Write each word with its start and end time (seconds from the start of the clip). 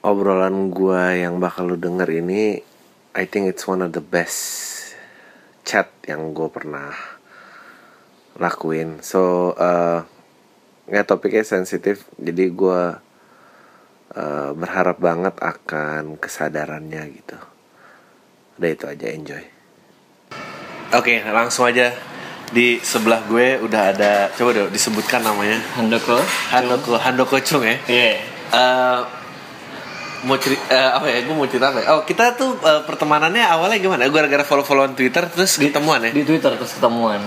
obrolan 0.00 0.72
gua 0.72 1.12
yang 1.12 1.36
bakal 1.40 1.70
lu 1.72 1.76
denger 1.76 2.08
ini 2.24 2.60
I 3.10 3.26
think 3.26 3.50
it's 3.50 3.66
one 3.66 3.82
of 3.82 3.90
the 3.90 4.04
best 4.04 4.70
chat 5.66 5.90
yang 6.06 6.30
gue 6.30 6.46
pernah 6.46 6.94
lakuin. 8.38 9.02
So 9.02 9.52
uh, 9.58 10.06
ya 10.86 11.02
topiknya 11.02 11.42
sensitif 11.42 12.06
jadi 12.18 12.50
gue 12.54 12.82
uh, 14.14 14.50
berharap 14.54 15.02
banget 15.02 15.34
akan 15.42 16.22
kesadarannya 16.22 17.02
gitu. 17.18 17.38
Udah 18.62 18.70
itu 18.70 18.84
aja 18.86 19.06
enjoy. 19.10 19.44
Oke 20.94 21.18
langsung 21.26 21.66
aja. 21.66 21.90
Di 22.50 22.82
sebelah 22.82 23.26
gue 23.30 23.62
udah 23.62 23.94
ada 23.94 24.30
coba 24.34 24.50
dong 24.54 24.70
disebutkan 24.74 25.22
namanya. 25.22 25.58
Handoko. 25.78 26.18
Handoko 26.50 26.94
Handoko 26.98 27.36
Chung 27.42 27.62
ya? 27.62 27.78
Iya. 27.86 28.22
Eh, 28.50 28.98
mau 30.26 30.36
cerita 30.36 31.00
apa 31.00 31.06
ya 31.08 31.24
gue 31.24 31.34
mau 31.34 31.48
cerita 31.48 31.72
apa 31.72 31.78
ya? 31.80 31.86
oh 31.96 32.02
kita 32.04 32.36
tuh 32.36 32.60
eh, 32.60 32.82
pertemanannya 32.84 33.44
awalnya 33.46 33.78
gimana? 33.80 34.04
Gue 34.08 34.20
gara-gara 34.20 34.44
follow 34.44 34.64
followan 34.66 34.92
twitter 34.92 35.24
terus 35.32 35.56
ketemuan 35.56 36.04
ya? 36.04 36.10
Di 36.12 36.24
Twitter 36.24 36.52
terus 36.56 36.76
ketemuan. 36.76 37.20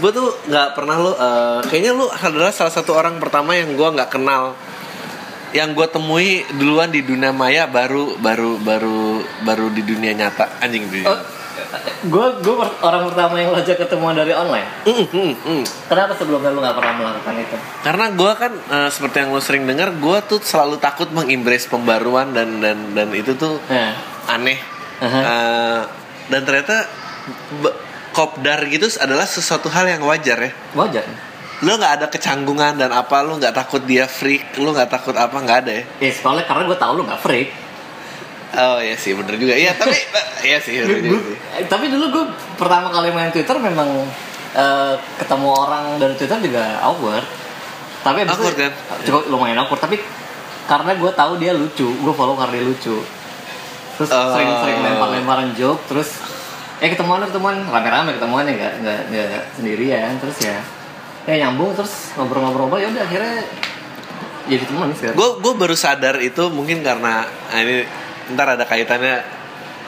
gue 0.00 0.10
tuh 0.16 0.32
nggak 0.48 0.68
pernah 0.72 0.96
lu 0.96 1.12
eh, 1.12 1.60
kayaknya 1.68 1.92
lu 1.92 2.06
adalah 2.08 2.54
salah 2.54 2.72
satu 2.72 2.96
orang 2.96 3.20
pertama 3.20 3.52
yang 3.58 3.74
gue 3.74 3.88
nggak 3.90 4.10
kenal. 4.10 4.54
Yang 5.50 5.82
gue 5.82 5.86
temui 5.90 6.46
duluan 6.54 6.94
di 6.94 7.02
dunia 7.02 7.34
maya 7.34 7.66
baru 7.66 8.14
baru 8.22 8.62
baru 8.62 9.18
baru 9.42 9.66
di 9.74 9.82
dunia 9.82 10.14
nyata. 10.14 10.62
Anjing 10.62 10.86
di 10.86 11.02
Oh, 11.02 11.18
gue 12.02 12.26
gue 12.40 12.54
orang 12.80 13.06
pertama 13.06 13.34
yang 13.36 13.50
lo 13.50 13.58
ajak 13.58 13.76
ketemuan 13.78 14.12
dari 14.12 14.30
online. 14.30 14.66
Mm, 14.82 15.06
mm, 15.06 15.32
mm. 15.40 15.62
Kenapa 15.86 16.12
sebelumnya 16.14 16.48
lu 16.48 16.58
nggak 16.58 16.74
pernah 16.74 16.94
melakukan 16.96 17.34
itu? 17.36 17.56
karena 17.80 18.06
gue 18.10 18.32
kan 18.34 18.52
eh, 18.52 18.88
seperti 18.88 19.16
yang 19.18 19.30
lu 19.30 19.40
sering 19.40 19.64
dengar 19.64 19.88
gue 19.92 20.18
tuh 20.26 20.40
selalu 20.40 20.76
takut 20.76 21.08
mengimbres 21.10 21.64
pembaruan 21.64 22.30
dan 22.30 22.58
dan 22.58 22.92
dan 22.92 23.08
itu 23.12 23.32
tuh 23.34 23.56
Nah, 23.66 23.94
aneh 24.28 24.58
Aha. 25.00 25.20
Eh, 25.20 25.80
dan 26.28 26.40
ternyata 26.42 26.84
kopdar 28.10 28.66
gitu 28.66 28.90
adalah 28.98 29.24
sesuatu 29.24 29.68
hal 29.68 29.86
yang 29.88 30.02
wajar 30.02 30.38
ya 30.40 30.52
wajar. 30.74 31.04
lo 31.60 31.76
nggak 31.76 31.94
ada 31.96 32.06
kecanggungan 32.08 32.74
dan 32.74 32.90
apa 32.90 33.20
lo 33.20 33.36
nggak 33.36 33.52
takut 33.52 33.82
dia 33.82 34.04
freak 34.04 34.56
lo 34.56 34.72
nggak 34.72 34.90
takut 34.90 35.12
apa 35.12 35.36
nggak 35.36 35.58
ada 35.60 35.72
ya 35.72 35.84
Ya 36.00 36.10
soalnya 36.10 36.44
karena 36.44 36.64
gue 36.64 36.74
tahu 36.74 36.92
lu 36.94 37.02
nggak 37.04 37.20
freak. 37.20 37.48
Oh 38.50 38.78
ya 38.82 38.96
sih 38.98 39.14
bener 39.14 39.34
juga 39.38 39.54
iya 39.54 39.74
tapi 39.78 39.94
iya 40.48 40.58
sih 40.58 40.82
bener 40.82 40.98
juga 41.04 41.18
sih 41.30 41.36
tapi 41.70 41.86
dulu 41.92 42.04
gue 42.10 42.24
pertama 42.58 42.90
kali 42.90 43.14
main 43.14 43.30
Twitter 43.30 43.56
memang 43.58 43.86
eh, 44.54 44.94
ketemu 45.18 45.48
orang 45.54 45.84
dari 46.00 46.14
Twitter 46.18 46.38
juga 46.42 46.82
awkward. 46.82 47.26
Tapi 48.00 48.24
abis 48.24 48.32
itu 48.32 48.42
Awkward 48.42 48.56
kan? 48.58 48.72
Cukup 49.04 49.22
lumayan 49.30 49.58
awkward. 49.60 49.80
Tapi 49.82 49.96
karena 50.66 50.96
gue 50.96 51.10
tahu 51.12 51.32
dia 51.36 51.52
lucu, 51.52 51.86
gue 51.86 52.12
follow 52.14 52.34
karena 52.38 52.58
dia 52.58 52.64
lucu. 52.66 52.96
Terus 54.00 54.10
Oh. 54.10 54.32
sering-sering 54.32 54.80
lempar-lemparan 54.80 55.52
joke, 55.52 55.84
terus 55.84 56.16
eh 56.80 56.88
ketemuan 56.88 57.20
ketemuan 57.28 57.60
rame-rame 57.68 58.16
ketemuannya 58.16 58.56
nggak 58.56 58.74
nggak 58.80 59.00
nggak 59.12 59.42
sendirian 59.52 60.16
terus 60.16 60.40
ya 60.40 60.56
ya 61.28 61.44
nyambung 61.44 61.76
terus 61.76 62.16
ngobrol-ngobrol 62.16 62.80
ya 62.80 62.88
udah 62.88 63.04
akhirnya 63.04 63.44
jadi 64.48 64.64
teman 64.64 64.88
sekarang. 64.96 65.20
gue 65.20 65.28
gue 65.44 65.52
baru 65.60 65.76
sadar 65.76 66.16
itu 66.24 66.48
mungkin 66.48 66.80
karena 66.80 67.28
ini 67.52 67.84
ntar 68.34 68.54
ada 68.58 68.64
kaitannya 68.66 69.40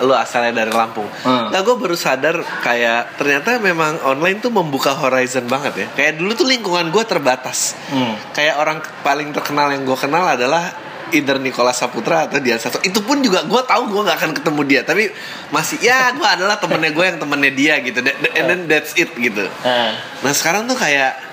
lo 0.03 0.17
asalnya 0.19 0.65
dari 0.65 0.73
Lampung. 0.73 1.07
Hmm. 1.23 1.53
Nah 1.53 1.61
gue 1.63 1.75
baru 1.79 1.95
sadar 1.95 2.43
kayak 2.65 3.21
ternyata 3.21 3.61
memang 3.63 4.03
online 4.03 4.43
tuh 4.43 4.51
membuka 4.51 4.97
horizon 4.97 5.47
banget 5.47 5.87
ya. 5.87 5.87
Kayak 5.95 6.13
dulu 6.19 6.33
tuh 6.35 6.47
lingkungan 6.49 6.91
gue 6.91 7.05
terbatas. 7.07 7.79
Hmm. 7.93 8.19
Kayak 8.35 8.59
orang 8.59 8.79
paling 9.07 9.31
terkenal 9.31 9.71
yang 9.71 9.87
gue 9.87 9.95
kenal 9.95 10.27
adalah 10.27 10.75
either 11.13 11.37
Nicholas 11.37 11.77
Saputra 11.77 12.25
atau 12.25 12.41
Dian 12.41 12.57
Sastro 12.57 12.81
itu 12.81 13.05
pun 13.05 13.21
juga 13.21 13.45
gue 13.45 13.63
tahu 13.69 13.93
gue 13.93 14.01
nggak 14.01 14.17
akan 14.17 14.33
ketemu 14.33 14.61
dia 14.65 14.81
tapi 14.81 15.13
masih 15.53 15.77
ya 15.85 16.09
gue 16.17 16.25
adalah 16.25 16.57
temennya 16.57 16.89
gue 16.97 17.05
yang 17.05 17.19
temennya 17.21 17.53
dia 17.53 17.75
gitu. 17.85 17.99
And 18.33 18.45
then 18.49 18.61
that's 18.67 18.97
it 18.97 19.13
gitu. 19.15 19.45
Nah, 19.45 19.93
nah 20.25 20.33
sekarang 20.33 20.67
tuh 20.67 20.75
kayak 20.75 21.31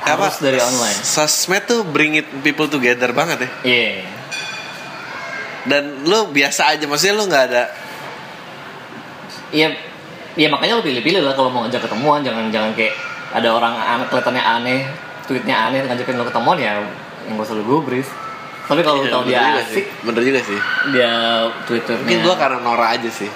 Harus 0.00 0.40
dari 0.40 0.58
online. 0.58 0.98
sosmed 1.04 1.62
tuh 1.68 1.84
bring 1.86 2.18
it 2.18 2.26
people 2.42 2.66
together 2.66 3.14
banget 3.14 3.46
ya. 3.46 3.50
Iya. 3.62 4.19
Dan 5.66 6.04
lo 6.04 6.30
biasa 6.30 6.72
aja 6.72 6.84
maksudnya 6.86 7.16
lo 7.16 7.24
nggak 7.26 7.44
ada 7.52 7.64
Iya, 9.50 9.66
ya 10.38 10.46
makanya 10.46 10.78
lo 10.78 10.82
pilih-pilih 10.86 11.26
lah 11.26 11.34
kalau 11.34 11.50
mau 11.50 11.66
ngajak 11.66 11.82
ketemuan, 11.82 12.22
jangan 12.22 12.54
jangan 12.54 12.70
kayak 12.78 12.94
ada 13.34 13.50
orang 13.50 13.74
aneh, 13.74 14.06
kelihatannya 14.06 14.38
aneh, 14.38 14.80
tweetnya 15.26 15.56
aneh 15.66 15.82
ngajakin 15.90 16.14
lo 16.14 16.22
ketemuan 16.22 16.54
ya 16.54 16.78
yang 17.26 17.34
gak 17.34 17.50
usah 17.50 17.58
lo 17.58 17.66
gubris. 17.66 18.06
Tapi 18.70 18.86
kalau 18.86 19.02
Iya, 19.02 19.10
tau 19.10 19.22
dia 19.26 19.42
juga 19.42 19.62
sih. 19.66 19.82
asik, 19.82 19.86
bener 20.06 20.22
juga 20.22 20.40
sih 20.46 20.58
dia 20.94 21.10
twitternya. 21.66 22.06
Mungkin 22.06 22.18
gua 22.22 22.34
karena 22.38 22.58
Nora 22.62 22.86
aja 22.94 23.10
sih. 23.10 23.26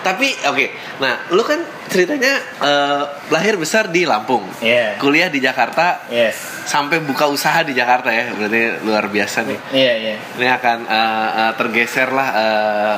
Tapi 0.00 0.32
oke, 0.48 0.66
nah 0.96 1.28
lu 1.28 1.44
kan 1.44 1.60
ceritanya 1.86 2.32
eh, 2.56 3.02
lahir 3.28 3.60
besar 3.60 3.92
di 3.92 4.08
Lampung, 4.08 4.48
Iya. 4.58 4.96
kuliah 4.96 5.28
di 5.28 5.38
Jakarta, 5.38 6.08
Yes. 6.08 6.64
sampai 6.64 7.04
buka 7.04 7.28
usaha 7.28 7.60
di 7.60 7.76
Jakarta 7.76 8.08
ya, 8.08 8.32
berarti 8.32 8.80
luar 8.80 9.04
biasa 9.06 9.44
nih. 9.44 9.60
Iya 9.70 9.92
iya. 9.98 10.14
Ini 10.40 10.46
akan 10.50 10.78
eh, 10.88 11.28
eh, 11.36 11.52
tergeser 11.52 12.08
lah 12.10 12.28
eh, 12.32 12.96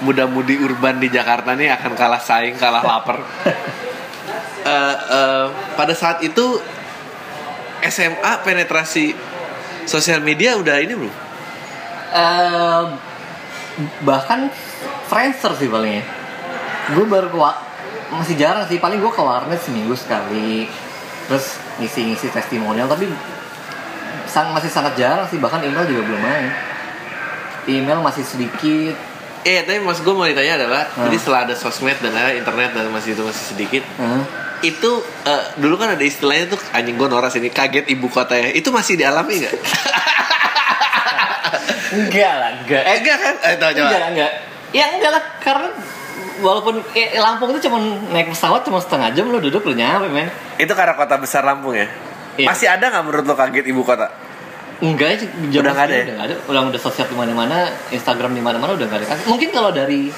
muda-mudi 0.00 0.60
urban 0.60 0.96
di 0.96 1.08
Jakarta 1.08 1.52
nih 1.52 1.72
akan 1.72 1.92
kalah 1.94 2.20
saing, 2.20 2.56
kalah 2.56 2.84
lapar. 2.90 3.16
Eh, 4.66 4.96
eh, 5.08 5.46
pada 5.72 5.94
saat 5.94 6.20
itu 6.20 6.60
SMA 7.80 8.32
penetrasi 8.42 9.16
sosial 9.84 10.20
media 10.20 10.52
udah 10.52 10.76
ini 10.80 10.92
belum? 10.92 11.14
Eh, 12.12 12.82
bahkan 14.02 14.52
Friendster 15.06 15.54
sih 15.54 15.70
palingnya. 15.70 16.02
Gue 16.88 17.04
baru 17.04 17.26
ke 17.26 17.38
masih 18.06 18.34
jarang 18.36 18.62
sih, 18.64 18.78
paling 18.78 18.98
gue 18.98 19.10
ke 19.10 19.18
warnet 19.18 19.58
seminggu 19.58 19.92
sekali. 19.92 20.70
Terus 21.26 21.58
ngisi-ngisi 21.76 22.30
testimonial, 22.30 22.86
tapi 22.86 23.10
sang 24.26 24.54
masih 24.54 24.70
sangat 24.70 24.94
jarang 24.94 25.26
sih, 25.26 25.36
bahkan 25.36 25.58
email 25.58 25.82
juga 25.84 26.02
belum 26.04 26.20
main. 26.20 26.46
Email 27.66 27.98
masih 27.98 28.22
sedikit. 28.22 28.94
Eh, 29.42 29.62
tapi 29.62 29.78
mas 29.78 29.98
gue 29.98 30.10
mau 30.10 30.22
ditanya 30.22 30.54
adalah, 30.56 30.82
Hmm. 30.88 31.06
jadi 31.06 31.16
setelah 31.16 31.40
ada 31.44 31.54
sosmed 31.54 31.94
dan 31.98 32.10
ada 32.10 32.30
internet 32.30 32.74
dan 32.74 32.90
masih 32.90 33.14
itu 33.14 33.22
masih 33.22 33.44
sedikit, 33.46 33.82
Hah? 33.94 34.22
itu 34.58 34.90
eh, 35.22 35.44
dulu 35.56 35.74
kan 35.76 35.94
ada 35.94 36.02
istilahnya 36.02 36.50
tuh 36.50 36.58
anjing 36.72 36.94
gue 36.94 37.06
noras 37.06 37.30
ini 37.34 37.50
kaget 37.50 37.86
ibu 37.86 38.06
kota 38.06 38.34
ya, 38.34 38.50
itu 38.50 38.70
masih 38.70 38.98
dialami 38.98 39.38
nggak? 39.38 39.54
enggak 41.94 42.32
lah, 42.34 42.50
enggak. 42.58 42.82
eh 42.82 42.96
enggak 42.98 43.18
kan? 43.18 43.34
Eh 43.40 43.54
tahu 43.54 43.70
enggak, 43.72 44.10
enggak. 44.10 44.32
Ya 44.74 44.84
enggak 44.90 45.10
lah, 45.14 45.22
karena 45.38 45.68
walaupun 46.40 46.80
eh, 46.92 47.16
Lampung 47.20 47.52
itu 47.54 47.68
cuma 47.68 47.78
naik 48.12 48.32
pesawat 48.32 48.64
cuma 48.64 48.80
setengah 48.80 49.12
jam 49.12 49.28
lo 49.28 49.38
duduk 49.38 49.62
lo 49.64 49.72
nyampe 49.72 50.08
men. 50.08 50.28
Itu 50.56 50.72
karena 50.72 50.96
kota 50.96 51.16
besar 51.20 51.44
Lampung 51.44 51.76
ya. 51.76 51.88
Iya. 52.36 52.46
Masih 52.52 52.66
ada 52.68 52.92
nggak 52.92 53.04
menurut 53.04 53.24
lo 53.24 53.34
kaget 53.36 53.66
ibu 53.68 53.82
kota? 53.84 54.08
Enggak, 54.76 55.24
jam 55.48 55.64
Udah 55.64 55.72
nggak 55.72 55.86
ada 55.88 55.96
ya? 55.96 56.04
Udah 56.04 56.24
ada. 56.28 56.34
Udah 56.52 56.60
udah 56.68 56.80
sosial 56.80 57.08
di 57.08 57.16
mana-mana, 57.16 57.72
Instagram 57.88 58.36
di 58.36 58.42
mana-mana 58.44 58.76
udah 58.76 58.86
nggak 58.86 59.00
ada. 59.08 59.16
Mungkin 59.24 59.48
kalau 59.48 59.72
dari 59.72 60.12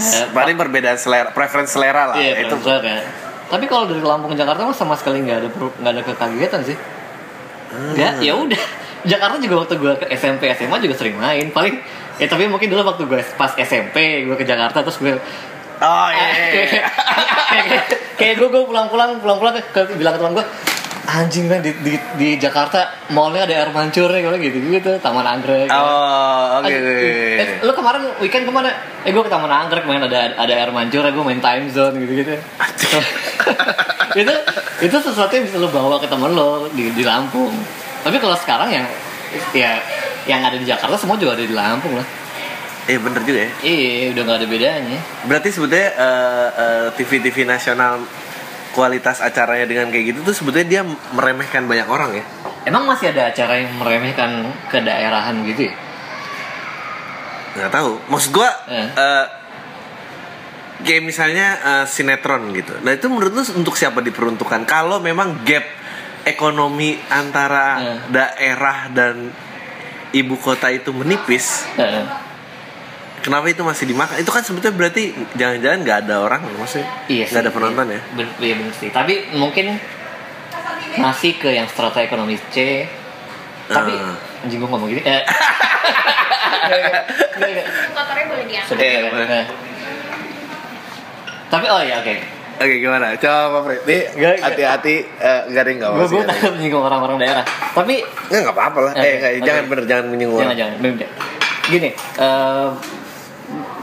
eh, 0.00 0.24
Paling 0.32 0.56
perbedaan 0.56 0.96
selera, 0.96 1.28
preference 1.36 1.76
selera 1.76 2.08
lah. 2.08 2.16
Iya, 2.16 2.48
itu. 2.48 2.56
ya. 2.64 3.04
Tapi 3.52 3.64
kalau 3.68 3.84
dari 3.84 4.00
Lampung 4.00 4.32
ke 4.32 4.38
Jakarta 4.40 4.64
mah 4.64 4.72
sama 4.72 4.96
sekali 4.96 5.20
nggak 5.20 5.38
ada 5.44 5.48
nggak 5.52 5.92
ada 5.92 6.02
kekagetan 6.08 6.60
sih. 6.64 6.76
Hmm. 7.70 7.92
Nggak, 7.98 8.12
ya 8.24 8.32
udah. 8.32 8.62
Jakarta 9.04 9.36
juga 9.40 9.64
waktu 9.64 9.74
gue 9.80 9.92
ke 10.00 10.06
SMP 10.12 10.52
SMA 10.52 10.76
juga 10.80 10.94
sering 10.96 11.16
main. 11.16 11.48
Paling 11.50 11.74
ya 12.20 12.26
tapi 12.28 12.44
mungkin 12.46 12.68
dulu 12.68 12.84
waktu 12.84 13.04
gue 13.08 13.20
pas 13.36 13.52
SMP 13.56 14.28
gue 14.28 14.36
ke 14.36 14.44
Jakarta 14.44 14.84
terus 14.84 15.00
gue 15.00 15.16
Oh 15.80 16.08
iya. 16.12 16.28
iya, 16.28 16.64
iya. 16.68 16.84
kayak, 18.20 18.36
gue 18.36 18.48
gue 18.52 18.62
pulang-pulang 18.68 19.16
pulang-pulang 19.24 19.56
ke, 19.72 19.80
bilang 19.96 20.12
ke 20.12 20.20
teman 20.20 20.36
gue 20.36 20.44
anjing 21.08 21.48
kan 21.48 21.64
di, 21.64 21.72
di, 21.80 21.96
di 22.20 22.28
Jakarta 22.36 23.08
mallnya 23.10 23.48
ada 23.48 23.54
air 23.64 23.70
mancur 23.72 24.12
ya 24.12 24.20
gitu 24.36 24.60
gitu 24.60 24.92
Taman 25.00 25.24
Anggrek 25.24 25.72
Oh, 25.72 26.60
oke. 26.60 26.68
Oke. 26.68 27.40
eh, 27.40 27.64
lu 27.64 27.72
kemarin 27.72 28.12
weekend 28.20 28.44
ke 28.44 28.52
mana? 28.52 28.70
Eh 29.02 29.10
gue 29.10 29.24
ke 29.24 29.32
Taman 29.32 29.48
Anggrek 29.48 29.88
main 29.88 30.04
ada 30.04 30.36
ada 30.36 30.52
air 30.52 30.70
mancur, 30.70 31.02
gue 31.02 31.24
main 31.24 31.40
time 31.40 31.72
zone 31.72 31.96
gitu 31.98 32.12
gitu. 32.12 32.34
itu 34.20 34.34
itu 34.84 34.96
sesuatu 35.00 35.32
yang 35.32 35.44
bisa 35.48 35.56
lo 35.58 35.72
bawa 35.72 35.96
ke 35.96 36.06
temen 36.06 36.36
lo 36.36 36.68
di 36.70 36.92
di 36.92 37.02
Lampung. 37.02 37.56
Tapi 38.00 38.16
kalau 38.16 38.36
sekarang 38.36 38.70
yang 38.70 38.86
ya 39.52 39.78
yang 40.24 40.40
ada 40.40 40.56
di 40.56 40.66
Jakarta 40.66 40.96
semua 40.96 41.16
juga 41.16 41.36
ada 41.36 41.44
di 41.44 41.52
Lampung 41.52 41.96
lah. 41.96 42.06
Eh 42.88 42.96
bener 42.96 43.22
juga 43.22 43.46
ya. 43.46 43.50
Iya, 43.62 44.16
udah 44.16 44.22
nggak 44.26 44.38
ada 44.40 44.46
bedanya. 44.48 44.98
Berarti 45.28 45.48
sebetulnya 45.52 45.88
eh, 45.94 46.48
eh, 46.56 46.86
TV-TV 46.96 47.44
nasional 47.44 48.02
kualitas 48.70 49.20
acaranya 49.20 49.66
dengan 49.66 49.90
kayak 49.90 50.14
gitu 50.14 50.18
tuh 50.26 50.34
sebetulnya 50.34 50.68
dia 50.68 50.82
meremehkan 51.12 51.66
banyak 51.66 51.86
orang 51.86 52.10
ya. 52.18 52.24
Emang 52.64 52.84
masih 52.86 53.12
ada 53.12 53.30
acara 53.30 53.60
yang 53.60 53.72
meremehkan 53.76 54.48
kedaerahan 54.68 55.36
gitu 55.46 55.70
ya? 55.70 55.74
nggak 57.50 57.70
tahu 57.74 57.98
maksud 58.06 58.30
gua 58.30 58.46
Eh. 58.70 58.78
eh, 58.94 59.24
kayak 60.86 61.02
misalnya 61.02 61.46
eh, 61.58 61.84
sinetron 61.90 62.54
gitu 62.54 62.78
nah 62.86 62.94
itu 62.94 63.10
menurut 63.10 63.34
lu 63.34 63.42
untuk 63.58 63.74
siapa 63.74 63.98
diperuntukkan 64.00 64.62
kalau 64.70 65.02
memang 65.02 65.42
gap 65.42 65.66
ekonomi 66.22 66.98
antara 67.06 67.66
Eh. 67.78 67.98
daerah 68.08 68.88
dan 68.88 69.30
ibu 70.10 70.34
kota 70.36 70.68
itu 70.68 70.90
menipis 70.90 71.64
Heeh. 71.74 72.02
kenapa 73.20 73.46
itu 73.46 73.60
masih 73.60 73.86
dimakan 73.86 74.16
itu 74.16 74.28
kan 74.28 74.40
sebetulnya 74.40 74.74
berarti 74.74 75.02
jangan-jangan 75.34 75.78
nggak 75.80 75.98
ada 76.02 76.14
orang 76.18 76.40
maksudnya 76.52 76.88
Iya 77.06 77.24
nggak 77.26 77.42
ada 77.42 77.52
penonton 77.52 77.84
iya. 77.86 77.94
ya 77.94 78.00
Ben- 78.14 78.34
Iya 78.38 78.54
bener 78.56 78.74
sih. 78.74 78.88
Tapi 78.88 79.14
mungkin 79.32 79.78
masih 80.92 81.36
ke 81.36 81.50
yang 81.50 81.66
strata 81.66 82.00
ekonomi 82.00 82.34
C. 82.50 82.82
Tapi 83.66 83.94
Ah. 83.94 84.18
anjing 84.42 84.58
gua 84.58 84.74
ngomong 84.74 84.90
gini. 84.90 85.02
Eh. 85.04 85.22
Kotornya 87.92 88.24
boleh 88.26 88.44
diangkat 88.44 88.76
Eh. 88.76 89.44
Tapi 91.46 91.66
oh 91.66 91.80
ya 91.80 91.98
oke. 91.98 92.14
Oke 92.60 92.74
gimana 92.76 93.16
coba 93.16 93.40
Pak 93.50 93.60
Fred 93.64 93.80
Nih, 93.88 94.02
hati-hati 94.36 94.96
eh, 95.16 95.40
nggak 95.48 95.62
ada 95.64 95.70
yang 95.72 95.78
nggak 95.80 95.92
Gue 96.12 96.22
takut 96.28 96.50
menyinggung 96.60 96.84
orang-orang 96.84 97.16
daerah. 97.18 97.44
Tapi 97.72 97.94
nggak 98.04 98.40
nggak 98.44 98.54
apa-apa 98.54 98.78
lah 98.84 98.92
Oke, 98.92 99.00
eh 99.02 99.16
oke. 99.16 99.40
jangan 99.42 99.64
bener 99.66 99.84
jangan 99.88 100.04
menyinggung 100.12 100.38
jangan 100.38 100.56
jangan. 100.56 100.76
Gini, 101.70 101.90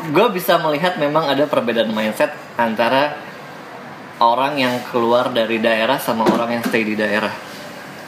gue 0.08 0.28
bisa 0.32 0.54
melihat 0.60 0.96
memang 0.96 1.28
ada 1.28 1.44
perbedaan 1.46 1.92
mindset 1.92 2.32
antara 2.56 3.16
orang 4.18 4.58
yang 4.58 4.74
keluar 4.88 5.30
dari 5.30 5.58
daerah 5.58 5.98
sama 5.98 6.26
orang 6.26 6.58
yang 6.60 6.64
stay 6.66 6.82
di 6.82 6.96
daerah. 6.96 7.32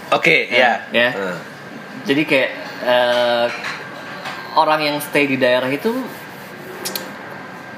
oke 0.10 0.36
ya 0.50 0.90
Ya. 0.90 1.10
Eh. 1.14 1.38
Jadi 2.08 2.22
kayak 2.26 2.50
eh, 2.82 3.48
orang 4.58 4.80
yang 4.82 4.98
stay 5.00 5.30
di 5.30 5.38
daerah 5.38 5.70
itu 5.70 5.92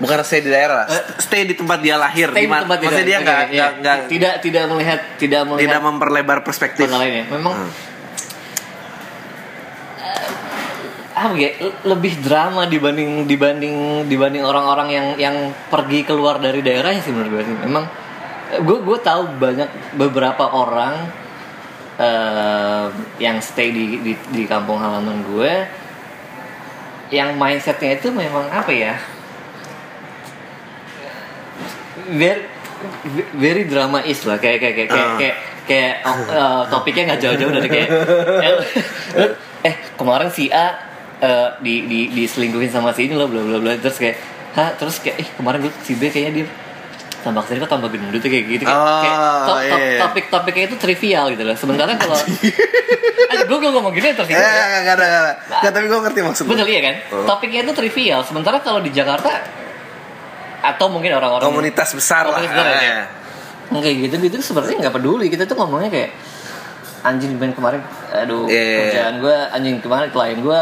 bukan 0.01 0.17
stay 0.21 0.41
di 0.41 0.49
daerah 0.49 0.83
Eh, 0.83 1.03
stay 1.17 1.45
di 1.45 1.53
tempat 1.53 1.77
dia 1.77 1.95
lahir 1.95 2.27
stay 2.27 2.43
di 2.43 2.49
tempat 2.49 2.65
maksudnya 2.81 3.05
dia 3.05 3.17
tidak- 3.17 3.23
nggak 3.23 3.37
oke, 3.39 3.53
iya. 3.53 3.61
nggak 3.61 3.71
nggak 3.77 3.97
tidak 4.09 4.33
tidak 4.41 4.63
melihat 4.67 4.99
tidak 5.15 5.41
melihat 5.45 5.63
tidak 5.63 5.81
memperlebar 5.81 6.37
perspektif 6.41 6.89
lainnya. 6.89 7.25
Memang 7.29 7.53
Hmm. 7.55 7.71
apa 11.11 11.35
ya 11.35 11.49
lebih 11.85 12.23
drama 12.23 12.65
dibanding 12.65 13.27
dibanding 13.27 14.07
dibanding 14.07 14.41
orang-orang 14.41 14.89
yang 14.89 15.07
yang 15.19 15.35
pergi 15.67 16.01
keluar 16.01 16.39
dari 16.39 16.63
daerahnya 16.63 17.03
sih 17.03 17.11
menurut 17.11 17.31
gue 17.31 17.43
sih. 17.45 17.55
Memang 17.61 17.85
gue 18.57 18.77
gue 18.81 18.97
tahu 18.99 19.37
banyak 19.37 19.69
beberapa 19.95 20.49
orang 20.49 21.11
eh, 21.99 22.85
yang 23.19 23.37
stay 23.37 23.69
di, 23.69 24.01
di 24.01 24.13
di 24.15 24.43
kampung 24.47 24.79
halaman 24.79 25.21
gue 25.27 25.51
yang 27.11 27.35
mindsetnya 27.35 27.99
itu 27.99 28.07
memang 28.09 28.47
apa 28.47 28.71
ya 28.71 28.95
very 32.09 32.43
very 33.33 33.63
dramais 33.63 34.19
lah 34.23 34.35
kayak 34.35 34.57
kayak 34.57 34.75
kayak 34.75 34.89
kayak 34.89 35.05
Ah. 35.05 35.15
kayak, 35.15 35.35
kayak, 35.63 35.93
eh, 36.27 36.61
topiknya 36.67 37.03
nggak 37.07 37.21
jauh-jauh 37.21 37.51
dari 37.51 37.69
kayak 37.69 37.89
eh, 38.41 39.29
eh 39.63 39.75
kemarin 39.93 40.27
si 40.27 40.49
A 40.49 40.73
eh, 41.19 41.49
di 41.59 41.85
di 41.85 41.99
diselingkuhin 42.11 42.67
sama 42.67 42.89
si 42.89 43.05
ini 43.05 43.13
loh 43.13 43.25
bla 43.25 43.39
bla 43.39 43.57
bla 43.57 43.71
terus 43.75 43.95
kayak 43.95 44.17
ha 44.51 44.73
terus 44.73 44.97
kayak 44.97 45.21
eh 45.21 45.27
kemarin 45.31 45.61
gue 45.61 45.73
si 45.79 45.93
B 45.93 46.09
kayaknya 46.09 46.31
dia 46.35 46.45
tambah 47.21 47.45
ke 47.45 47.53
sini 47.53 47.61
kok 47.61 47.69
tambah 47.69 47.87
gendut 47.87 48.17
kayak 48.19 48.49
gitu 48.49 48.65
kayak, 48.65 48.73
Oh, 48.73 48.99
kayak 48.99 49.17
to- 49.21 49.45
to- 49.45 49.61
iya, 49.61 49.77
iya. 49.77 49.99
topik-topiknya 50.01 50.63
itu 50.65 50.75
trivial 50.75 51.25
gitu 51.29 51.43
loh 51.45 51.53
sementara 51.53 51.93
kalau 51.93 52.17
eh, 52.17 53.45
gue 53.45 53.57
gue 53.59 53.69
ngomong 53.69 53.93
gini 53.93 54.09
eh 54.09 54.15
tersinggung 54.17 54.41
nggak 54.41 54.57
ya. 54.57 54.79
nggak 54.81 54.95
ada 54.97 55.05
nggak 55.05 55.21
ada. 55.21 55.33
Nggak, 55.61 55.71
tapi 55.71 55.85
gue 55.85 55.99
ngerti 56.01 56.19
maksud 56.19 56.43
lu. 56.43 56.51
Betul 56.51 56.67
iya 56.67 56.81
kan? 56.81 56.95
Oh. 57.13 57.23
Topiknya 57.29 57.61
itu 57.61 57.73
trivial. 57.77 58.25
Sementara 58.25 58.57
kalau 58.59 58.81
di 58.81 58.89
Jakarta 58.89 59.29
atau 60.61 60.85
mungkin 60.87 61.11
orang-orang 61.11 61.43
komunitas 61.43 61.89
besar 61.91 62.25
lah 62.25 62.37
Komunitas 62.37 62.53
besar 62.53 62.65
ya, 62.65 62.77
kayak- 62.77 63.07
kayak 63.73 63.95
gitu 64.05 64.15
gitu 64.21 64.35
sebenarnya 64.43 64.77
nggak 64.81 64.95
peduli. 64.95 65.25
Kita 65.27 65.43
tuh 65.45 65.57
ngomongnya 65.57 65.89
kayak 65.89 66.11
anjing 67.01 67.33
main 67.35 67.49
kemarin, 67.49 67.81
aduh 68.13 68.45
Iya, 68.45 68.53
iya, 68.53 68.61
iya. 68.61 68.79
kerjaan 68.85 69.15
gue 69.19 69.35
anjing 69.51 69.75
kemarin 69.79 70.07
klien 70.09 70.37
gue 70.37 70.61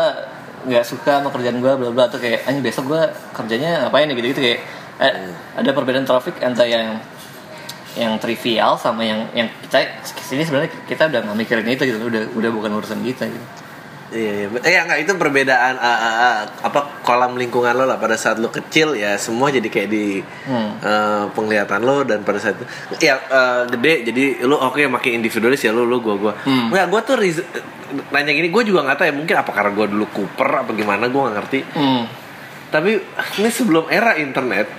nggak 0.59 0.85
suka 0.85 1.19
sama 1.19 1.29
kerjaan 1.29 1.59
gue 1.59 1.71
bla 1.73 1.89
bla 1.89 2.05
tuh 2.07 2.15
kayak 2.17 2.47
anjing 2.47 2.63
besok 2.63 2.87
gue 2.87 3.01
kerjanya 3.33 3.83
ngapain 3.83 4.07
ya 4.07 4.15
gitu 4.15 4.27
gitu 4.29 4.41
kayak 4.41 4.59
eh, 4.99 5.11
Hmm. 5.11 5.31
ada 5.57 5.69
perbedaan 5.71 6.03
topik 6.03 6.39
antara 6.39 6.67
yang 6.67 6.99
yang 7.95 8.15
trivial 8.15 8.77
sama 8.77 9.01
yang 9.01 9.27
yang 9.33 9.47
kita 9.59 9.99
sini 10.05 10.45
sebenarnya 10.45 10.71
kita 10.85 11.09
udah 11.09 11.19
nggak 11.25 11.37
mikirin 11.37 11.67
itu 11.67 11.83
gitu 11.83 11.97
udah 11.99 12.23
udah 12.31 12.49
bukan 12.53 12.71
urusan 12.73 13.01
kita 13.01 13.27
gitu. 13.27 13.45
Iya, 14.09 14.31
iya. 14.33 14.47
Eh, 14.65 14.71
ya 14.73 14.89
nggak 14.89 14.99
itu 15.05 15.11
perbedaan 15.21 15.77
ah, 15.77 15.85
ah, 16.01 16.15
ah, 16.17 16.37
apa 16.65 17.05
kolam 17.05 17.37
lingkungan 17.37 17.77
lo 17.77 17.85
lah 17.85 18.01
pada 18.01 18.17
saat 18.17 18.41
lo 18.41 18.49
kecil 18.49 18.97
ya 18.97 19.13
semua 19.21 19.53
jadi 19.53 19.69
kayak 19.69 19.89
di 19.89 20.25
Hmm. 20.49 20.81
eh, 20.81 21.23
penglihatan 21.37 21.85
lo 21.85 22.01
dan 22.01 22.25
pada 22.25 22.41
saat 22.41 22.57
ya 22.97 23.21
eh, 23.21 23.61
gede 23.69 24.09
jadi 24.09 24.23
lo 24.49 24.57
oke 24.57 24.81
makin 24.89 25.21
individualis 25.21 25.61
ya 25.61 25.69
lo 25.69 25.85
lo 25.85 26.01
gua 26.01 26.15
gua. 26.17 26.33
Hmm. 26.41 26.73
Nggak 26.73 26.87
gua 26.89 27.01
tuh 27.05 27.21
nanya 28.09 28.33
gini 28.33 28.53
gue 28.53 28.63
juga 28.69 28.85
nggak 28.85 28.97
tahu 29.01 29.07
ya 29.09 29.13
mungkin 29.13 29.35
apa 29.37 29.51
karena 29.53 29.71
gua 29.73 29.85
dulu 29.89 30.05
Cooper 30.09 30.49
apa 30.65 30.71
gimana 30.73 31.05
gua 31.13 31.29
nggak 31.29 31.35
ngerti. 31.37 31.59
Hmm. 31.77 32.03
Tapi 32.73 32.91
ini 33.41 33.49
sebelum 33.53 33.93
era 33.93 34.17
internet 34.17 34.69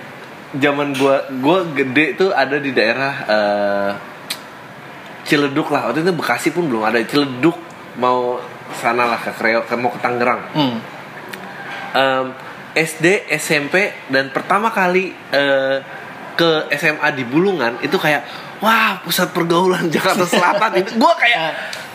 zaman 0.59 0.91
gua 0.99 1.23
gua 1.39 1.63
gede 1.71 2.19
tuh 2.19 2.35
ada 2.35 2.59
di 2.59 2.75
daerah 2.75 3.13
eh, 3.31 3.91
Ciledug 5.23 5.71
lah 5.71 5.87
waktu 5.87 6.03
itu 6.03 6.11
Bekasi 6.11 6.51
pun 6.51 6.67
belum 6.67 6.83
ada 6.83 6.99
Ciledug 7.07 7.55
mau 7.95 8.39
sana 8.73 9.05
lah 9.05 9.17
ke 9.17 9.31
Kreo 9.31 9.63
ke 9.63 9.75
mau 9.75 9.89
ke 9.89 9.99
Tangerang 9.99 10.41
Hmm. 10.51 10.77
Em, 11.91 12.25
SD 12.71 13.05
SMP 13.35 13.75
dan 14.07 14.31
pertama 14.31 14.71
kali 14.71 15.11
eh, 15.11 15.77
ke 16.33 16.49
SMA 16.71 17.11
di 17.11 17.23
Bulungan 17.23 17.75
itu 17.81 17.95
kayak 17.95 18.23
wah 18.57 19.03
pusat 19.03 19.29
pergaulan 19.29 19.89
Jakarta 19.93 20.23
Selatan 20.23 20.71
itu 20.77 20.91
gue 20.95 21.13
kayak 21.17 21.39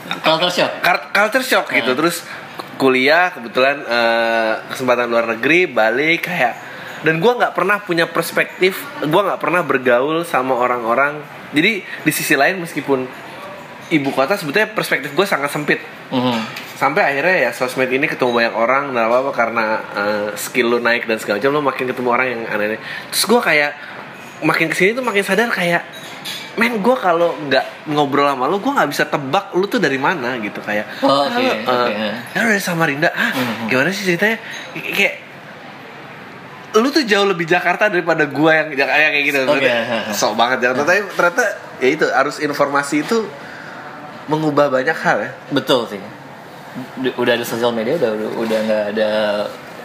Eh, 0.06 0.22
culture 0.22 0.52
shock. 0.52 0.70
Culture 1.10 1.42
shock 1.42 1.66
gitu 1.68 1.90
Hmm. 1.90 1.98
terus 1.98 2.22
kuliah 2.76 3.32
kebetulan 3.32 3.80
eh, 3.80 4.52
kesempatan 4.68 5.08
luar 5.08 5.26
negeri 5.28 5.66
balik 5.66 6.28
kayak 6.28 6.54
dan 7.02 7.18
gue 7.18 7.32
nggak 7.32 7.52
pernah 7.52 7.80
punya 7.80 8.04
perspektif 8.04 8.76
gue 9.00 9.20
nggak 9.22 9.40
pernah 9.40 9.64
bergaul 9.64 10.22
sama 10.22 10.52
orang-orang 10.52 11.18
jadi 11.50 11.80
di 11.82 12.12
sisi 12.12 12.36
lain 12.36 12.60
meskipun 12.60 13.08
ibu 13.88 14.10
kota 14.10 14.36
sebetulnya 14.36 14.70
perspektif 14.70 15.10
gue 15.10 15.24
sangat 15.24 15.48
sempit 15.48 15.80
Mhm. 16.08 16.38
sampai 16.76 17.02
akhirnya 17.02 17.36
ya 17.40 17.50
sosmed 17.50 17.88
ini 17.88 18.04
ketemu 18.04 18.30
banyak 18.32 18.54
orang 18.54 18.84
dan 18.90 19.06
apa 19.06 19.16
apa 19.18 19.30
karena 19.32 19.64
eh, 19.92 20.26
skill 20.34 20.68
lu 20.68 20.78
naik 20.78 21.04
dan 21.04 21.16
segala 21.16 21.38
macam 21.38 21.50
lu 21.50 21.62
makin 21.62 21.84
ketemu 21.86 22.08
orang 22.10 22.26
yang 22.28 22.40
aneh-aneh 22.44 22.80
terus 23.08 23.24
gue 23.24 23.40
kayak 23.40 23.72
makin 24.38 24.68
ke 24.68 24.76
sini 24.76 24.90
tuh 24.92 25.00
makin 25.00 25.22
sadar 25.22 25.48
kayak 25.48 25.82
men 26.56 26.78
gue 26.78 26.96
kalau 26.96 27.32
nggak 27.38 27.88
ngobrol 27.88 28.24
sama 28.26 28.44
lu 28.44 28.58
gue 28.58 28.68
nggak 28.70 28.88
bisa 28.88 29.04
tebak 29.04 29.52
lu 29.52 29.64
tuh 29.64 29.76
dari 29.76 29.96
mana 29.96 30.36
gitu 30.36 30.60
kayak 30.60 30.84
Oh, 31.00 31.24
"Ah, 31.24 31.32
oke, 31.32 31.92
ya. 31.92 32.12
ya 32.28 32.38
lu 32.38 32.48
dari 32.50 32.60
Samarinda 32.60 33.08
ah 33.08 33.32
Mhm. 33.32 33.66
gimana 33.66 33.88
sih 33.90 34.04
ceritanya 34.04 34.36
Kay- 34.72 34.92
kayak 34.92 35.14
lu 36.76 36.88
tuh 36.90 37.02
jauh 37.02 37.24
lebih 37.24 37.44
Jakarta 37.46 37.88
daripada 37.88 38.24
gue 38.26 38.52
yang 38.52 38.68
Jak- 38.70 38.84
kayak 38.86 39.08
kayak 39.10 39.24
gitu 39.24 39.38
ha. 39.40 40.12
sok 40.12 40.36
banget 40.36 40.58
Jakarta 40.60 40.84
tapi 40.84 41.00
ternyata 41.10 41.44
ya 41.78 41.88
itu 41.90 42.04
arus 42.06 42.36
informasi 42.38 43.00
itu 43.00 43.24
mengubah 44.26 44.68
banyak 44.68 44.96
hal 44.96 45.18
ya 45.22 45.30
Betul 45.50 45.86
sih. 45.86 46.02
Udah 47.16 47.32
ada 47.34 47.46
sosial 47.46 47.72
media 47.72 47.96
udah 47.96 48.10
udah 48.36 48.58
nggak 48.66 48.84
ada 48.96 49.10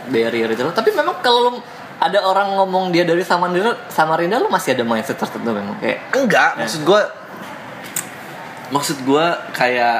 barrier 0.10 0.50
itu. 0.50 0.62
Tapi 0.66 0.90
memang 0.92 1.22
kalau 1.22 1.62
ada 2.02 2.18
orang 2.26 2.58
ngomong 2.58 2.90
dia 2.90 3.06
dari 3.06 3.22
Samarinda, 3.22 3.78
Samarinda 3.88 4.42
lu 4.42 4.50
masih 4.50 4.74
ada 4.74 4.82
mindset 4.82 5.22
tertentu 5.22 5.54
memang 5.54 5.78
kayak 5.78 6.02
enggak 6.18 6.58
Ya. 6.58 6.66
maksud 6.66 6.82
gue 6.82 7.02
maksud 8.72 8.98
gue 9.06 9.26
kayak 9.54 9.98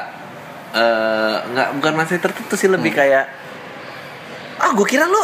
nggak 1.46 1.68
bukan 1.78 1.92
masih 1.94 2.16
tertentu 2.18 2.54
sih 2.56 2.66
lebih 2.66 2.90
kayak 2.90 3.28
ah 4.58 4.72
gue 4.72 4.86
kira 4.88 5.04
lu 5.06 5.22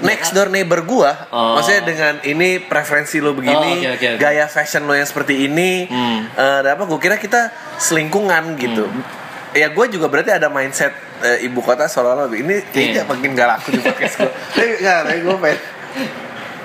next 0.00 0.30
door 0.30 0.48
neighbor 0.48 0.80
gue 0.80 1.10
Oh. 1.28 1.54
maksudnya 1.54 1.82
dengan 1.84 2.14
ini 2.22 2.58
preferensi 2.58 3.18
lo 3.18 3.30
begini 3.32 3.54
Oh, 3.54 3.78
oke, 3.78 3.88
oke, 3.92 4.06
oke. 4.10 4.18
gaya 4.18 4.46
fashion 4.46 4.82
lo 4.82 4.92
yang 4.92 5.04
seperti 5.04 5.44
ini 5.44 5.84
Hmm. 5.84 6.26
eh, 6.28 6.60
dan 6.60 6.74
apa 6.74 6.84
gue 6.84 6.98
kira 6.98 7.14
kita 7.14 7.48
selingkungan 7.76 8.56
gitu 8.56 8.90
ya 9.52 9.68
gue 9.68 9.86
juga 9.88 10.06
berarti 10.08 10.32
ada 10.32 10.48
mindset 10.48 10.90
eh, 11.20 11.42
ibu 11.42 11.60
kota 11.60 11.84
seolah-olah 11.84 12.26
lebih- 12.26 12.42
ini 12.42 12.54
kayaknya 12.66 13.00
Iya. 13.00 13.02
makin 13.06 13.28
gak 13.32 13.48
laku 13.48 13.68
di 13.70 13.80
podcast 13.80 14.14
gue 14.18 14.30
tapi 14.56 14.70
nggak 14.76 14.98
tapi 15.04 15.18
gue 15.20 15.36
pengen 15.36 15.60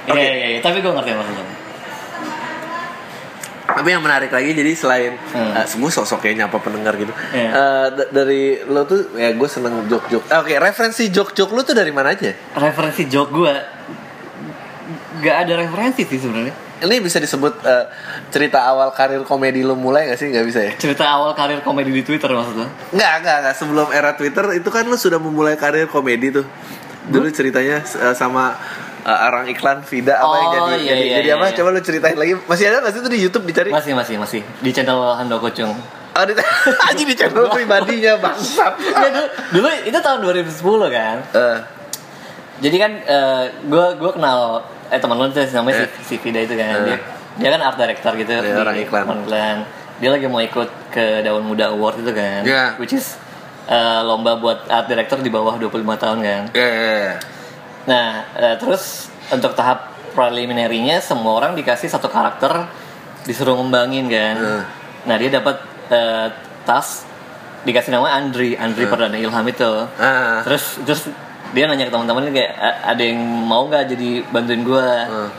Iya 0.09 0.25
iya 0.33 0.47
iya, 0.49 0.59
tapi 0.59 0.81
gue 0.81 0.89
ngerti 0.89 1.13
maksudnya. 1.13 1.45
Tapi 3.79 3.89
yang 3.89 4.03
menarik 4.03 4.27
lagi 4.27 4.51
jadi 4.51 4.71
selain 4.73 5.15
Hmm. 5.31 5.55
eh, 5.55 5.63
semua 5.63 5.87
sosok 5.87 6.19
kayak 6.19 6.35
nyapa 6.37 6.59
pendengar 6.59 6.93
gitu. 6.93 7.15
Iya. 7.31 7.49
eh, 7.49 7.87
d- 7.95 8.09
dari 8.11 8.41
lo 8.65 8.83
tuh 8.83 9.15
ya 9.15 9.31
gue 9.31 9.47
seneng 9.47 9.87
jok-jok. 9.87 10.23
Eh, 10.25 10.37
Oke, 10.37 10.53
referensi 10.57 11.07
jok-jok 11.07 11.49
lo 11.49 11.61
tuh 11.61 11.71
dari 11.71 11.89
mana 11.89 12.11
aja? 12.11 12.35
Referensi 12.53 13.07
joke 13.07 13.31
gue 13.31 13.53
nggak 15.19 15.35
ada 15.37 15.53
referensi 15.57 16.03
sih 16.03 16.17
sebenarnya. 16.17 16.55
Ini 16.79 16.95
bisa 16.99 17.19
disebut 17.19 17.59
eh, 17.61 17.85
cerita 18.29 18.63
awal 18.63 18.91
karir 18.91 19.23
komedi 19.23 19.59
lo 19.61 19.75
mulai 19.75 20.07
gak 20.07 20.15
sih? 20.17 20.27
Gak 20.29 20.43
bisa 20.43 20.59
ya? 20.61 20.71
Cerita 20.75 21.03
awal 21.05 21.31
karir 21.33 21.59
komedi 21.59 21.91
di 21.91 22.01
Twitter 22.01 22.31
maksudnya. 22.31 22.71
Nggak, 22.89 23.13
nggak, 23.19 23.37
nggak. 23.41 23.55
Sebelum 23.55 23.87
era 23.91 24.11
Twitter 24.13 24.45
itu 24.53 24.69
kan 24.69 24.83
lo 24.83 24.95
sudah 24.95 25.17
memulai 25.17 25.55
karir 25.55 25.87
komedi 25.87 26.31
tuh. 26.31 26.47
Dulu 27.05 27.27
ceritanya 27.29 27.79
eh, 27.79 28.11
sama 28.13 28.55
eh, 29.01 29.19
orang 29.23 29.45
iklan 29.47 29.79
Vida 29.81 30.13
apa 30.15 30.35
yang 30.35 30.49
Oh, 30.49 30.53
jadi 30.67 30.69
iya, 30.75 30.89
jadi, 30.89 31.01
iya, 31.01 31.15
jadi 31.15 31.27
iya, 31.27 31.35
apa? 31.35 31.45
iya. 31.45 31.55
Coba 31.55 31.69
lo 31.69 31.79
ceritain 31.79 32.15
lagi. 32.15 32.33
Masih 32.41 32.65
ada 32.65 32.77
nggak 32.79 32.91
sih 32.91 32.99
itu 32.99 33.09
di 33.09 33.19
YouTube 33.19 33.45
dicari? 33.45 33.69
Masih 33.69 33.93
masih 33.93 34.15
masih 34.15 34.41
di 34.57 34.69
channel 34.69 34.99
Hando 35.13 35.37
Kocung. 35.37 35.71
Oh, 36.09 36.23
di, 36.23 36.33
aja 36.89 37.03
di 37.05 37.13
channel 37.13 37.47
pribadinya 37.47 38.13
bangsat. 38.17 38.73
Nggak, 38.75 39.09
dulu, 39.15 39.27
dulu 39.53 39.67
itu 39.83 39.97
tahun 39.97 40.19
2010 40.21 40.89
kan. 40.91 41.17
Eh, 41.31 41.57
Jadi 42.59 42.75
kan 42.75 42.91
gue 43.63 43.85
gue 43.95 44.11
kenal 44.11 44.39
eh 44.89 44.97
teman 44.97 45.15
lu 45.15 45.29
tuh 45.29 45.45
namanya 45.53 45.85
Eh. 45.85 45.89
si, 46.01 46.03
si 46.03 46.15
Vida 46.17 46.39
itu 46.39 46.53
kan. 46.53 46.83
Eh. 46.83 46.85
Dia, 46.85 46.97
dia 47.37 47.49
kan 47.49 47.61
art 47.61 47.77
director 47.77 48.11
gitu 48.15 48.31
Iya, 48.33 48.57
orang 48.57 48.75
iklan. 48.77 49.05
iklan. 49.23 49.57
Dia 49.99 50.09
lagi 50.09 50.25
mau 50.25 50.39
ikut 50.39 50.67
ke 50.89 51.21
Daun 51.21 51.43
Muda 51.43 51.71
Award 51.71 52.03
itu 52.03 52.11
kan. 52.11 52.43
Iya. 52.43 52.75
Which 52.75 52.91
is 52.91 53.15
eh, 53.65 54.01
lomba 54.01 54.35
buat 54.35 54.67
art 54.67 54.87
director 54.87 55.19
di 55.19 55.29
bawah 55.29 55.55
25 55.55 55.71
tahun 55.95 56.17
kan. 56.19 56.41
ya, 56.51 56.67
ya, 56.67 56.93
ya. 57.05 57.13
Nah, 57.89 58.21
eh, 58.37 58.55
terus 58.61 59.09
untuk 59.33 59.57
tahap 59.57 59.89
preliminary-nya 60.13 61.01
semua 61.01 61.41
orang 61.41 61.57
dikasih 61.57 61.89
satu 61.89 62.05
karakter 62.05 62.69
disuruh 63.25 63.57
ngembangin 63.57 64.05
kan. 64.05 64.35
Hmm. 64.37 64.63
Nah, 65.09 65.15
dia 65.17 65.29
dapat 65.33 65.57
eh, 65.89 66.27
tas 66.69 67.09
dikasih 67.65 67.91
nama 67.91 68.13
Andri, 68.13 68.53
Andri 68.55 68.85
Perdana 68.85 69.17
Ilham 69.17 69.45
itu. 69.49 69.71
Ah. 69.97 70.45
Terus 70.45 70.79
terus 70.85 71.01
dia 71.49 71.65
nanya 71.65 71.89
ke 71.89 71.91
teman-teman 71.91 72.29
kayak 72.29 72.53
"A- 72.55 72.93
ada 72.93 73.01
yang 73.03 73.19
mau 73.25 73.65
nggak 73.65 73.89
jadi 73.89 74.09
bantuin 74.29 74.61
gua. 74.61 74.85
Hmm. 75.09 75.29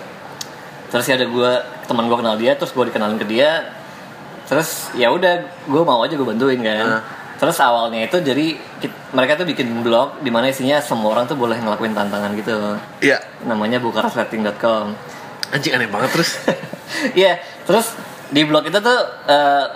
Terus 0.91 1.07
ya 1.07 1.15
ada 1.15 1.27
gua 1.31 1.63
teman 1.87 2.11
gua 2.11 2.19
kenal 2.19 2.35
dia, 2.35 2.59
terus 2.59 2.75
gua 2.75 2.83
dikenalin 2.83 3.15
ke 3.15 3.27
dia. 3.31 3.71
Terus 4.51 4.91
ya 4.99 5.15
udah, 5.15 5.47
gua 5.71 5.87
mau 5.87 6.03
aja 6.03 6.19
gua 6.19 6.35
bantuin 6.35 6.59
kan. 6.59 6.99
Hmm. 6.99 7.03
Terus 7.41 7.57
awalnya 7.57 8.05
itu 8.05 8.21
jadi 8.21 8.53
mereka 9.17 9.41
tuh 9.41 9.49
bikin 9.49 9.81
blog 9.81 10.21
di 10.21 10.29
mana 10.29 10.53
isinya 10.53 10.77
semua 10.85 11.17
orang 11.17 11.25
tuh 11.25 11.41
boleh 11.41 11.57
ngelakuin 11.57 11.97
tantangan 11.97 12.37
gitu. 12.37 12.77
Iya. 13.01 13.17
Namanya 13.49 13.81
bukarasrating.com. 13.81 14.93
Anjing 15.51 15.73
aneh 15.73 15.89
banget 15.89 16.13
terus. 16.13 16.37
Iya, 17.15 17.39
terus 17.71 17.95
di 18.35 18.43
blog 18.43 18.67
itu 18.67 18.75
tuh 18.83 18.99
eh, 19.31 19.67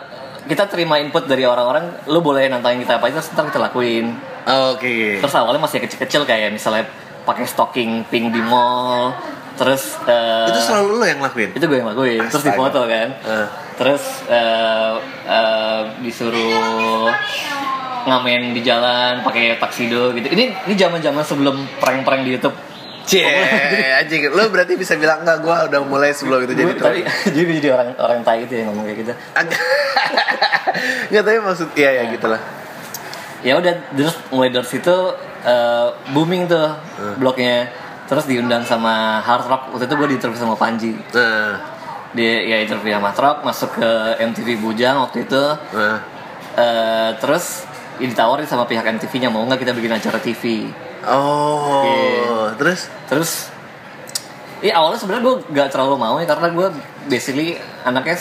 kita 0.50 0.66
terima 0.66 0.98
input 0.98 1.24
dari 1.24 1.46
orang-orang, 1.46 2.10
lu 2.10 2.20
boleh 2.20 2.50
nantangin 2.50 2.84
kita 2.84 2.98
apa 2.98 3.08
aja, 3.08 3.22
terus 3.22 3.32
ntar 3.32 3.48
kita 3.48 3.62
lakuin. 3.62 4.12
Oke. 4.74 5.22
Terus 5.22 5.34
awalnya 5.38 5.62
masih 5.62 5.78
kecil-kecil 5.80 6.28
kayak 6.28 6.52
misalnya 6.52 6.84
pakai 7.24 7.48
stocking 7.48 8.04
pink 8.12 8.34
di 8.34 8.42
mall, 8.44 9.16
terus 9.54 9.96
eh, 10.02 10.46
Itu 10.46 10.60
selalu 10.60 10.88
lo 10.94 11.04
yang 11.04 11.18
ngelakuin. 11.18 11.50
itu 11.52 11.64
gue 11.64 11.76
yang 11.76 11.88
lakuin, 11.88 12.20
terus 12.24 12.42
Astaga. 12.42 12.50
difoto 12.52 12.80
kan, 12.84 13.08
Eh. 13.14 13.46
terus 13.74 14.02
eh, 14.26 14.94
eh, 15.24 15.80
disuruh 16.00 17.10
ngamen 18.04 18.52
di 18.52 18.60
jalan 18.60 19.20
pakai 19.20 19.56
taksido 19.56 20.12
gitu. 20.12 20.28
Ini 20.28 20.44
ini 20.62 20.74
zaman-zaman 20.74 21.22
sebelum 21.22 21.54
prank-prank 21.78 22.22
di 22.22 22.32
YouTube. 22.32 22.52
Cie, 23.04 23.24
anjing. 24.00 24.28
Lo 24.28 24.48
berarti 24.48 24.74
bisa 24.74 24.92
bilang 24.94 25.20
enggak 25.20 25.40
gua 25.40 25.64
udah 25.64 25.80
mulai 25.82 26.10
sebelum 26.10 26.40
itu 26.42 26.52
jadi 26.52 26.68
Gue- 26.70 26.80
tapi 26.80 27.00
jadi 27.32 27.42
gue 27.42 27.56
jadi 27.58 27.70
orang 27.70 27.88
orang 27.96 28.20
tai 28.20 28.42
gitu 28.42 28.54
yang 28.54 28.68
ngomong 28.68 28.84
kayak 28.86 28.98
gitu. 29.00 29.12
Enggak 31.08 31.22
tapi 31.26 31.38
maksud 31.38 31.68
iya 31.74 31.90
ya 31.94 32.04
gitulah. 32.10 32.40
ya 33.40 33.54
udah 33.54 33.76
terus 33.92 34.16
mulai 34.30 34.48
dari 34.48 34.64
situ 34.64 34.96
eh, 35.42 35.86
booming 36.10 36.48
tuh 36.48 36.72
blognya 37.14 37.68
terus 38.04 38.24
diundang 38.24 38.62
sama 38.62 39.20
Hard 39.20 39.46
Rock 39.46 39.62
waktu 39.72 39.84
itu 39.86 39.94
gue 39.94 40.08
diinterview 40.12 40.38
sama 40.38 40.54
Panji 40.54 40.92
Nah, 40.92 41.56
dia 42.12 42.34
ya 42.44 42.56
interview 42.60 42.92
sama 42.92 43.10
Hard 43.10 43.20
Rock 43.20 43.38
masuk 43.42 43.70
ke 43.74 43.90
MTV 44.20 44.60
Bujang 44.60 44.96
waktu 45.00 45.24
itu 45.24 45.42
nah. 45.72 45.98
Eh, 46.54 47.10
terus 47.18 47.66
ya 47.96 48.06
ditawarin 48.06 48.46
sama 48.46 48.62
pihak 48.64 48.86
MTV-nya 48.86 49.26
mau 49.26 49.42
nggak 49.42 49.60
kita 49.60 49.72
bikin 49.72 49.92
acara 49.92 50.18
TV 50.18 50.70
Oh, 51.04 51.84
Iya. 51.84 52.56
terus 52.56 52.80
terus 53.06 53.30
Iya 54.58 54.80
awalnya 54.80 54.96
sebenarnya 54.96 55.24
gue 55.28 55.36
gak 55.52 55.68
terlalu 55.68 56.00
mau 56.00 56.16
ya 56.16 56.24
karena 56.24 56.48
gue 56.48 56.66
basically 57.04 57.52
anaknya 57.84 58.16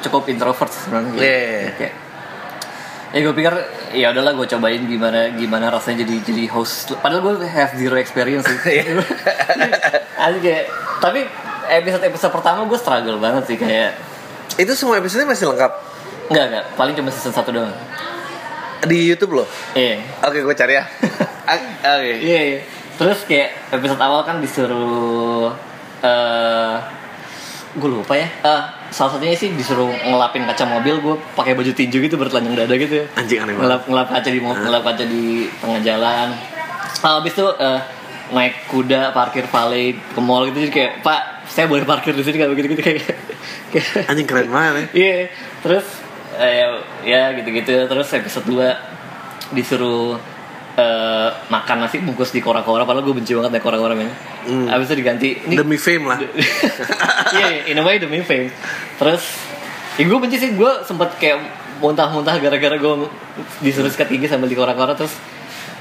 cukup 0.00 0.28
introvert 0.28 0.68
sebenarnya 0.68 1.10
gitu. 1.16 1.22
Iya. 1.24 1.70
Kayak, 1.80 1.94
ya 3.10 3.18
gue 3.26 3.34
pikir 3.34 3.54
ya 3.98 4.14
udahlah 4.14 4.38
gue 4.38 4.46
cobain 4.46 4.82
gimana 4.86 5.34
gimana 5.34 5.66
rasanya 5.74 6.06
jadi 6.06 6.14
jadi 6.22 6.44
host 6.54 6.94
padahal 7.02 7.26
gue 7.26 7.42
have 7.42 7.74
zero 7.74 7.98
experience 7.98 8.46
sih 8.46 8.58
kayak 10.44 10.64
tapi 11.02 11.26
episode 11.70 12.06
episode 12.06 12.30
pertama 12.30 12.66
gue 12.70 12.78
struggle 12.78 13.18
banget 13.18 13.50
sih 13.50 13.58
kayak 13.58 13.98
itu 14.58 14.72
semua 14.78 15.02
episode 15.02 15.26
masih 15.26 15.50
lengkap 15.50 15.72
enggak 16.30 16.44
enggak 16.54 16.64
paling 16.78 16.94
cuma 16.94 17.10
season 17.10 17.34
satu 17.34 17.50
doang 17.50 17.74
di 18.88 19.12
YouTube 19.12 19.36
loh. 19.36 19.48
iya 19.76 20.00
Oke, 20.24 20.40
gue 20.40 20.54
cari 20.56 20.80
ya. 20.80 20.84
Ah, 21.50 21.98
Oke. 21.98 22.22
Iya, 22.22 22.40
iya. 22.46 22.60
Terus 22.94 23.26
kayak 23.26 23.74
episode 23.74 23.98
awal 23.98 24.22
kan 24.22 24.38
disuruh 24.38 25.50
eh 25.98 26.76
gue 27.74 27.88
lupa 27.90 28.14
ya. 28.14 28.30
Eh, 28.30 28.62
salah 28.90 29.16
satunya 29.16 29.34
sih 29.38 29.54
disuruh 29.54 29.90
ngelapin 29.90 30.46
kaca 30.46 30.66
mobil 30.66 30.98
gue 30.98 31.14
pakai 31.38 31.54
baju 31.54 31.70
tinju 31.70 31.98
gitu 32.02 32.14
bertelanjang 32.18 32.54
dada 32.58 32.74
gitu. 32.74 33.06
Anjing 33.14 33.38
aneh 33.42 33.54
banget. 33.54 33.66
Ngelap 33.66 33.82
ngelap 33.86 34.08
kaca 34.10 34.28
di 34.30 34.40
ngelap 34.42 34.82
kaca 34.82 35.04
di 35.06 35.24
tengah 35.62 35.80
jalan. 35.82 36.28
Ah, 37.00 37.16
habis 37.22 37.32
itu 37.32 37.46
eh, 37.46 37.80
naik 38.30 38.54
kuda 38.70 39.10
parkir 39.10 39.46
valet 39.50 39.98
ke 39.98 40.20
mall 40.22 40.46
gitu 40.50 40.62
jadi 40.62 40.72
kayak 40.72 40.92
Pak 41.02 41.20
saya 41.50 41.66
boleh 41.66 41.82
parkir 41.82 42.14
di 42.14 42.22
sini 42.22 42.38
kayak 42.38 42.50
begitu 42.54 42.66
gitu 42.78 42.82
kayak 42.82 43.02
kayak 43.74 44.10
Anjing 44.10 44.26
keren 44.26 44.50
banget 44.50 44.74
ya. 44.74 44.84
Iya, 44.94 45.16
terus 45.62 45.86
eh, 46.38 46.66
ya 47.02 47.22
gitu-gitu 47.34 47.90
terus 47.90 48.08
episode 48.14 48.46
2 48.46 49.54
disuruh 49.56 50.14
eh, 50.80 51.28
makan 51.52 51.84
nasi 51.84 52.00
bungkus 52.00 52.32
di 52.32 52.40
kora-kora 52.40 52.88
padahal 52.88 53.04
gue 53.04 53.14
benci 53.20 53.36
banget 53.36 53.60
deh 53.60 53.62
kora-kora 53.62 53.92
men. 53.92 54.08
Hmm. 54.48 54.72
Abis 54.72 54.88
itu 54.88 55.04
diganti 55.04 55.28
ini 55.44 55.54
Demi 55.60 55.76
fame 55.76 56.04
lah. 56.08 56.16
Iya, 56.16 56.32
iya, 57.36 57.48
in 57.68 57.76
a 57.76 57.84
way 57.84 58.00
demi 58.00 58.24
fame. 58.24 58.48
Terus 58.96 59.22
ya 60.00 60.08
gue 60.08 60.18
benci 60.18 60.40
sih 60.40 60.56
gue 60.56 60.72
sempet 60.88 61.12
kayak 61.20 61.38
muntah-muntah 61.80 62.40
gara-gara 62.40 62.76
gue 62.76 62.94
disuruh 63.60 63.92
sikat 63.92 64.08
gigi 64.08 64.28
sambil 64.28 64.48
di 64.48 64.56
kora-kora 64.56 64.96
terus 64.96 65.16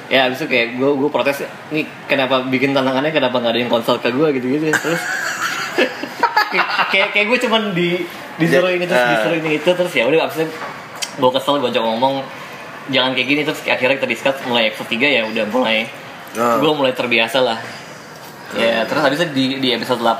ya 0.09 0.25
abis 0.25 0.41
itu 0.41 0.47
kayak 0.49 0.79
gue 0.79 0.89
gue 0.89 1.09
protes 1.11 1.45
nih 1.69 1.85
kenapa 2.09 2.41
bikin 2.49 2.73
tantangannya 2.73 3.13
kenapa 3.13 3.37
nggak 3.37 3.53
ada 3.53 3.59
yang 3.61 3.69
konsol 3.69 4.01
ke 4.01 4.09
gue 4.09 4.27
gitu-gitu 4.41 4.73
terus 4.73 4.97
kayak 6.91 7.13
kayak, 7.13 7.25
gue 7.29 7.37
cuman 7.45 7.77
di 7.77 8.01
disuruh 8.41 8.73
ini 8.73 8.89
terus 8.89 8.97
Ah. 8.97 9.11
disuruh 9.21 9.37
ini 9.37 9.61
itu 9.61 9.69
terus 9.69 9.93
ya 9.93 10.09
udah 10.09 10.25
abis 10.25 10.41
itu 10.41 10.49
gue 11.19 11.31
kesel 11.35 11.55
gue 11.61 11.69
coba 11.77 11.87
ngomong 11.93 12.15
jangan 12.89 13.13
kayak 13.13 13.27
gini 13.27 13.41
terus 13.45 13.59
akhirnya 13.63 13.95
kita 13.97 14.09
discuss 14.09 14.37
mulai 14.45 14.69
episode 14.69 14.89
3 14.89 15.05
ya 15.07 15.21
udah 15.25 15.45
mulai 15.49 15.85
Oh. 16.29 16.61
gue 16.61 16.71
mulai 16.77 16.93
terbiasa 16.93 17.41
lah. 17.41 17.57
Ya 18.53 18.85
terus 18.85 19.01
habis 19.01 19.17
itu 19.17 19.33
di, 19.33 19.45
di 19.57 19.69
episode 19.73 19.97
8 19.97 20.13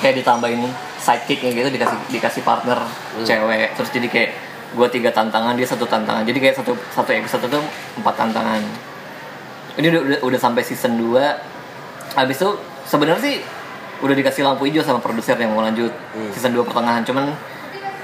kayak 0.00 0.24
ditambahin 0.24 0.64
sidekicknya 0.96 1.52
gitu 1.52 1.68
dikasih 1.68 1.98
dikasih 2.08 2.42
partner 2.42 2.80
cewek 3.20 3.76
terus 3.76 3.92
jadi 3.92 4.08
kayak 4.08 4.30
gue 4.72 4.88
tiga 4.88 5.12
tantangan 5.12 5.52
dia 5.52 5.68
satu 5.68 5.84
tantangan. 5.84 6.24
Jadi 6.24 6.38
kayak 6.40 6.56
satu 6.56 6.72
satu 6.96 7.12
episode 7.12 7.44
itu 7.44 7.60
empat 8.00 8.14
tantangan. 8.16 8.64
Ini 9.76 9.86
udah 9.92 10.00
udah, 10.00 10.18
udah 10.32 10.40
sampai 10.40 10.64
season 10.64 10.96
2 10.96 12.16
habis 12.16 12.36
itu 12.40 12.48
sebenarnya 12.88 13.20
sih 13.20 13.36
udah 14.00 14.16
dikasih 14.16 14.48
lampu 14.48 14.64
hijau 14.64 14.80
sama 14.80 15.04
produser 15.04 15.36
yang 15.36 15.52
mau 15.52 15.60
lanjut 15.60 15.92
season 16.32 16.56
2 16.56 16.64
pertengahan. 16.64 17.04
Cuman 17.04 17.36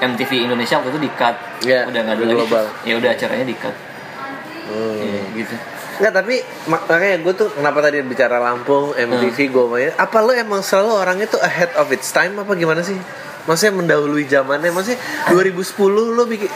MTV 0.01 0.31
Indonesia 0.45 0.77
waktu 0.77 0.91
itu 0.91 1.01
di 1.01 1.11
cut 1.13 1.37
Iya, 1.61 1.85
udah 1.85 2.01
nggak 2.01 2.15
ada 2.15 2.25
lagi 2.25 2.37
global. 2.39 2.65
ya 2.83 2.95
udah 2.95 3.11
acaranya 3.11 3.45
di 3.45 3.57
cut 3.57 3.77
Hmm. 4.69 5.01
Iya, 5.01 5.21
gitu 5.35 5.55
Enggak 5.97 6.13
tapi 6.15 6.35
mak- 6.67 6.85
makanya 6.85 7.17
gue 7.19 7.33
tuh 7.35 7.49
kenapa 7.51 7.79
tadi 7.81 7.99
bicara 8.01 8.39
Lampung, 8.39 8.95
MTV, 8.95 9.39
gue 9.49 9.65
main. 9.67 9.91
Apa 9.97 10.21
lo 10.21 10.31
emang 10.31 10.61
selalu 10.61 10.95
orangnya 10.95 11.27
tuh 11.27 11.41
ahead 11.41 11.75
of 11.75 11.89
its 11.89 12.13
time 12.13 12.37
apa 12.37 12.55
gimana 12.55 12.79
sih? 12.81 12.95
Maksudnya 13.45 13.75
mendahului 13.75 14.23
zamannya, 14.25 14.71
maksudnya 14.71 15.01
2010 15.27 15.67
lo 16.13 16.23
bikin 16.23 16.47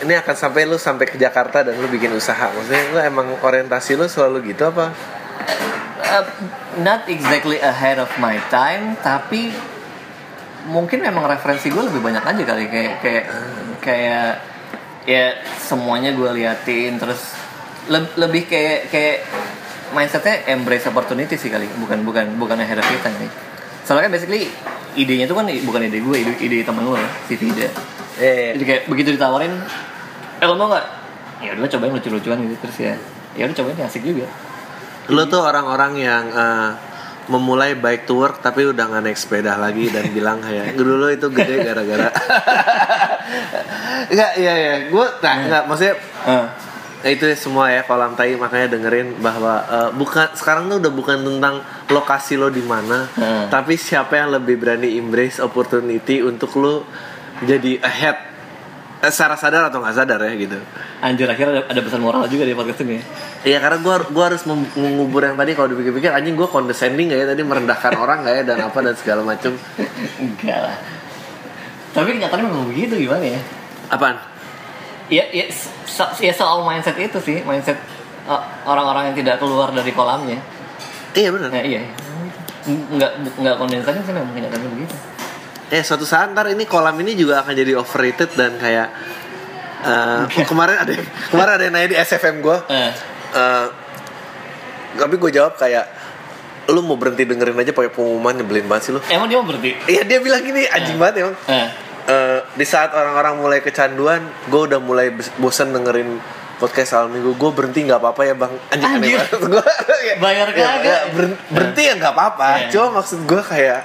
ini 0.00 0.14
akan 0.14 0.34
sampai 0.34 0.64
lo 0.64 0.76
sampai 0.76 1.04
ke 1.04 1.16
Jakarta 1.16 1.60
dan 1.62 1.74
lo 1.74 1.84
bikin 1.86 2.12
usaha. 2.12 2.48
Maksudnya 2.48 2.82
lo 2.90 3.00
emang 3.02 3.26
orientasi 3.36 3.92
lo 3.94 4.04
selalu 4.06 4.54
gitu 4.54 4.64
apa? 4.66 4.92
Uh, 6.00 6.24
not 6.78 7.04
exactly 7.06 7.56
ahead 7.58 7.96
of 7.96 8.08
my 8.16 8.36
time 8.46 8.96
tapi 8.98 9.52
mungkin 10.64 11.00
memang 11.00 11.28
referensi 11.28 11.68
gue 11.68 11.82
lebih 11.84 12.00
banyak 12.00 12.24
aja 12.24 12.42
kali 12.42 12.64
kayak 12.72 12.92
kayak 13.00 13.24
kayak 13.80 14.28
ya 15.04 15.24
semuanya 15.60 16.16
gue 16.16 16.30
liatin 16.32 16.96
terus 16.96 17.36
le- 17.92 18.14
lebih 18.16 18.48
kayak 18.48 18.88
kayak 18.88 19.16
mindsetnya 19.92 20.48
embrace 20.50 20.88
opportunity 20.88 21.36
sih 21.36 21.52
kali 21.52 21.68
bukan 21.76 22.00
bukan 22.02 22.34
bukan 22.40 22.56
ahead 22.58 22.80
of 22.80 22.86
time 22.88 23.16
nih. 23.20 23.30
Soalnya 23.84 24.08
kan 24.08 24.12
basically 24.16 24.48
idenya 24.96 25.28
tuh 25.28 25.36
kan 25.36 25.44
bukan 25.44 25.80
ide 25.84 26.00
gue 26.00 26.16
ide, 26.16 26.32
ide 26.40 26.56
temen 26.64 26.82
lo 26.88 26.96
si 27.28 27.36
Vida 27.36 27.68
Eh, 28.14 28.54
jadi 28.54 28.64
kayak 28.64 28.82
begitu 28.86 29.18
ditawarin 29.18 29.52
eh 30.38 30.46
lo 30.46 30.54
mau 30.56 30.70
nggak? 30.70 30.86
Ya 31.44 31.50
udah 31.58 31.66
cobain 31.68 31.92
lucu-lucuan 31.92 32.38
gitu 32.46 32.56
terus 32.62 32.78
ya. 32.80 32.94
Ya 33.34 33.44
udah 33.50 33.56
cobain 33.58 33.76
ya 33.76 33.86
asik 33.90 34.06
juga. 34.06 34.24
Lo 35.10 35.26
tuh 35.28 35.42
orang-orang 35.42 35.92
yang 35.98 36.24
eh, 36.30 36.70
memulai 37.26 37.72
bike 37.72 38.04
to 38.04 38.14
work 38.14 38.38
tapi 38.38 38.64
udah 38.64 38.84
nggak 38.84 39.02
naik 39.02 39.16
sepeda 39.16 39.56
lagi 39.56 39.88
dan 39.88 40.10
bilang 40.10 40.38
kayak 40.38 40.74
dulu 40.74 41.08
itu 41.08 41.26
gede 41.28 41.56
gara-gara 41.62 42.08
Enggak, 44.04 44.32
iya 44.36 44.52
iya. 44.54 44.74
Gue 44.92 45.06
nah, 45.18 45.34
enggak 45.38 45.62
maksudnya 45.64 45.96
Ah. 46.24 46.46
ya 47.00 47.10
itu 47.10 47.24
ya 47.24 47.36
semua 47.36 47.68
ya 47.68 47.84
kolam 47.84 48.12
tai 48.12 48.32
makanya 48.34 48.72
dengerin 48.72 49.20
bahwa 49.20 49.60
eh, 49.62 49.90
bukan 49.92 50.32
sekarang 50.32 50.68
tuh 50.68 50.80
udah 50.80 50.88
bukan 50.88 51.20
tentang 51.20 51.60
lokasi 51.88 52.34
lo 52.34 52.48
di 52.48 52.60
mana, 52.60 53.04
Hmm. 53.12 53.48
tapi 53.48 53.76
siapa 53.76 54.16
yang 54.16 54.32
lebih 54.32 54.56
berani 54.56 54.96
embrace 54.96 55.36
opportunity 55.36 56.20
untuk 56.20 56.56
lo 56.56 56.88
jadi 57.40 57.76
ahead 57.80 58.16
eh, 59.00 59.08
secara 59.08 59.36
sadar 59.36 59.68
atau 59.68 59.80
nggak 59.80 59.92
sadar 59.94 60.16
ya 60.22 60.32
gitu 60.34 60.56
Anjir 61.00 61.28
akhirnya 61.28 61.60
ada, 61.60 61.76
ada 61.76 61.80
pesan 61.80 62.00
moral 62.00 62.24
juga 62.24 62.44
di 62.44 62.52
podcast 62.52 62.80
ini. 62.80 62.96
Iya 63.44 63.60
karena 63.60 63.76
gue 63.76 63.94
gua 64.08 64.24
harus 64.32 64.40
mengubur 64.48 65.20
yang 65.20 65.36
tadi 65.36 65.52
kalau 65.52 65.68
dipikir-pikir 65.68 66.08
anjing 66.08 66.32
gue 66.32 66.48
condescending 66.48 67.12
gak 67.12 67.20
ya 67.20 67.26
tadi 67.28 67.44
merendahkan 67.44 67.92
orang 68.02 68.24
gak 68.24 68.34
ya 68.40 68.42
dan 68.48 68.58
apa 68.64 68.78
dan 68.80 68.96
segala 68.96 69.20
macem 69.20 69.52
Enggak 70.16 70.60
lah. 70.64 70.76
Tapi 71.92 72.16
kenyataannya 72.16 72.48
memang 72.48 72.66
begitu 72.66 72.96
gimana 72.98 73.22
ya? 73.22 73.40
apaan 73.86 74.16
Ya, 75.06 75.20
ya, 75.28 75.44
so, 75.84 76.08
ya 76.16 76.32
soal 76.32 76.64
mindset 76.64 76.96
itu 76.96 77.20
sih, 77.20 77.44
mindset 77.44 77.76
uh, 78.24 78.40
orang-orang 78.64 79.12
yang 79.12 79.16
tidak 79.20 79.36
keluar 79.36 79.68
dari 79.68 79.92
kolamnya. 79.92 80.40
iya 81.12 81.28
benar 81.28 81.52
Nah, 81.52 81.60
iya. 81.60 81.84
Enggak 82.64 83.12
enggak 83.36 83.60
kondensasi 83.60 84.00
sih 84.00 84.10
memang 84.10 84.32
kenyataannya 84.32 84.70
begitu. 84.72 84.96
eh 85.68 85.84
suatu 85.84 86.08
saat 86.08 86.32
ntar 86.32 86.48
ini 86.48 86.64
kolam 86.64 86.96
ini 86.96 87.12
juga 87.12 87.44
akan 87.44 87.52
jadi 87.52 87.76
overrated 87.76 88.32
dan 88.32 88.56
kayak 88.56 88.88
eh, 89.84 90.24
kemarin 90.48 90.80
ada 90.80 90.92
kemarin 91.28 91.52
ada 91.52 91.64
yang 91.68 91.74
nanya 91.76 91.88
di 91.92 91.98
SFM 92.00 92.40
gue 92.40 92.56
Eh, 92.66 92.90
Eh, 93.34 93.66
tapi 94.94 95.14
gue 95.16 95.30
jawab 95.30 95.54
kayak 95.54 95.86
lu 96.66 96.80
mau 96.80 96.94
berhenti 96.94 97.24
dengerin 97.24 97.58
aja 97.58 97.70
pakai 97.70 97.90
pengumuman 97.90 98.32
nyebelin 98.32 98.64
banget 98.64 98.82
sih 98.82 98.92
lu. 98.92 99.00
Emang 99.06 99.26
dia 99.26 99.36
mau 99.36 99.44
berhenti? 99.44 99.74
iya 99.84 100.00
dia 100.02 100.18
bilang 100.18 100.40
gini 100.40 100.64
anjing 100.64 100.96
banget 100.96 101.14
emang. 101.22 101.36
Eh, 101.46 101.68
Eh, 102.04 102.36
di 102.52 102.62
saat 102.62 102.92
orang-orang 102.92 103.40
mulai 103.40 103.58
kecanduan 103.58 104.20
gue 104.44 104.60
udah 104.62 104.76
mulai 104.76 105.08
bosen 105.34 105.72
dengerin 105.72 106.20
podcast 106.54 106.92
awal 106.94 107.08
minggu. 107.08 107.32
Gue 107.34 107.48
berhenti 107.50 107.80
nggak 107.82 107.96
apa-apa 107.96 108.22
ya 108.22 108.34
bang. 108.34 108.52
Anjing 108.70 108.92
aneh 108.92 109.08
banget. 109.16 109.28
Gue 109.40 109.64
Bayar 110.14 110.48
kagak. 110.50 111.00
ber- 111.10 111.40
berhenti 111.48 111.82
ya 111.82 111.96
nggak 111.96 112.12
apa-apa. 112.12 112.68
Cuma 112.68 113.00
maksud 113.00 113.24
gue 113.24 113.40
kayak 113.42 113.80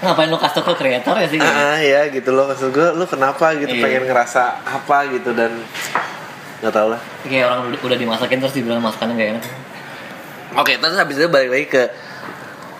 ngapain 0.00 0.26
lu 0.26 0.40
kasih 0.40 0.64
ke 0.64 0.72
kreator 0.74 1.12
ya 1.14 1.28
sih? 1.28 1.36
ah 1.38 1.76
ya 1.76 2.08
gitu 2.08 2.32
loh. 2.32 2.48
Maksud 2.48 2.72
gue 2.72 2.88
lu 2.90 3.04
kenapa 3.04 3.52
gitu? 3.54 3.68
Iya. 3.70 3.84
pengen 3.84 4.02
ngerasa 4.08 4.42
apa 4.64 4.96
gitu? 5.12 5.36
Dan 5.36 5.60
nggak 6.60 6.72
tau 6.72 6.88
lah 6.88 7.00
Kayak 7.24 7.48
orang 7.48 7.60
udah, 7.74 7.96
dimasakin 7.96 8.38
terus 8.38 8.52
dibilang 8.52 8.80
masakannya 8.80 9.14
gak 9.16 9.30
enak. 9.32 9.44
Oke, 10.56 10.72
terus 10.76 10.94
habis 10.94 11.16
itu 11.16 11.26
balik 11.26 11.48
lagi 11.48 11.66
ke 11.68 11.82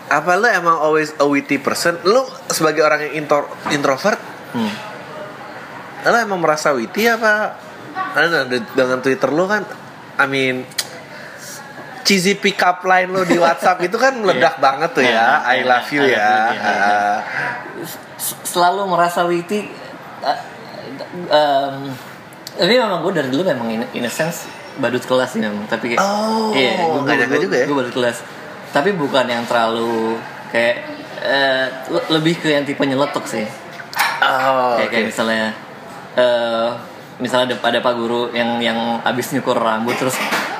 apa 0.07 0.35
lu 0.35 0.45
emang 0.45 0.75
always 0.75 1.15
a 1.17 1.25
witty 1.25 1.55
person? 1.55 1.95
Lu 2.03 2.21
sebagai 2.47 2.83
orang 2.83 3.07
yang 3.07 3.23
intro, 3.23 3.47
introvert, 3.69 4.19
Hmm. 4.51 4.69
lu 6.03 6.17
emang 6.19 6.37
merasa 6.37 6.75
witty 6.75 7.07
apa? 7.07 7.55
Karena 8.11 8.43
dengan 8.49 8.99
Twitter 8.99 9.31
lu 9.31 9.47
kan, 9.47 9.63
I 10.15 10.27
mean 10.27 10.67
cheesy 12.01 12.35
pick 12.35 12.59
up 12.59 12.83
line 12.83 13.07
lu 13.07 13.23
di 13.23 13.37
WhatsApp 13.37 13.79
itu 13.87 13.95
kan 13.95 14.19
meledak 14.19 14.59
banget 14.59 14.89
tuh 14.91 15.01
ya. 15.01 15.39
I 15.41 15.63
love 15.63 15.87
you 15.89 16.03
I 16.03 16.05
love 16.05 16.11
ya. 16.11 16.11
you, 16.11 16.11
iya, 16.11 16.29
iya. 16.51 16.69
Ah. 16.75 17.17
S- 18.19 18.37
Selalu 18.45 18.85
merasa 18.85 19.23
witty. 19.23 19.65
uh, 20.21 20.37
um, 21.31 22.10
tapi 22.53 22.73
memang 22.73 22.99
gue 23.01 23.11
dari 23.13 23.29
dulu 23.29 23.43
memang 23.43 23.67
in, 23.69 23.81
in 23.93 24.03
a 24.03 24.11
sense 24.11 24.45
badut 24.73 25.01
kelas 25.01 25.29
sih 25.29 25.39
memang. 25.39 25.63
Tapi 25.65 25.93
kayak, 25.93 25.99
Oh, 25.99 26.51
iya, 26.51 26.79
gue, 26.79 27.03
nyangka 27.05 27.37
juga 27.37 27.55
ya. 27.57 27.65
Gue 27.65 27.77
badut 27.77 27.93
kelas. 27.93 28.17
Tapi 28.69 28.91
bukan 28.91 29.25
yang 29.25 29.43
terlalu 29.43 30.15
kayak 30.49 30.75
eh, 31.21 31.65
le- 31.87 32.07
lebih 32.11 32.37
ke 32.37 32.49
yang 32.49 32.63
tipe 32.63 32.81
nyeletuk 32.81 33.23
sih. 33.25 33.43
Oh, 34.21 34.77
kayak, 34.77 34.89
kayak 34.89 35.03
oke. 35.03 35.09
misalnya 35.09 35.45
eh 36.11 36.69
misalnya 37.17 37.53
ada, 37.53 37.57
ada 37.61 37.79
pak 37.79 37.93
guru 37.93 38.29
yang 38.31 38.57
yang 38.57 38.75
abis 39.01 39.31
nyukur 39.31 39.53
rambut 39.53 39.93
terus 39.93 40.17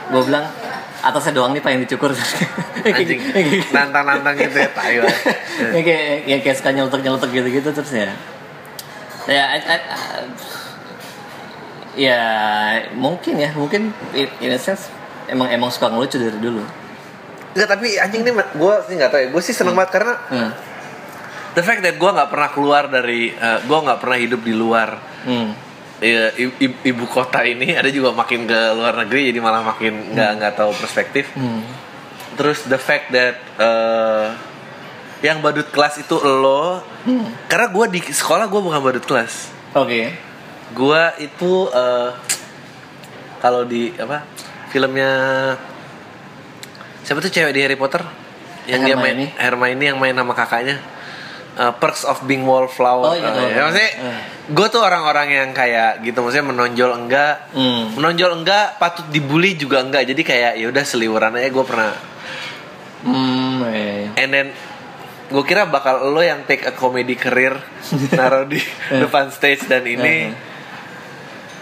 gue 0.07 0.21
bilang 0.21 0.45
atasnya 0.99 1.33
doang 1.33 1.51
nih 1.51 1.59
pak 1.59 1.71
yang 1.71 1.81
dicukur 1.81 2.13
Anjing, 2.87 3.21
nantang-nantang 3.69 4.33
gitu 4.35 4.57
ya, 4.57 4.69
banget. 4.69 5.09
ya 5.73 5.81
kayak 5.87 6.05
ya 6.23 6.37
kayak 6.39 6.55
suka 6.55 6.69
nyelotok 6.71 7.01
nyelotok 7.01 7.29
gitu 7.31 7.47
gitu 7.51 7.69
terus 7.71 7.91
ya 7.91 8.13
ya 9.25 9.43
I- 9.51 9.65
I- 9.67 9.85
I- 9.85 10.29
ya 11.93 12.21
mungkin 12.95 13.35
ya 13.35 13.51
mungkin 13.51 13.91
in 14.15 14.51
a 14.51 14.59
sense 14.59 14.87
emang 15.27 15.51
emang 15.51 15.67
suka 15.67 15.91
ngelucu 15.91 16.17
dari 16.17 16.39
dulu 16.39 16.63
Enggak, 17.51 17.67
tapi 17.67 17.99
anjing 17.99 18.23
nih 18.23 18.31
gue 18.31 18.73
sih 18.87 18.95
nggak 18.95 19.11
tahu 19.11 19.19
ya. 19.19 19.27
Gue 19.27 19.43
sih 19.43 19.51
seneng 19.51 19.75
banget 19.75 19.99
karena 19.99 20.15
hmm. 20.31 20.51
the 21.51 21.59
fact 21.59 21.83
that 21.83 21.99
gue 21.99 22.09
nggak 22.15 22.31
pernah 22.31 22.47
keluar 22.47 22.87
dari, 22.87 23.35
gue 23.35 23.79
nggak 23.83 23.99
pernah 23.99 24.17
hidup 24.17 24.39
di 24.39 24.55
luar 24.55 24.95
Hmm. 25.21 25.51
Iya, 26.01 26.33
i- 26.33 26.57
i- 26.65 26.81
ibu 26.89 27.05
kota 27.05 27.45
ini 27.45 27.77
ada 27.77 27.85
juga 27.91 28.09
makin 28.09 28.49
ke 28.49 28.59
luar 28.73 28.97
negeri 29.05 29.29
jadi 29.29 29.37
malah 29.37 29.61
makin 29.61 30.15
nggak 30.15 30.31
nggak 30.39 30.53
tahu 30.57 30.71
perspektif. 30.73 31.29
Hmm. 31.37 31.61
Terus 32.39 32.65
the 32.65 32.79
fact 32.79 33.11
that 33.11 33.35
eh, 33.59 34.27
yang 35.21 35.43
badut 35.45 35.69
kelas 35.69 35.99
itu 35.99 36.17
lo, 36.17 36.81
karena 37.45 37.67
gue 37.69 37.85
di 37.93 38.01
sekolah 38.01 38.49
gue 38.49 38.61
bukan 38.63 38.79
badut 38.81 39.05
kelas. 39.05 39.51
oke 39.75 40.30
Gue 40.71 41.01
itu 41.19 41.51
eh, 41.67 42.09
kalau 43.37 43.63
di 43.63 43.91
apa 43.93 44.23
filmnya 44.67 45.11
siapa 47.01 47.19
tuh 47.19 47.29
cewek 47.29 47.51
di 47.51 47.61
Harry 47.61 47.75
Potter 47.75 48.01
yang 48.63 48.81
dia 48.81 48.93
main 48.93 49.17
Hermione. 49.17 49.35
Hermione 49.35 49.83
yang 49.85 49.97
main 49.97 50.13
sama 50.13 50.31
kakaknya. 50.31 50.77
Eh, 51.51 51.73
Perks 51.75 52.03
of 52.03 52.23
Being 52.23 52.45
Wallflower. 52.45 53.03
Oh, 53.03 53.11
iya, 53.11 53.25
Eh, 53.25 53.33
tahu, 53.33 53.43
ya, 53.43 53.51
tahu. 53.51 53.63
maksudnya 53.65 53.91
Eh. 53.99 54.19
gue 54.47 54.67
tuh 54.69 54.81
orang-orang 54.81 55.27
yang 55.29 55.49
kayak 55.51 55.99
gitu 56.01 56.17
maksudnya 56.17 56.43
menonjol 56.45 56.91
enggak 56.93 57.35
Hmm. 57.51 57.91
menonjol 57.93 58.31
enggak 58.37 58.75
patut 58.77 59.07
dibully 59.07 59.55
juga 59.55 59.79
enggak 59.79 60.03
jadi 60.05 60.21
kayak 60.21 60.51
ya 60.55 60.65
udah 60.67 60.83
seliweran 60.83 61.31
aja 61.33 61.47
gue 61.47 61.65
pernah 61.65 61.91
hmm 63.01 63.59
eh. 63.65 64.03
and 64.15 64.29
then 64.29 64.47
gue 65.27 65.43
kira 65.43 65.63
bakal 65.65 66.03
lo 66.05 66.19
yang 66.19 66.43
take 66.43 66.63
a 66.63 66.73
comedy 66.73 67.15
career 67.15 67.55
naruh 68.11 68.43
di 68.43 68.59
depan 68.89 69.27
stage 69.29 69.65
dan 69.65 69.83
ini 69.83 70.15
Eh. 70.27 70.50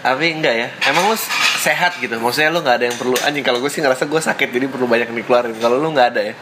Tapi 0.00 0.32
enggak 0.32 0.54
ya. 0.56 0.68
Emang 0.88 1.12
lo 1.12 1.16
sehat 1.60 2.00
gitu. 2.00 2.16
Maksudnya 2.16 2.48
lo 2.48 2.64
nggak 2.64 2.76
ada 2.80 2.84
yang 2.88 2.96
perlu 2.96 3.16
anjing 3.20 3.44
kalau 3.44 3.60
gue 3.60 3.68
sih 3.68 3.84
ngerasa 3.84 4.08
gue 4.08 4.20
sakit 4.20 4.48
jadi 4.48 4.66
perlu 4.66 4.88
banyak 4.88 5.12
yang 5.12 5.18
dikeluarin. 5.20 5.56
Kalau 5.60 5.76
lo 5.76 5.88
nggak 5.92 6.08
ada 6.16 6.20
ya? 6.32 6.34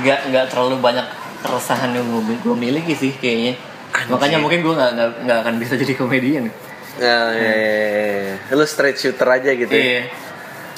Nggak 0.00 0.20
nggak 0.32 0.44
terlalu 0.48 0.80
banyak 0.80 1.06
keresahan 1.44 1.92
yang 1.92 2.08
gue, 2.08 2.36
gue 2.40 2.56
miliki 2.56 2.96
sih 2.96 3.12
kayaknya. 3.12 3.60
Anjing. 3.94 4.10
makanya 4.10 4.38
mungkin 4.42 4.58
gue 4.66 4.74
nggak 4.74 4.90
nggak 5.22 5.38
akan 5.46 5.54
bisa 5.60 5.78
jadi 5.78 5.94
komedian. 5.94 6.50
Ya, 6.94 7.34
ya, 7.34 7.52
ya, 7.54 7.54
ya. 8.50 8.54
lo 8.54 8.66
straight 8.66 8.98
shooter 8.98 9.26
aja 9.26 9.50
gitu 9.54 9.70
ya? 9.70 9.82
Iya. 9.82 10.02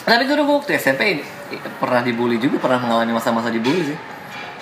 Tapi 0.05 0.25
dulu 0.29 0.41
gue 0.45 0.57
waktu 0.65 0.73
SMP 0.81 1.25
pernah 1.81 2.01
dibully 2.05 2.37
juga 2.37 2.61
pernah 2.61 2.81
mengalami 2.83 3.17
masa-masa 3.17 3.49
dibully 3.49 3.95
sih. 3.95 3.99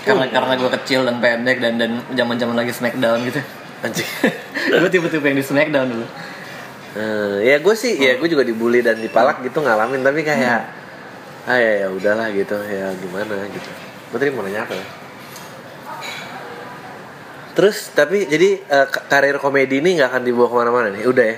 Karena 0.04 0.28
karena 0.28 0.54
gue 0.60 0.70
kecil 0.82 1.08
dan 1.08 1.16
pendek 1.18 1.58
dan 1.64 1.80
dan 1.80 1.90
zaman 2.12 2.36
zaman 2.36 2.54
lagi 2.54 2.70
smackdown 2.76 3.24
gitu. 3.24 3.40
Anjing. 3.84 4.08
Gue 4.80 4.88
tipe-tipe 4.88 5.24
yang 5.28 5.36
di 5.36 5.44
smackdown 5.44 5.88
dulu 5.92 6.06
Eh, 6.94 7.36
ya 7.44 7.58
gue 7.58 7.74
sih 7.74 7.94
ya 7.96 8.14
gue 8.14 8.28
juga 8.28 8.42
dibully 8.42 8.78
dan 8.78 8.94
dipalak 8.96 9.42
gitu 9.42 9.58
ngalamin 9.58 10.00
tapi 10.00 10.22
kayak 10.22 10.62
ah 11.44 11.58
ya 11.58 11.82
ya 11.82 11.88
udahlah 11.90 12.30
gitu 12.30 12.54
ya 12.62 12.86
gimana 12.94 13.34
gitu 13.46 13.70
gue 14.08 14.16
tadi 14.16 14.30
mau 14.30 14.40
nanya 14.40 14.62
apa 14.62 14.72
ya? 14.72 14.86
terus 17.52 17.90
tapi 17.90 18.24
jadi 18.24 18.58
ka- 18.84 19.06
karir 19.08 19.38
komedi 19.38 19.78
ini 19.78 19.94
nggak 19.94 20.06
akan 20.08 20.22
dibawa 20.22 20.46
ke 20.46 20.54
mana-mana 20.56 20.88
nih 20.90 21.02
udah 21.04 21.24
ya 21.24 21.36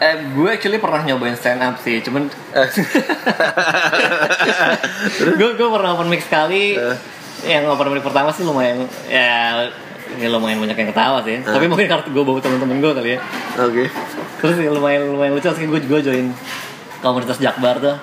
eh, 0.00 0.14
gue 0.30 0.48
actually 0.48 0.78
pernah 0.78 1.00
nyobain 1.02 1.32
stand 1.32 1.60
up 1.60 1.76
sih 1.78 2.00
cuman 2.00 2.28
gue 5.36 5.50
gue 5.54 5.68
pernah 5.70 5.90
open 5.92 6.08
mic 6.08 6.20
sekali 6.20 6.76
Eh. 6.76 6.96
yang 7.44 7.68
open 7.68 7.88
mic 7.90 8.00
pertama 8.00 8.30
sih 8.30 8.42
lumayan 8.42 8.84
ya 9.06 9.68
ya 10.14 10.28
lumayan 10.28 10.58
banyak 10.58 10.76
yang 10.76 10.90
ketawa 10.90 11.18
sih. 11.20 11.38
Tapi 11.40 11.66
mungkin 11.66 11.86
karena 11.86 12.04
gue 12.04 12.22
bawa 12.22 12.38
temen-temen 12.38 12.76
gue 12.78 12.92
kali 12.92 13.10
ya. 13.14 13.18
Oke. 13.58 13.84
Terus 14.36 14.56
ya 14.56 14.70
lumayan 14.70 15.08
lumayan 15.08 15.34
lucu 15.34 15.48
sih 15.48 15.64
gue 15.64 15.80
juga 15.82 15.98
join 16.02 16.30
komunitas 16.98 17.38
Jakbar 17.38 17.76
tuh. 17.76 17.96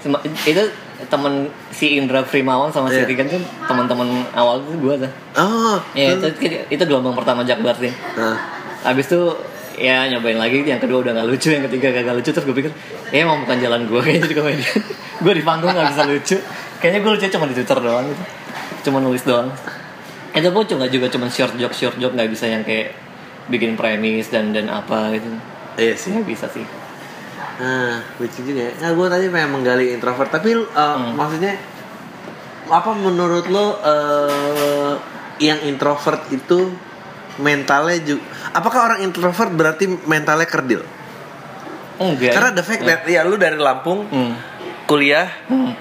Cuma- 0.00 0.22
itu 0.22 0.62
temen 1.06 1.44
si 1.70 1.94
Indra 1.94 2.22
Primawan 2.22 2.70
sama 2.70 2.88
si 2.88 2.96
Iya. 2.96 3.04
Rigan 3.04 3.28
tuh 3.28 3.36
teman-teman 3.66 4.06
awal 4.32 4.62
tuh 4.62 4.74
gue 4.74 4.94
tuh. 5.02 5.10
Oh 5.36 5.76
ya 5.92 6.14
itu 6.14 6.26
itu 6.68 6.82
gelombang 6.82 7.12
pertama 7.12 7.42
Jakbar 7.42 7.76
sih. 7.76 7.92
Nah 8.16 8.36
Abis 8.82 9.06
itu 9.06 9.20
ya 9.76 10.08
nyobain 10.08 10.38
lagi 10.38 10.62
yang 10.62 10.80
kedua 10.80 11.04
udah 11.04 11.12
nggak 11.12 11.28
lucu 11.28 11.52
yang 11.52 11.60
ketiga 11.68 11.92
gagal 11.92 12.16
lucu 12.16 12.30
terus 12.32 12.46
gue 12.48 12.56
pikir 12.56 12.72
ya 13.12 13.28
emang 13.28 13.44
bukan 13.44 13.60
jalan 13.60 13.84
gue 13.84 14.00
kayaknya 14.00 14.24
jadi 14.24 14.34
komedian 14.34 14.80
gue 15.20 15.32
di 15.32 15.44
panggung 15.44 15.68
nggak 15.68 15.88
bisa 15.92 16.02
lucu. 16.06 16.36
Kayaknya 16.78 17.00
gue 17.02 17.12
lucu 17.12 17.24
cuma 17.28 17.44
di 17.44 17.54
twitter 17.56 17.78
doang 17.78 18.06
gitu. 18.06 18.22
Cuma 18.84 18.98
nulis 19.02 19.20
doang 19.20 19.48
itu 20.36 20.48
pun 20.52 20.64
juga 20.68 20.86
juga? 20.86 21.06
Cuma 21.08 21.26
short 21.32 21.56
joke 21.56 21.72
short 21.72 21.96
joke 21.96 22.12
nggak 22.12 22.28
bisa 22.28 22.44
yang 22.46 22.60
kayak 22.62 22.92
bikin 23.48 23.74
premis 23.74 24.28
dan 24.28 24.52
dan 24.52 24.68
apa 24.68 25.16
gitu? 25.16 25.26
Iya 25.80 25.94
sih. 25.96 26.12
Sih 26.12 26.24
bisa 26.24 26.46
sih. 26.52 26.64
Nah 27.56 28.04
lucu 28.20 28.40
juga 28.44 28.68
ya. 28.68 28.72
Nah, 28.84 28.90
gue 28.92 29.06
tadi 29.08 29.26
pengen 29.32 29.50
menggali 29.56 29.96
introvert 29.96 30.28
tapi 30.28 30.52
eh, 30.52 30.98
maksudnya 31.16 31.56
apa 32.68 32.90
menurut 32.92 33.46
lo 33.48 33.78
eh, 33.80 34.94
yang 35.40 35.60
introvert 35.64 36.26
itu 36.28 36.72
mentalnya 37.36 38.00
juga 38.00 38.24
apakah 38.52 38.80
orang 38.92 39.00
introvert 39.04 39.52
berarti 39.52 39.84
mentalnya 40.04 40.48
kerdil? 40.48 40.82
Enggak. 41.96 42.32
Karena 42.36 42.50
the 42.52 42.64
fact 42.64 42.84
that 42.84 43.04
ya 43.08 43.24
lu 43.24 43.40
dari 43.40 43.56
Lampung 43.56 44.04
hmm. 44.08 44.34
kuliah 44.84 45.28
Hmm. 45.48 45.72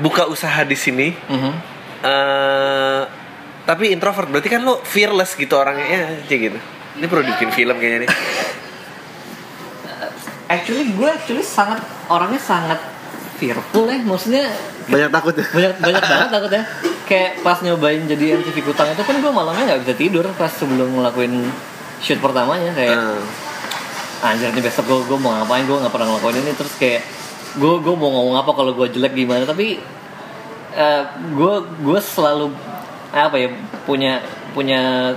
buka 0.00 0.28
usaha 0.28 0.64
di 0.64 0.76
sini 0.76 1.12
Mhm. 1.12 1.52
eh 2.00 3.02
tapi 3.70 3.94
introvert 3.94 4.26
berarti 4.26 4.50
kan 4.50 4.66
lo 4.66 4.82
fearless 4.82 5.38
gitu 5.38 5.54
orangnya. 5.54 5.86
Ya 5.86 6.02
kayak 6.26 6.40
gitu. 6.50 6.58
Ini 6.98 7.06
perlu 7.06 7.22
bikin 7.22 7.54
film 7.54 7.78
kayaknya 7.78 7.98
nih. 8.02 8.10
Actually 10.50 10.90
gue 10.90 11.06
actually 11.06 11.46
sangat 11.46 11.78
orangnya 12.10 12.42
sangat 12.42 12.82
fearful 13.38 13.86
ya 13.86 14.02
maksudnya 14.02 14.50
banyak 14.90 15.08
takut 15.14 15.38
ya? 15.38 15.46
Banyak 15.46 15.72
banyak 15.78 16.02
banget 16.02 16.28
takutnya 16.34 16.62
kayak 17.06 17.30
pas 17.46 17.62
nyobain 17.62 18.02
jadi 18.10 18.42
MTV 18.42 18.58
Kutang 18.66 18.90
itu 18.90 19.02
kan 19.06 19.14
gue 19.22 19.30
malamnya 19.30 19.62
nggak 19.70 19.80
bisa 19.86 19.94
tidur 19.94 20.26
pas 20.34 20.50
sebelum 20.50 20.90
ngelakuin 20.98 21.46
shoot 22.02 22.18
pertamanya. 22.18 22.74
Kayak 22.74 22.98
Ah. 22.98 23.22
anjir 24.34 24.50
nih 24.50 24.60
besok 24.66 24.90
gue 24.90 24.98
gue 25.14 25.18
mau 25.22 25.30
ngapain? 25.38 25.62
Gue 25.62 25.78
nggak 25.78 25.94
pernah 25.94 26.10
ngelakuin 26.10 26.42
ini. 26.42 26.52
Terus 26.58 26.74
kayak 26.74 27.02
gue 27.54 27.74
gue 27.86 27.94
mau 27.94 28.10
ngomong 28.10 28.36
apa 28.42 28.50
kalau 28.50 28.74
gue 28.74 28.90
jelek 28.90 29.14
gimana. 29.14 29.46
Tapi 29.46 29.78
gue 31.38 31.54
gue 31.86 31.98
selalu 32.02 32.50
apa 33.10 33.36
ya 33.36 33.48
punya 33.84 34.22
punya 34.54 35.12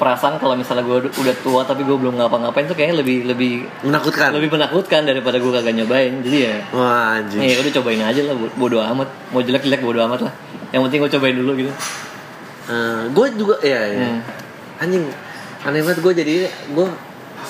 perasaan 0.00 0.40
kalau 0.40 0.56
misalnya 0.56 0.80
gue 0.80 1.12
udah 1.12 1.34
tua 1.44 1.60
tapi 1.60 1.84
gue 1.84 1.92
belum 1.92 2.16
ngapa-ngapain 2.16 2.64
tuh 2.64 2.72
kayaknya 2.72 3.04
lebih 3.04 3.28
lebih 3.28 3.52
menakutkan? 3.84 4.32
lebih 4.32 4.48
menakutkan 4.48 5.04
daripada 5.04 5.36
gue 5.36 5.52
kagak 5.52 5.76
nyobain. 5.76 6.24
Jadi 6.24 6.38
ya 6.48 6.56
wah 6.72 7.20
anjing. 7.20 7.44
ya 7.44 7.60
udah 7.60 7.72
cobain 7.76 8.00
aja 8.00 8.20
lah 8.24 8.34
bo- 8.34 8.54
bodo 8.56 8.80
amat. 8.80 9.08
Mau 9.34 9.44
jelek 9.44 9.68
jelek 9.68 9.84
bodo 9.84 10.00
amat 10.08 10.24
lah. 10.24 10.32
Yang 10.72 10.80
penting 10.88 10.98
gue 11.04 11.10
cobain 11.18 11.36
dulu 11.36 11.52
gitu. 11.60 11.72
Gue 13.12 13.26
juga 13.36 13.54
ya, 13.60 13.80
ya. 13.90 14.06
Hmm. 14.08 14.20
anjing 14.80 15.04
aneh 15.60 15.84
banget 15.84 16.00
gue 16.00 16.12
jadi 16.24 16.34
gue 16.72 16.86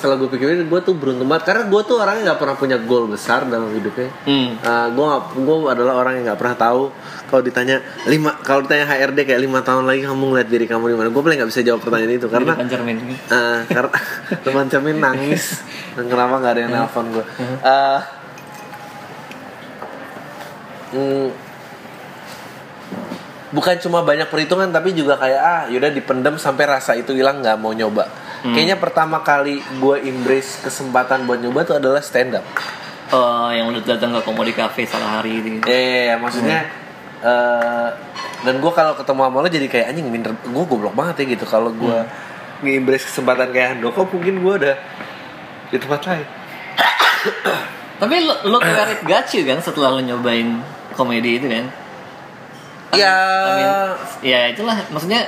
setelah 0.01 0.17
gue 0.17 0.33
pikirin 0.33 0.65
gue 0.65 0.79
tuh 0.81 0.97
beruntung 0.97 1.29
banget. 1.29 1.53
Karena 1.53 1.69
gue 1.69 1.81
tuh 1.85 2.01
orangnya 2.01 2.33
nggak 2.33 2.39
pernah 2.41 2.55
punya 2.57 2.77
goal 2.81 3.05
besar 3.05 3.45
dalam 3.45 3.69
hidupnya. 3.69 4.09
Hmm. 4.25 4.57
gue 4.97 5.05
nggak 5.05 5.21
gue 5.37 5.55
adalah 5.69 5.93
orang 6.01 6.17
yang 6.17 6.33
nggak 6.33 6.39
pernah 6.41 6.57
tahu 6.57 6.89
kalau 7.29 7.41
ditanya 7.45 7.77
lima 8.09 8.33
kalau 8.41 8.65
ditanya 8.65 8.89
HRD 8.89 9.29
kayak 9.29 9.41
lima 9.45 9.61
tahun 9.61 9.85
lagi 9.85 10.01
kamu 10.09 10.23
ngeliat 10.33 10.49
diri 10.49 10.65
kamu 10.65 10.83
di 10.89 10.95
mana? 10.97 11.07
Gue 11.13 11.21
paling 11.21 11.37
nggak 11.37 11.51
bisa 11.53 11.61
jawab 11.61 11.85
pertanyaan 11.85 12.17
itu 12.17 12.27
karena 12.27 12.53
Jadi 12.57 12.61
pancermin 12.65 12.97
Eh, 13.29 13.59
karena 13.77 13.91
teman 14.49 14.65
Cemin 14.65 14.97
nangis. 14.97 15.61
Dan 15.93 16.09
kenapa 16.09 16.33
nggak 16.41 16.53
ada 16.57 16.61
yang 16.65 16.71
nelpon 16.73 17.05
gue 17.13 17.25
Eh, 17.61 17.99
mm, 20.97 21.27
bukan 23.51 23.75
cuma 23.83 23.99
banyak 24.01 24.31
perhitungan 24.31 24.71
tapi 24.71 24.95
juga 24.95 25.19
kayak 25.19 25.41
ah 25.43 25.61
yaudah 25.67 25.91
dipendem 25.91 26.39
sampai 26.39 26.65
rasa 26.65 26.95
itu 26.95 27.11
hilang 27.11 27.43
nggak 27.43 27.59
mau 27.59 27.75
nyoba 27.75 28.07
kayaknya 28.43 28.75
pertama 28.75 29.21
kali 29.21 29.61
gue 29.77 29.95
embrace 30.01 30.61
kesempatan 30.61 31.23
buat 31.23 31.37
nyoba 31.37 31.61
tuh 31.63 31.77
adalah 31.77 32.01
stand 32.01 32.33
up 32.35 32.45
Oh, 33.11 33.51
yang 33.51 33.67
udah 33.67 33.83
datang 33.83 34.15
ke 34.15 34.23
komodi 34.23 34.55
cafe 34.55 34.87
salah 34.87 35.19
hari 35.19 35.43
gitu. 35.43 35.67
eh 35.67 36.15
maksudnya 36.15 36.63
eh, 37.19 37.89
dan 38.41 38.55
gue 38.57 38.71
kalau 38.71 38.95
ketemu 38.95 39.21
sama 39.27 39.37
lo 39.37 39.49
jadi 39.51 39.67
kayak 39.67 39.85
anjing 39.91 40.07
minder 40.07 40.31
gue 40.31 40.63
goblok 40.63 40.95
banget 40.95 41.27
ya 41.27 41.35
gitu. 41.35 41.43
Kalau 41.43 41.69
gue 41.69 41.97
nge-embrace 42.63 43.11
kesempatan 43.11 43.51
kayak 43.51 43.67
Handoko 43.75 44.07
mungkin 44.07 44.39
gue 44.39 44.53
udah 44.63 44.75
di 45.69 45.77
tempat 45.77 46.01
lain. 46.07 46.25
Tapi 47.99 48.15
lo, 48.23 48.33
lo 48.47 48.57
kayak 48.57 49.03
gacu 49.03 49.43
kan 49.43 49.59
setelah 49.59 49.93
lo 49.93 50.01
nyobain 50.01 50.63
komedi 50.95 51.37
itu 51.37 51.51
kan? 51.51 51.65
ya. 52.95 53.13
I 53.13 53.51
mean, 53.59 53.71
ya 54.23 54.39
itulah. 54.49 54.77
Maksudnya 54.87 55.21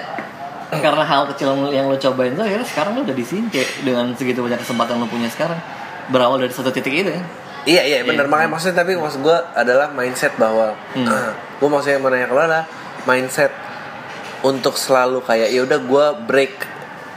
karena 0.85 1.03
hal 1.03 1.27
kecil 1.29 1.47
yang 1.69 1.85
lo 1.85 1.95
cobain 1.95 2.33
tuh 2.33 2.43
akhirnya 2.43 2.65
sekarang 2.65 2.91
lo 2.93 3.01
udah 3.01 3.13
di 3.13 3.21
sini 3.21 3.47
kayak 3.47 3.83
dengan 3.83 4.11
segitu 4.13 4.39
banyak 4.39 4.59
kesempatan 4.59 4.97
lo 4.97 5.05
punya 5.05 5.27
sekarang 5.27 5.59
berawal 6.07 6.37
dari 6.37 6.49
satu 6.49 6.69
titik 6.69 6.91
itu 6.93 7.11
kan? 7.11 7.25
Iya 7.63 7.81
iya 7.81 7.97
benar 8.03 8.27
Iya. 8.27 8.31
makanya 8.31 8.49
maksudnya 8.51 8.77
tapi 8.77 8.91
maksud 8.93 9.19
gue 9.21 9.37
adalah 9.53 9.87
mindset 9.89 10.35
bahwa 10.35 10.75
Hmm. 10.91 11.07
gue 11.59 11.69
maksudnya 11.69 11.97
mau 11.97 12.09
nanya 12.09 12.27
ke 12.27 12.33
lo 12.33 12.41
adalah 12.41 12.65
mindset 13.03 13.51
untuk 14.43 14.75
selalu 14.75 15.23
kayak 15.23 15.47
ya 15.47 15.63
udah 15.63 15.79
gue 15.79 16.05
break 16.27 16.53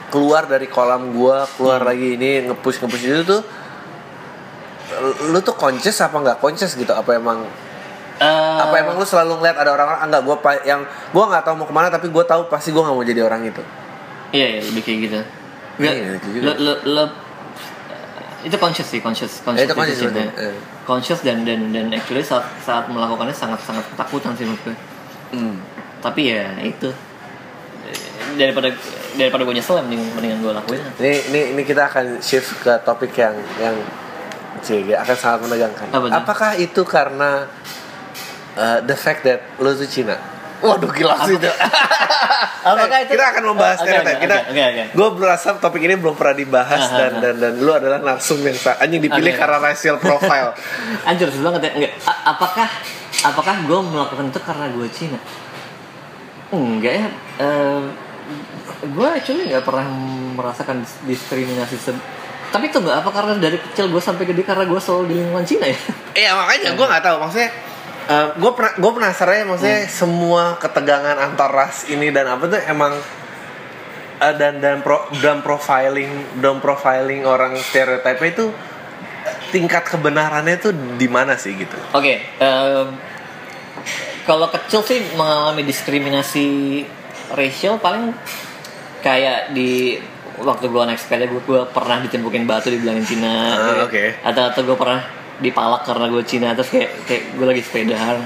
keluar 0.07 0.47
dari 0.47 0.67
kolam 0.67 1.11
gue 1.11 1.37
keluar 1.57 1.83
Hmm. 1.83 1.91
lagi 1.91 2.15
ini 2.15 2.47
ngepush 2.47 2.79
ngepush 2.79 3.05
itu 3.05 3.23
tuh 3.25 3.43
lu 5.27 5.39
tuh 5.41 5.53
conscious 5.53 5.99
apa 5.99 6.15
nggak 6.15 6.39
conscious 6.39 6.73
gitu 6.73 6.95
apa 6.95 7.11
emang 7.13 7.43
Eh, 8.17 8.57
apa 8.65 8.75
emang 8.81 8.97
lu 8.97 9.05
selalu 9.05 9.45
ngeliat 9.45 9.61
ada 9.61 9.77
orang-orang 9.77 10.01
ah, 10.01 10.07
enggak 10.09 10.23
gue 10.25 10.37
yang 10.65 10.81
gue 11.13 11.25
nggak 11.29 11.45
tahu 11.45 11.55
mau 11.61 11.69
ke 11.69 11.75
mana 11.77 11.93
tapi 11.93 12.09
gue 12.09 12.25
tahu 12.25 12.49
pasti 12.49 12.73
gue 12.73 12.81
nggak 12.81 12.97
mau 12.97 13.05
jadi 13.05 13.21
orang 13.29 13.45
itu 13.45 13.61
Iya, 14.33 14.59
iya 14.59 14.61
lebih 14.67 14.83
kayak 14.83 14.99
gitu. 15.07 15.21
Nggak, 15.79 15.93
Iya, 15.93 16.09
gitu 16.19 16.49
itu 18.47 18.57
conscious 18.63 18.87
sih, 18.87 19.01
conscious, 19.03 19.43
conscious, 19.43 19.67
itu 19.67 19.75
conscious, 19.75 19.99
decision, 19.99 20.15
betul. 20.15 20.39
ya. 20.39 20.55
Eh. 20.55 20.57
conscious 20.87 21.21
dan 21.27 21.43
dan 21.43 21.75
dan 21.75 21.91
actually 21.91 22.23
saat 22.23 22.47
saat 22.63 22.87
melakukannya 22.87 23.35
sangat 23.35 23.59
sangat 23.67 23.83
ketakutan 23.91 24.39
sih 24.39 24.47
menurut 24.47 24.63
gue. 24.71 24.77
Hmm. 25.35 25.59
Tapi 25.99 26.31
ya 26.31 26.55
itu 26.63 26.95
daripada 28.39 28.71
daripada 29.19 29.43
gue 29.43 29.55
nyesel 29.59 29.83
mending 29.83 30.03
mendingan 30.15 30.39
gue 30.43 30.53
lakuin. 30.55 30.81
ini 31.03 31.13
ini 31.31 31.41
ini 31.59 31.63
kita 31.67 31.91
akan 31.91 32.23
shift 32.23 32.63
ke 32.63 32.71
topik 32.87 33.19
yang 33.19 33.35
yang 33.59 33.75
Cik, 34.57 34.89
akan 34.89 35.17
sangat 35.21 35.39
menegangkan. 35.45 35.87
Apa? 35.93 36.07
Apakah 36.17 36.51
itu 36.57 36.81
karena 36.89 37.45
uh, 38.57 38.81
the 38.83 38.95
fact 38.95 39.23
that 39.23 39.45
lo 39.57 39.71
tuh 39.71 39.85
Cina? 39.85 40.17
Waduh 40.57 40.89
gila 40.89 41.21
sih 41.23 41.37
itu. 41.37 41.47
Apakah 42.67 42.99
itu- 42.99 43.13
Kita 43.13 43.25
akan 43.29 43.43
membahas 43.47 43.79
stereotype. 43.79 44.11
oke, 44.11 44.23
Kita, 44.25 44.37
oke, 44.49 44.63
oke. 44.65 44.83
gue 44.91 45.09
berasa 45.15 45.49
topik 45.55 45.79
ini 45.81 45.95
belum 45.95 46.15
pernah 46.15 46.35
dibahas 46.35 46.83
Aha, 46.83 46.97
dan 46.97 47.13
aha. 47.13 47.23
dan 47.23 47.35
dan 47.39 47.53
lu 47.57 47.71
adalah 47.71 47.99
narsum 48.01 48.41
yang 48.41 48.57
anjing 48.59 48.99
dipilih 49.01 49.31
Oke. 49.31 49.39
karena 49.39 49.59
racial 49.61 49.97
profile. 49.97 50.51
Anjir 51.09 51.29
susah 51.29 51.53
banget 51.53 51.63
ya. 51.63 51.71
Enggak. 51.77 51.93
A- 52.03 52.23
apakah 52.29 52.67
apakah 53.23 53.55
gue 53.63 53.79
melakukan 53.87 54.25
itu 54.27 54.41
karena 54.43 54.67
gue 54.69 54.87
Cina? 54.91 55.19
Enggak 56.49 56.95
ya. 56.97 57.07
gue 58.83 59.09
actually 59.09 59.47
nggak 59.47 59.63
pernah 59.63 59.87
merasakan 60.35 60.83
dis- 60.83 61.01
diskriminasi 61.07 61.77
se- 61.77 62.05
tapi 62.49 62.67
itu 62.67 62.79
nggak 62.79 63.03
apa 63.03 63.11
karena 63.11 63.33
dari 63.37 63.59
kecil 63.61 63.89
gue 63.89 63.99
sampai 63.99 64.25
gede 64.25 64.43
karena 64.43 64.65
gue 64.65 64.79
selalu 64.79 65.05
di 65.07 65.15
lingkungan 65.17 65.45
Cina 65.45 65.67
ya 65.67 65.79
Iya 66.15 66.31
makanya 66.35 66.69
gue 66.73 66.87
nggak 66.87 67.05
tahu 67.05 67.17
maksudnya. 67.21 67.51
Gue 68.09 68.53
pernah 68.53 68.73
gue 68.73 68.93
penasaran 68.93 69.35
ya 69.35 69.45
maksudnya 69.45 69.81
semua 69.87 70.55
ketegangan 70.57 71.19
antar 71.19 71.51
ras 71.51 71.87
ini 71.87 72.09
dan 72.09 72.27
apa 72.29 72.47
tuh 72.47 72.61
emang 72.63 72.95
eh, 74.17 74.35
dan 74.35 74.59
dan 74.59 74.79
pro, 74.81 75.11
dan 75.19 75.43
profiling 75.43 76.11
dan 76.37 76.59
profiling 76.59 77.23
orang 77.23 77.59
stereotipe 77.59 78.23
itu 78.25 78.45
tingkat 79.49 79.83
kebenarannya 79.85 80.55
tuh 80.57 80.71
di 80.95 81.07
mana 81.07 81.35
sih 81.35 81.55
gitu? 81.57 81.75
oke 81.91 82.15
em, 82.39 82.87
kalau 84.23 84.47
kecil 84.49 84.83
sih 84.83 85.03
mengalami 85.15 85.63
diskriminasi 85.63 86.83
racial 87.29 87.79
paling 87.79 88.15
kayak 89.01 89.51
di 89.51 89.99
waktu 90.37 90.67
gue 90.67 90.83
naik 90.85 90.99
sepeda 90.99 91.27
gue, 91.27 91.41
gue 91.41 91.63
pernah 91.67 91.99
ditimpukin 91.99 92.45
batu 92.45 92.69
dibilangin 92.69 93.03
Cina 93.03 93.35
Ah, 93.49 93.55
kayak- 93.57 93.83
oke. 93.83 94.05
atau 94.23 94.43
atau 94.47 94.61
gue 94.63 94.77
pernah 94.77 95.01
dipalak 95.41 95.85
karena 95.85 96.07
gue 96.09 96.23
Cina 96.25 96.57
terus 96.57 96.73
kayak 96.73 96.91
kayak 97.05 97.23
gue 97.37 97.47
lagi 97.47 97.63
sepedaan. 97.63 98.19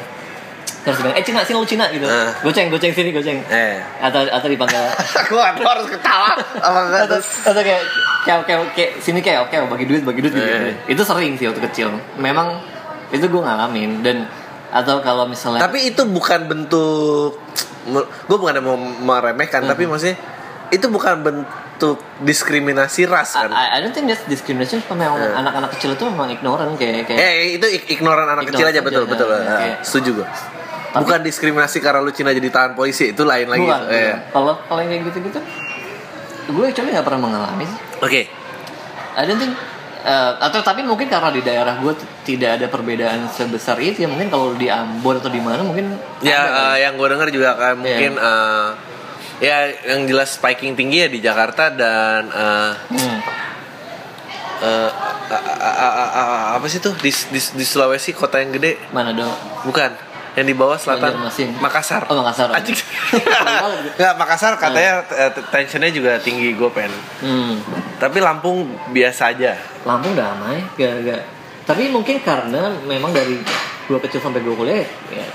Terus 0.80 0.96
bilang 1.04 1.14
eh 1.18 1.24
Cina 1.24 1.44
sini 1.44 1.56
lu 1.60 1.68
Cina 1.68 1.84
gitu. 1.92 2.06
Ah. 2.08 2.32
goceng 2.40 2.72
goceng 2.72 2.92
sini 2.96 3.12
goceng. 3.12 3.38
Eh, 3.52 3.76
atau 4.00 4.24
atau 4.24 4.48
dipanggil. 4.48 4.80
Aku 5.26 5.36
aku 5.36 5.62
harus 5.64 5.86
ketawa. 5.92 6.32
Atau, 7.04 7.18
atau 7.20 7.60
kayak 7.60 7.82
kayak 8.24 8.40
kayak, 8.48 8.60
kayak 8.72 8.90
sini 9.02 9.20
kayak 9.20 9.44
oke 9.44 9.54
bagi 9.76 9.84
duit 9.84 10.02
bagi 10.04 10.20
duit 10.24 10.32
gitu. 10.32 10.46
Eh. 10.46 10.74
itu 10.88 11.02
sering 11.04 11.36
sih 11.36 11.46
waktu 11.50 11.60
kecil. 11.68 11.92
Memang 12.16 12.64
itu 13.12 13.26
gue 13.28 13.42
ngalamin. 13.42 14.00
Dan 14.00 14.24
atau 14.70 15.02
kalau 15.02 15.26
misalnya 15.26 15.66
Tapi 15.66 15.90
itu 15.90 16.02
bukan 16.06 16.46
bentuk 16.46 17.34
gue 17.90 18.36
bukan 18.38 18.60
mau 18.62 18.76
meremehkan 18.78 19.64
tapi 19.66 19.88
maksudnya 19.88 20.14
itu 20.70 20.86
bukan 20.86 21.24
bentuk 21.24 21.48
diskriminasi 22.20 23.04
ras 23.04 23.32
kan? 23.32 23.48
I, 23.48 23.76
I 23.76 23.78
don't 23.80 23.90
think 23.90 24.06
that's 24.06 24.24
discrimination 24.24 24.80
cuma 24.80 24.96
memang 25.00 25.18
Eh. 25.18 25.32
anak-anak 25.34 25.70
kecil 25.74 25.92
itu 25.92 26.04
memang 26.04 26.28
ignorant 26.28 26.72
kayak 26.74 27.04
kayak 27.04 27.18
Eh 27.18 27.32
itu 27.56 27.66
ignoran 27.90 28.24
anak 28.24 28.44
Ignoran 28.44 28.50
kecil 28.50 28.66
aja 28.66 28.72
aja, 28.72 28.80
betul 28.82 29.02
ya, 29.02 29.08
betul. 29.08 29.28
ya, 29.28 29.36
Eh, 29.36 29.56
kayak- 29.56 29.80
setuju 29.82 30.10
gue. 30.18 30.26
Tapi- 30.90 31.00
Bukan 31.00 31.20
diskriminasi 31.22 31.78
karena 31.78 32.00
lu 32.00 32.10
Cina 32.10 32.30
jadi 32.30 32.48
tahan 32.48 32.72
polisi 32.74 33.10
itu 33.10 33.22
lain 33.22 33.46
lagi. 33.46 33.62
bukan, 33.62 33.82
Eh. 33.88 34.14
kalau 34.28 34.58
kalau 34.64 34.80
yang 34.80 34.90
kayak 34.92 35.02
gitu-gitu 35.08 35.40
gue 36.50 36.64
actually 36.66 36.90
nggak 36.90 37.06
pernah 37.06 37.20
mengalami 37.22 37.62
sih 37.62 37.78
Oke. 38.00 38.20
I 39.12 39.22
don't 39.22 39.38
think 39.38 39.54
eh, 40.00 40.32
atau 40.40 40.58
tapi 40.60 40.80
mungkin 40.80 41.06
karena 41.06 41.28
di 41.28 41.40
daerah 41.40 41.76
gue 41.76 41.92
tidak 42.24 42.56
ada 42.56 42.66
perbedaan 42.66 43.28
sebesar 43.28 43.78
itu 43.78 44.02
ya 44.02 44.08
mungkin 44.08 44.26
kalau 44.26 44.54
di 44.54 44.66
Ambon 44.66 45.14
atau 45.14 45.28
di 45.28 45.38
mana 45.38 45.60
mungkin 45.60 45.94
Ya 46.20 46.40
ada 46.40 46.74
eh, 46.74 46.88
yang 46.88 46.96
gue 46.96 47.06
dengar 47.06 47.28
juga 47.28 47.54
kan 47.54 47.76
mungkin 47.76 48.16
eh, 48.16 48.68
ya 49.40 49.56
yang 49.86 50.04
jelas 50.04 50.30
spiking 50.32 50.72
tinggi 50.74 51.00
ya 51.00 51.08
di 51.08 51.18
Jakarta 51.18 51.68
dan 51.68 52.28
eh, 52.28 52.72
Hmm. 52.88 53.18
eh, 54.60 54.90
a- 55.30 55.44
a- 55.48 55.70
a- 55.78 55.94
a- 55.96 56.12
a- 56.12 56.48
apa 56.54 56.66
sih 56.66 56.78
tuh 56.78 56.92
di, 56.94 57.08
di, 57.08 57.40
di 57.40 57.64
Sulawesi 57.64 58.12
kota 58.12 58.36
yang 58.36 58.52
gede 58.52 58.76
mana 58.90 59.10
dong 59.10 59.32
bukan 59.64 59.90
yang 60.30 60.46
di 60.46 60.54
bawah 60.54 60.78
selatan. 60.78 61.26
Makassar. 61.58 62.06
Oh, 62.06 62.14
Makassar. 62.16 62.54
Anjing. 62.54 62.78
Nggak, 63.98 64.14
Makassar 64.14 64.54
katanya 64.56 65.02
eh, 65.10 65.30
tensionnya 65.50 65.90
juga 65.90 66.22
tinggi 66.22 66.54
gue 66.54 66.70
pengen. 66.70 66.94
hmm. 67.18 67.54
Tapi 67.98 68.22
Lampung 68.22 68.62
biasa 68.88 69.34
aja. 69.34 69.58
Lampung 69.82 70.14
damai 70.14 70.62
gak, 70.76 71.02
gak. 71.02 71.22
tapi 71.66 71.86
mungkin 71.86 72.18
karena 72.20 72.70
memang 72.82 73.10
dari 73.10 73.42
gue 73.86 73.98
kecil 74.00 74.18
sampai 74.20 74.38
gue 74.40 74.54
kuliah 74.54 74.86
ya 75.08 75.26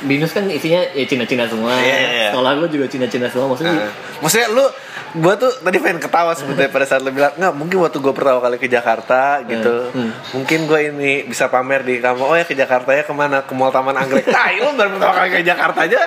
binus 0.00 0.30
kan 0.30 0.46
isinya 0.46 0.84
ya 0.88 1.04
Cina-Cina 1.04 1.44
semua. 1.44 1.74
Iya, 1.74 1.82
iya, 1.94 2.10
iya. 2.12 2.28
Sekolah 2.30 2.52
gue 2.56 2.68
juga 2.70 2.86
Cina-Cina 2.86 3.26
semua. 3.26 3.50
Maksudnya 3.50 3.74
Nah, 3.74 3.90
maksudnya 4.20 4.48
lu 4.48 4.64
gue 5.08 5.34
tuh 5.34 5.48
tadi 5.58 5.80
pengen 5.80 5.98
ketawa 5.98 6.36
sebetulnya 6.36 6.68
pada 6.68 6.84
saat 6.84 7.00
lu 7.00 7.08
bilang 7.08 7.32
nggak 7.32 7.54
mungkin 7.56 7.80
waktu 7.80 7.96
gue 7.96 8.12
pertama 8.12 8.38
kali 8.38 8.56
ke 8.56 8.68
Jakarta 8.68 9.40
gitu 9.40 9.88
Hmm. 9.88 10.12
mungkin 10.36 10.68
gue 10.68 10.92
ini 10.92 11.24
bisa 11.24 11.48
pamer 11.48 11.80
di 11.80 11.96
kamu 11.96 12.20
oh 12.20 12.36
ya 12.36 12.44
ke 12.44 12.52
Jakarta 12.52 12.92
ya 12.92 13.02
ke 13.02 13.14
mana 13.16 13.40
ke 13.40 13.56
Mall 13.56 13.72
Taman 13.72 13.96
Anggrek 13.96 14.28
nah 14.36 14.52
lu 14.52 14.68
baru 14.70 14.90
pertama 14.92 15.14
kali 15.16 15.30
ke 15.32 15.40
Jakarta 15.42 15.78
aja 15.80 16.00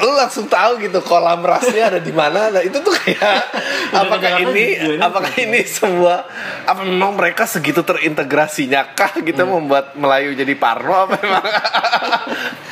lu 0.00 0.16
langsung 0.16 0.48
tahu 0.48 0.80
gitu 0.80 0.96
kolam 1.00 1.44
rasnya 1.44 1.92
ada 1.92 2.00
di 2.00 2.08
mana 2.08 2.48
nah 2.48 2.62
itu 2.62 2.72
tuh 2.74 2.94
kayak 2.94 3.20
apakah 4.00 4.32
ini 4.40 4.64
apakah 4.96 5.32
ini 5.36 5.60
semua 5.64 6.24
apa 6.64 6.80
memang 6.82 7.12
mereka 7.12 7.44
segitu 7.44 7.84
terintegrasinya 7.84 8.96
kah 8.96 9.12
gitu 9.20 9.44
Hmm. 9.44 9.60
membuat 9.60 9.92
Melayu 9.92 10.32
jadi 10.32 10.56
Parno 10.56 11.04
apa 11.04 11.20
memang 11.20 11.44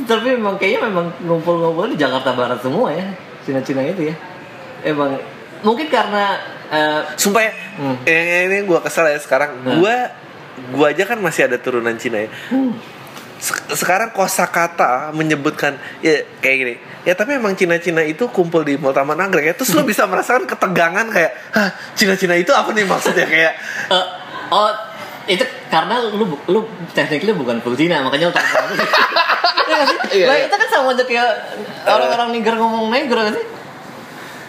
tapi 0.00 0.32
memang 0.32 0.56
kayaknya 0.56 0.88
memang 0.88 1.06
ngumpul-ngumpul 1.20 1.92
di 1.92 1.98
Jakarta 1.98 2.32
Barat 2.32 2.58
semua 2.58 2.88
ya 2.90 3.04
Cina-Cina 3.42 3.84
itu 3.84 4.08
ya 4.08 4.14
emang 4.82 5.18
mungkin 5.60 5.86
karena 5.86 6.40
eh, 6.70 7.00
Sumpah 7.14 7.42
ya, 7.42 7.52
Hmm. 7.76 7.96
yang 8.04 8.26
ini 8.46 8.58
gue 8.62 8.78
kesel 8.78 9.08
ya 9.08 9.16
sekarang. 9.16 9.56
Hmm. 9.58 9.76
Gue, 9.76 9.96
gue 10.70 10.86
aja 10.86 11.04
kan 11.04 11.18
masih 11.18 11.48
ada 11.48 11.56
turunan 11.56 11.96
Cina 11.96 12.20
ya. 12.20 12.30
hmm, 12.48 12.72
Se- 13.36 13.56
sekarang 13.74 14.12
kosakata 14.12 15.10
menyebutkan 15.10 15.74
ya 15.98 16.22
kayak 16.38 16.56
gini. 16.56 16.74
Ya 17.02 17.12
tapi 17.12 17.34
emang 17.34 17.56
Cina-Cina 17.56 18.04
itu 18.04 18.28
kumpul 18.28 18.62
di 18.62 18.76
Mall 18.76 18.92
Taman 18.92 19.16
Anggrek 19.16 19.42
ya. 19.42 19.54
Terus 19.54 19.72
lo 19.72 19.82
bisa 19.90 20.04
merasakan 20.04 20.44
ketegangan 20.44 21.08
kayak, 21.08 21.32
hah 21.50 21.68
Cina-Cina 21.92 22.36
itu 22.36 22.52
apa 22.52 22.68
nih 22.70 22.84
maksudnya 22.84 23.24
kayak? 23.24 23.52
eh, 23.90 24.06
oh 24.50 24.70
itu 25.30 25.44
karena 25.70 26.02
lu 26.02 26.26
lu 26.50 26.60
tekniknya 26.90 27.32
bukan 27.32 27.62
full 27.62 27.78
Cina 27.78 28.02
makanya 28.02 28.28
lu 28.28 28.34
Iya? 29.70 29.86
Iya, 30.10 30.26
Lah, 30.26 30.34
iya. 30.34 30.44
itu 30.50 30.56
kan 30.58 30.68
sama 30.68 30.90
aja 30.90 31.04
kayak 31.06 31.30
orang-orang 31.86 32.34
Niger 32.34 32.58
ngomong 32.58 32.90
Niger 32.90 33.18
kan 33.22 33.32
sih? 33.38 33.46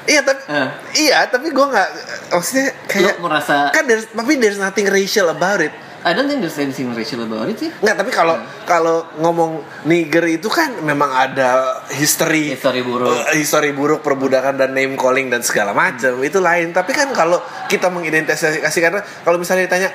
Iya 0.09 0.25
tapi, 0.25 0.41
Eh. 0.49 0.67
iya 0.97 1.29
tapi 1.29 1.53
gue 1.53 1.61
nggak 1.61 1.89
maksudnya 2.33 2.73
kayak 2.89 3.21
Lu 3.21 3.29
merasa 3.29 3.69
kan 3.69 3.85
there's, 3.85 4.09
tapi 4.09 4.33
there's 4.41 4.57
nothing 4.57 4.89
racial 4.89 5.29
about 5.29 5.61
it. 5.61 5.69
I 6.01 6.17
don't 6.17 6.25
think 6.25 6.41
there's 6.41 6.57
anything 6.57 6.89
racial 6.97 7.21
about 7.21 7.45
it 7.45 7.61
sih. 7.61 7.69
Nggak, 7.69 8.01
tapi 8.01 8.09
kalau 8.09 8.33
kalau 8.65 9.05
ngomong 9.21 9.61
Niger 9.85 10.25
itu 10.25 10.49
kan 10.49 10.73
memang 10.81 11.13
ada 11.13 11.77
history 11.93 12.57
History 12.57 12.81
buruk. 12.81 13.13
eh, 13.29 13.37
history 13.37 13.69
buruk 13.69 14.01
perbudakan 14.01 14.57
dan 14.57 14.73
name 14.73 14.97
calling 14.97 15.29
dan 15.29 15.45
segala 15.45 15.77
macam 15.77 16.17
itu 16.25 16.41
lain. 16.41 16.73
Tapi 16.73 16.89
kan 16.89 17.13
kalau 17.13 17.37
kita 17.69 17.93
mengidentifikasi 17.93 18.65
karena 18.81 19.05
kalau 19.21 19.37
misalnya 19.37 19.69
ditanya 19.69 19.93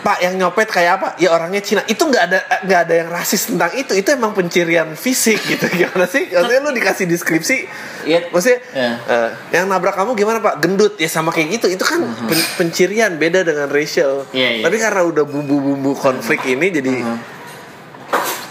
Pak 0.00 0.18
yang 0.18 0.34
nyopet 0.34 0.64
kayak 0.66 0.92
apa? 0.96 1.08
Ya 1.16 1.28
orangnya 1.28 1.60
Cina. 1.60 1.84
Itu 1.84 2.04
nggak 2.04 2.22
ada 2.24 2.38
nggak 2.64 2.80
ada 2.84 2.94
yang 2.96 3.08
rasis 3.08 3.46
tentang 3.46 3.68
itu. 3.72 3.92
Itu 3.92 4.08
emang 4.10 4.32
pencirian 4.32 4.92
fisik 4.94 5.36
gitu. 5.40 5.68
Gimana 5.78 6.04
sih? 6.04 6.24
Maksudnya 6.26 6.60
lu 6.60 6.72
dikasih 6.72 7.04
deskripsi. 7.04 7.56
Iya. 8.04 8.28
Maksudnya 8.28 8.58
Iya. 8.72 8.92
eh, 9.04 9.28
yang 9.52 9.68
nabrak 9.68 9.92
kamu 9.92 10.14
gimana 10.14 10.40
Pak? 10.40 10.58
Gendut 10.58 10.96
ya 10.96 11.04
sama 11.04 11.28
kayak 11.28 11.60
gitu. 11.60 11.66
Itu 11.68 11.84
kan 11.84 12.00
pen- 12.24 12.48
pencirian 12.56 13.14
beda 13.14 13.42
dengan 13.42 13.68
racial. 13.68 14.24
Mhm. 14.26 14.32
Iya, 14.32 14.48
iya. 14.56 14.64
Tapi 14.64 14.76
karena 14.76 15.02
udah 15.04 15.24
bumbu-bumbu 15.24 15.92
konflik 15.94 16.40
ini 16.46 16.66
jadi 16.70 16.92
Mhm. 16.96 17.18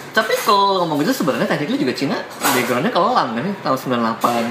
Tapi 0.09 0.33
kalau 0.41 0.83
ngomong 0.83 0.99
gitu 0.99 1.13
sebenarnya 1.15 1.45
tekniknya 1.45 1.79
juga 1.79 1.93
Cina 1.93 2.17
backgroundnya 2.41 2.91
kelam 2.91 3.27
kan 3.31 3.45
tahun 3.63 3.77
98 3.77 4.45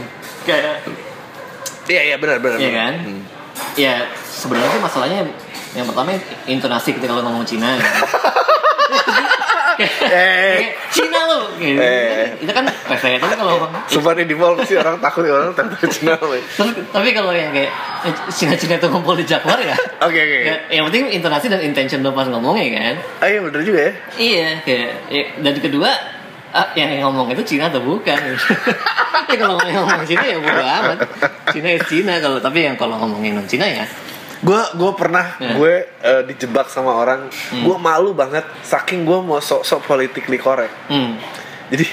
kayak 0.46 0.86
Iya 1.84 2.02
iya 2.04 2.16
benar 2.16 2.38
benar. 2.38 2.56
Iya 2.56 2.70
kan? 2.70 2.94
Hmm. 3.00 3.20
Ya 3.74 3.94
sebenarnya 4.24 4.70
sih 4.70 4.80
masalahnya 4.80 5.20
yang 5.76 5.86
pertama 5.88 6.16
intonasi 6.48 6.96
ketika 6.96 7.12
lo 7.12 7.22
ngomong 7.24 7.44
Cina. 7.44 7.76
ya. 7.76 7.84
Eh. 9.78 10.74
Cina 10.90 11.22
lo, 11.30 11.54
gitu. 11.54 11.78
Eh. 11.78 12.34
itu 12.42 12.50
kan 12.50 12.66
refleks 12.66 13.22
tapi 13.22 13.34
kalau 13.38 13.70
nih 14.18 14.26
di 14.26 14.34
mall 14.34 14.58
sih 14.66 14.74
orang 14.74 14.98
takut 14.98 15.22
orang 15.30 15.54
takut 15.54 15.86
Cina. 15.86 16.18
woy. 16.18 16.42
tapi, 16.58 16.82
tapi 16.90 17.08
kalau 17.14 17.30
yang 17.30 17.54
kayak 17.54 17.70
eh, 18.02 18.14
Cina-Cina 18.26 18.82
itu 18.82 18.90
ngumpul 18.90 19.14
di 19.14 19.22
Jakwar 19.22 19.62
ya, 19.62 19.78
Oke 20.02 20.18
oke. 20.18 20.38
ya, 20.50 20.56
yang 20.74 20.90
penting 20.90 21.14
intonasi 21.14 21.46
dan 21.46 21.62
intention 21.62 22.02
lo 22.02 22.10
pas 22.10 22.26
ngomongnya 22.26 22.74
kan. 22.74 22.94
Ah 23.22 23.28
iya 23.30 23.38
bener 23.38 23.62
juga 23.62 23.78
ya. 23.86 23.92
Iya, 24.18 24.48
kayak 24.66 24.90
ya, 25.14 25.22
dan 25.46 25.54
kedua 25.62 25.90
ah, 26.50 26.66
yang 26.74 26.98
ngomong 27.06 27.30
itu 27.38 27.54
Cina 27.54 27.70
atau 27.70 27.78
bukan? 27.78 28.18
ya 29.30 29.36
kalau 29.38 29.62
ngomong 29.62 30.02
Cina 30.10 30.24
ya 30.26 30.42
bodo 30.42 30.64
amat. 30.64 30.98
Cina 31.54 31.68
ya 31.70 31.80
Cina 31.86 32.14
kalau 32.18 32.42
tapi 32.42 32.66
yang 32.66 32.74
kalau 32.74 32.98
ngomongin 32.98 33.38
non 33.38 33.46
Cina 33.46 33.68
ya. 33.68 33.86
Gue 34.38 34.62
gue 34.74 34.92
pernah 34.94 35.34
Ya. 35.42 35.54
gue 35.58 35.74
eh, 35.84 36.22
dijebak 36.26 36.70
sama 36.70 36.94
orang. 36.94 37.26
Gue 37.50 37.76
malu 37.76 38.14
banget 38.14 38.46
saking 38.62 39.02
gue 39.02 39.18
mau 39.18 39.42
sok-sok 39.42 39.82
politically 39.84 40.38
correct. 40.38 40.74
Hmm. 40.86 41.18
Jadi 41.68 41.84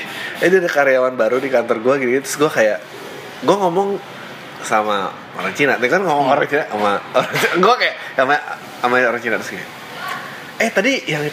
ini 0.46 0.56
ada 0.62 0.70
karyawan 0.70 1.14
baru 1.18 1.42
di 1.42 1.50
kantor 1.50 1.84
gue 1.84 1.94
gitu, 2.06 2.12
terus 2.24 2.38
gue 2.38 2.48
kayak 2.48 2.80
gue 3.44 3.56
ngomong 3.56 4.00
sama 4.64 5.12
orang 5.36 5.54
Cina, 5.54 5.76
Dia 5.78 5.90
kan 5.92 6.02
ngomong 6.02 6.32
orang 6.32 6.48
Cina 6.48 6.64
sama 6.66 6.98
orang 7.12 7.36
Cina. 7.36 7.56
gue 7.66 7.76
kayak 7.82 7.96
sama 8.16 8.34
sama 8.80 8.96
orang 9.04 9.22
Cina 9.22 9.36
terus 9.36 9.52
kayak, 9.52 9.70
eh 10.58 10.70
tadi 10.72 10.94
yang 11.06 11.24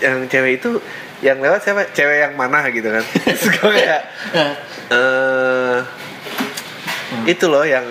yang 0.00 0.16
cewek 0.30 0.62
itu 0.62 0.78
yang 1.20 1.36
lewat 1.42 1.60
siapa? 1.60 1.82
Cewek 1.92 2.24
yang 2.24 2.32
mana 2.38 2.64
gitu 2.72 2.88
kan? 2.88 3.04
Terus 3.28 3.44
gue 3.52 3.70
kayak 3.76 4.00
Eh, 4.32 4.52
eh 4.88 5.78
itu 7.28 7.44
loh 7.50 7.66
yang 7.66 7.84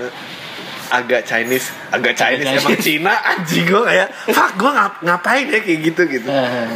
agak 0.89 1.21
Chinese, 1.25 1.69
agak 1.93 2.17
Chinese, 2.17 2.49
Agak 2.49 2.65
emang. 2.65 2.81
Cina 2.81 3.13
anjing 3.21 3.65
gue 3.69 3.81
kayak, 3.85 4.09
fuck 4.33 4.51
gue 4.57 4.71
ngap 4.73 4.93
ngapain 5.05 5.45
ya? 5.45 5.59
Kayak 5.61 5.79
gitu 5.85 6.01
gitu. 6.09 6.27
eh, 6.29 6.69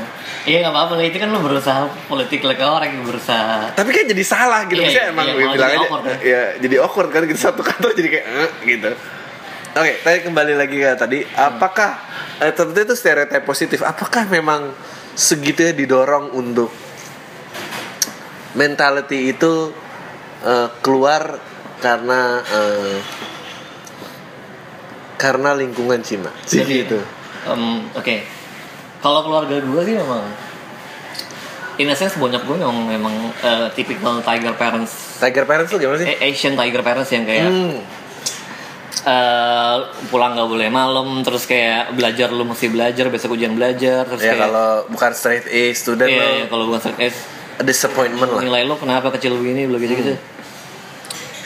Iya 0.44 0.60
nggak 0.68 0.74
apa-apa 0.76 1.00
itu 1.08 1.18
kan 1.24 1.32
lo 1.32 1.40
berusaha 1.40 1.88
politik 2.12 2.44
ke 2.44 2.66
orang 2.68 3.00
berusaha. 3.08 3.72
Tapi 3.74 3.90
kan 3.96 4.04
jadi 4.06 4.24
salah 4.28 4.68
gitu. 4.68 4.84
Iya, 4.84 4.92
iya, 4.92 5.04
emang 5.10 5.26
iya, 5.32 5.34
bilang 5.40 5.70
aja 5.72 5.78
awkward, 5.80 6.04
ya. 6.20 6.44
jadi 6.60 6.76
awkward 6.84 7.10
kan 7.16 7.22
gitu. 7.26 7.40
Satu 7.40 7.64
kantor 7.64 7.96
jadi 7.96 8.10
kayak 8.12 8.26
eh, 8.28 8.50
gitu. 8.68 8.92
Oke 9.74 9.94
tadi 10.06 10.18
kembali 10.22 10.54
lagi 10.54 10.78
ke 10.78 10.92
tadi. 11.00 11.20
Apakah 11.34 11.92
eh, 12.44 12.52
tentu 12.52 12.76
itu 12.76 12.94
stereotip 12.94 13.42
positif. 13.48 13.80
Apakah 13.82 14.28
memang 14.28 14.76
segitunya 15.16 15.72
didorong 15.74 16.36
untuk 16.36 16.70
mentality 18.54 19.32
itu 19.32 19.72
eh, 20.44 20.70
keluar 20.84 21.40
karena 21.80 22.44
eh, 22.44 22.98
karena 25.24 25.56
lingkungan 25.56 26.04
Cina. 26.04 26.28
Sih 26.44 26.60
Jadi, 26.60 26.84
gitu 26.84 27.00
em, 27.48 27.88
Oke, 27.96 28.28
kalau 29.00 29.24
keluarga 29.24 29.56
gue 29.56 29.82
sih 29.82 29.96
memang 29.96 30.24
in 31.76 31.88
a 31.88 31.96
sense 31.96 32.20
banyak 32.20 32.44
gue 32.44 32.56
memang 32.60 32.86
memang 32.86 33.14
eh, 33.40 33.68
typical 33.72 34.20
tiger 34.20 34.52
parents. 34.54 35.18
Tiger 35.18 35.48
parents 35.48 35.72
tuh 35.72 35.80
gimana 35.80 35.98
sih? 35.98 36.12
Asian 36.20 36.54
tiger 36.54 36.84
parents 36.84 37.08
yang 37.10 37.24
kayak 37.24 37.48
Hmm. 37.48 37.80
eh, 39.04 39.78
pulang 40.08 40.32
nggak 40.34 40.48
boleh 40.48 40.68
malam 40.68 41.24
terus 41.24 41.44
kayak 41.44 41.92
belajar 41.92 42.30
lu 42.30 42.44
mesti 42.44 42.68
belajar 42.68 43.08
besok 43.08 43.36
ujian 43.36 43.52
belajar 43.52 44.06
terus 44.06 44.22
ya 44.22 44.32
kayak 44.32 44.48
kalau 44.48 44.70
bukan 44.88 45.12
straight 45.12 45.44
A 45.44 45.64
student 45.74 46.08
iya, 46.08 46.20
lo 46.20 46.28
iya, 46.30 46.46
kalau 46.48 46.64
bukan 46.72 46.80
straight 46.80 47.00
a. 47.02 47.08
disappointment 47.64 48.30
lah. 48.32 48.42
Nilai 48.42 48.64
lu 48.64 48.76
kenapa 48.76 49.12
kecil 49.12 49.36
begini 49.36 49.68
belum 49.68 49.80
gitu 49.82 49.94
gitu 50.00 50.14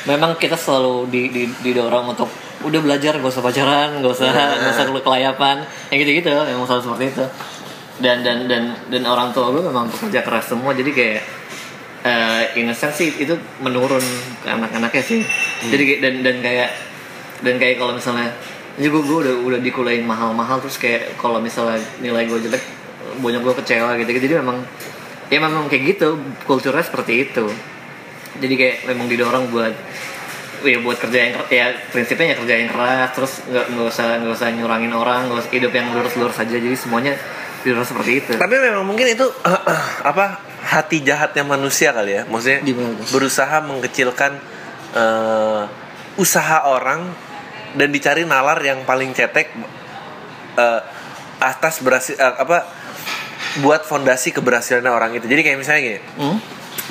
memang 0.06 0.40
kita 0.40 0.56
selalu 0.56 1.12
di, 1.12 1.22
di, 1.28 1.44
didorong 1.66 2.16
untuk 2.16 2.32
udah 2.68 2.82
belajar 2.84 3.16
gak 3.16 3.32
usah 3.32 3.44
pacaran 3.44 4.04
gak 4.04 4.12
usah 4.12 4.30
gak 4.30 4.72
usah 4.76 4.84
lu 4.92 5.02
kelayapan. 5.02 5.64
Yang 5.90 5.98
gitu 6.04 6.12
gitu 6.22 6.30
memang 6.30 6.66
selalu 6.68 6.84
seperti 6.84 7.06
itu. 7.16 7.26
Dan 7.98 8.22
dan 8.22 8.46
dan 8.46 8.64
dan 8.94 9.04
orang 9.08 9.34
tua 9.34 9.50
gue 9.50 9.64
memang 9.64 9.90
pekerja 9.90 10.22
keras 10.22 10.52
semua 10.52 10.76
jadi 10.76 10.92
kayak 10.92 11.22
in 12.56 12.70
a 12.70 12.76
sense 12.76 13.02
sih 13.02 13.10
itu 13.18 13.34
menurun 13.60 14.04
ke 14.44 14.48
anak-anaknya 14.48 15.04
sih. 15.04 15.22
Jadi 15.66 15.84
kayak- 15.84 16.02
dan 16.06 16.14
dan 16.22 16.38
kayak 16.40 16.70
dan 17.42 17.56
kayak 17.58 17.76
kalau 17.78 17.94
misalnya 17.94 18.30
ini 18.78 18.88
gue, 18.88 19.02
gue 19.02 19.18
udah 19.26 19.36
udah 19.42 19.60
dikuliahin 19.60 20.06
mahal-mahal 20.06 20.62
terus 20.62 20.78
kayak 20.78 21.18
kalau 21.18 21.42
misalnya 21.42 21.82
nilai 21.98 22.30
gue 22.30 22.38
jelek 22.46 22.62
banyak 23.18 23.42
gue 23.42 23.54
kecewa 23.58 23.98
gitu 23.98 24.10
jadi 24.22 24.46
memang 24.46 24.62
ya 25.28 25.42
memang 25.42 25.66
kayak 25.66 25.98
gitu 25.98 26.22
kulturnya 26.46 26.86
seperti 26.86 27.26
itu. 27.26 27.50
Jadi 28.38 28.54
kayak 28.54 28.78
memang 28.86 29.10
didorong 29.10 29.50
buat 29.50 29.74
ya 30.64 30.78
buat 30.82 30.98
kerja 30.98 31.20
yang 31.20 31.32
ya 31.48 31.66
prinsipnya 31.90 32.34
ya 32.34 32.36
kerja 32.38 32.54
yang 32.58 32.70
keras 32.70 33.10
terus 33.14 33.34
nggak 33.46 33.66
nggak 33.74 33.88
usah 33.88 34.08
nggak 34.22 34.34
usah 34.34 34.48
nyurangin 34.54 34.94
orang 34.94 35.30
nggak 35.30 35.40
usah 35.44 35.52
hidup 35.54 35.72
yang 35.72 35.88
lurus-lurus 35.94 36.34
saja 36.34 36.58
jadi 36.58 36.74
semuanya 36.74 37.14
didorong 37.62 37.86
seperti 37.86 38.12
itu 38.22 38.32
Tapi 38.38 38.56
memang 38.58 38.86
mungkin 38.86 39.06
itu 39.06 39.26
apa 40.12 40.40
hati 40.68 41.00
jahatnya 41.02 41.44
manusia 41.44 41.92
kali 41.92 42.18
ya, 42.18 42.24
maksudnya 42.28 42.60
Gimana 42.62 42.92
tuh? 42.98 43.06
berusaha 43.14 43.58
mengkecilkan 43.64 44.32
eh, 44.94 45.64
usaha 46.18 46.58
orang 46.66 47.08
dan 47.76 47.90
dicari 47.92 48.24
nalar 48.24 48.58
yang 48.62 48.84
paling 48.84 49.14
cetek 49.14 49.54
eh, 50.58 50.82
atas 51.40 51.80
berhasil 51.80 52.18
eh, 52.18 52.36
apa 52.36 52.66
buat 53.58 53.86
fondasi 53.86 54.34
keberhasilan 54.34 54.86
orang 54.86 55.18
itu. 55.18 55.26
Jadi 55.26 55.42
kayak 55.42 55.58
misalnya 55.58 55.82
gini, 55.82 56.00
Hmm? 56.20 56.38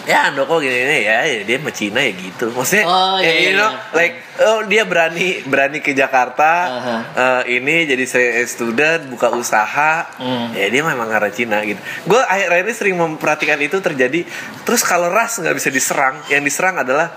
Ya 0.07 0.31
Andoko 0.31 0.63
gini 0.63 0.71
gini 0.73 0.99
ya, 1.03 1.27
ya 1.27 1.43
dia 1.43 1.59
sama 1.59 1.75
Cina 1.75 1.99
ya 1.99 2.15
gitu 2.15 2.55
maksudnya 2.55 2.87
Oh, 2.87 3.19
ya, 3.19 3.27
iya, 3.27 3.33
you 3.35 3.51
iya, 3.51 3.59
know, 3.59 3.71
iya. 3.75 3.91
like 3.93 4.15
oh 4.39 4.61
dia 4.63 4.83
berani 4.87 5.43
berani 5.43 5.83
ke 5.83 5.93
Jakarta 5.93 6.53
Aha. 6.71 6.97
eh, 7.45 7.59
ini 7.59 7.85
jadi 7.85 8.05
student 8.47 9.11
buka 9.11 9.35
usaha 9.35 10.07
Hmm. 10.17 10.55
ya 10.55 10.71
dia 10.71 10.81
memang 10.81 11.11
karena 11.11 11.31
Cina 11.35 11.59
gitu 11.61 11.83
gue 12.07 12.21
akhir-akhir 12.23 12.65
ini 12.65 12.75
sering 12.75 12.97
memperhatikan 12.97 13.59
itu 13.59 13.83
terjadi 13.83 14.23
terus 14.63 14.81
kalau 14.81 15.11
ras 15.11 15.37
nggak 15.37 15.53
bisa 15.53 15.69
diserang 15.69 16.23
yang 16.31 16.41
diserang 16.41 16.79
adalah 16.79 17.11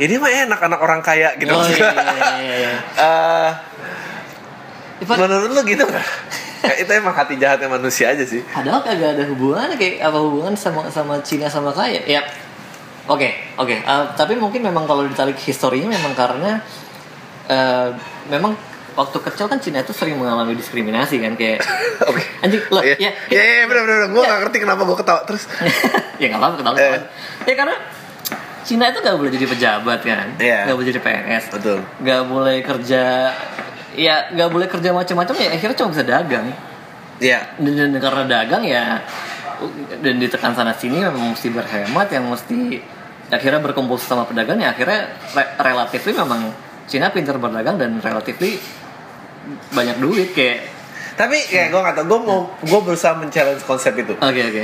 ya 0.00 0.08
dia 0.08 0.16
mah 0.16 0.32
enak 0.32 0.56
anak 0.58 0.80
orang 0.80 1.04
kaya 1.04 1.36
gitu 1.36 1.52
Oh, 1.52 1.60
iya, 1.60 1.92
iya, 1.92 2.24
iya, 2.40 2.56
iya. 2.56 2.72
Ivan, 5.00 5.16
menurut 5.16 5.50
lu 5.52 5.62
gitu 5.64 5.84
Kayak 5.84 6.04
itu 6.82 6.90
emang 6.90 7.12
hati 7.12 7.34
jahatnya 7.34 7.66
manusia 7.66 8.08
aja 8.08 8.22
sih 8.22 8.40
Padahal 8.44 8.80
kagak 8.80 9.14
ada 9.14 9.24
hubungannya 9.26 9.74
kayak 9.74 10.02
apa 10.02 10.18
hubungan 10.18 10.52
sama 10.52 10.84
sama 10.86 11.16
Cina 11.20 11.46
sama 11.46 11.70
kaya. 11.70 12.00
Ya. 12.04 12.20
Oke, 13.06 13.26
oke. 13.56 13.74
Eh, 13.74 14.04
tapi 14.14 14.34
mungkin 14.34 14.60
memang 14.60 14.84
kalau 14.84 15.02
ditarik 15.02 15.34
historinya 15.36 15.90
memang 15.90 16.12
karena 16.12 16.60
eh, 17.46 17.88
memang 18.26 18.54
waktu 18.92 19.18
kecil 19.20 19.46
kan 19.46 19.56
Cina 19.56 19.80
itu 19.80 19.90
sering 19.90 20.14
mengalami 20.14 20.52
diskriminasi 20.52 21.18
kan 21.18 21.34
kayak 21.34 21.62
Oke. 22.10 22.22
anjing 22.40 22.60
loh 22.68 22.82
Iya, 22.82 22.94
ya 22.98 23.10
iya, 23.28 23.42
iya, 23.56 23.64
bener, 23.64 23.82
bener. 23.82 23.98
Gue 24.08 24.20
Ya. 24.20 24.28
gak 24.28 24.40
ngerti 24.44 24.56
kenapa 24.60 24.82
gue 24.84 24.96
ketawa 24.96 25.20
terus. 25.24 25.46
ya 26.20 26.26
nggak 26.28 26.38
apa-apa 26.38 26.56
ketawa 26.56 26.76
Eh. 26.76 27.00
ya 27.46 27.54
karena 27.56 27.76
Cina 28.60 28.84
itu 28.86 29.00
nggak 29.00 29.16
boleh 29.16 29.30
jadi 29.32 29.46
pejabat 29.48 30.00
kan 30.04 30.26
Iya. 30.36 30.58
nggak 30.68 30.76
boleh 30.76 30.88
jadi 30.88 31.00
PNS 31.00 31.44
Betul. 31.50 31.78
nggak 31.98 32.22
boleh 32.28 32.56
kerja 32.60 33.02
ya 33.94 34.30
nggak 34.30 34.48
boleh 34.48 34.66
kerja 34.66 34.90
macam-macam 34.90 35.34
ya 35.36 35.48
akhirnya 35.52 35.76
cuma 35.76 35.90
bisa 35.90 36.04
dagang 36.04 36.46
Iya. 37.20 37.52
dan, 37.60 37.74
dan 37.76 38.00
karena 38.00 38.24
dagang 38.24 38.64
ya 38.64 39.04
dan 40.00 40.14
ditekan 40.16 40.56
sana 40.56 40.72
sini 40.72 41.04
memang 41.04 41.36
mesti 41.36 41.52
berhemat 41.52 42.08
yang 42.08 42.24
mesti 42.26 42.80
akhirnya 43.28 43.60
berkumpul 43.60 44.00
sama 44.00 44.24
pedagang 44.24 44.56
ya 44.56 44.72
akhirnya 44.72 45.04
re- 45.36 45.52
relatif 45.60 46.00
memang 46.08 46.48
Cina 46.88 47.12
pintar 47.12 47.36
berdagang 47.36 47.76
dan 47.76 48.00
relatif 48.00 48.40
banyak 49.70 49.96
duit 49.98 50.32
kayak 50.32 50.80
Tapi 51.14 51.36
kayak 51.44 51.68
gue 51.68 51.80
gak 51.84 51.94
tau, 51.94 52.04
gue 52.08 52.20
mau 52.24 52.40
gue 52.56 52.80
berusaha 52.80 53.12
men-challenge 53.12 53.60
konsep 53.62 53.92
itu. 53.94 54.16
oke 54.16 54.40
oke 54.40 54.62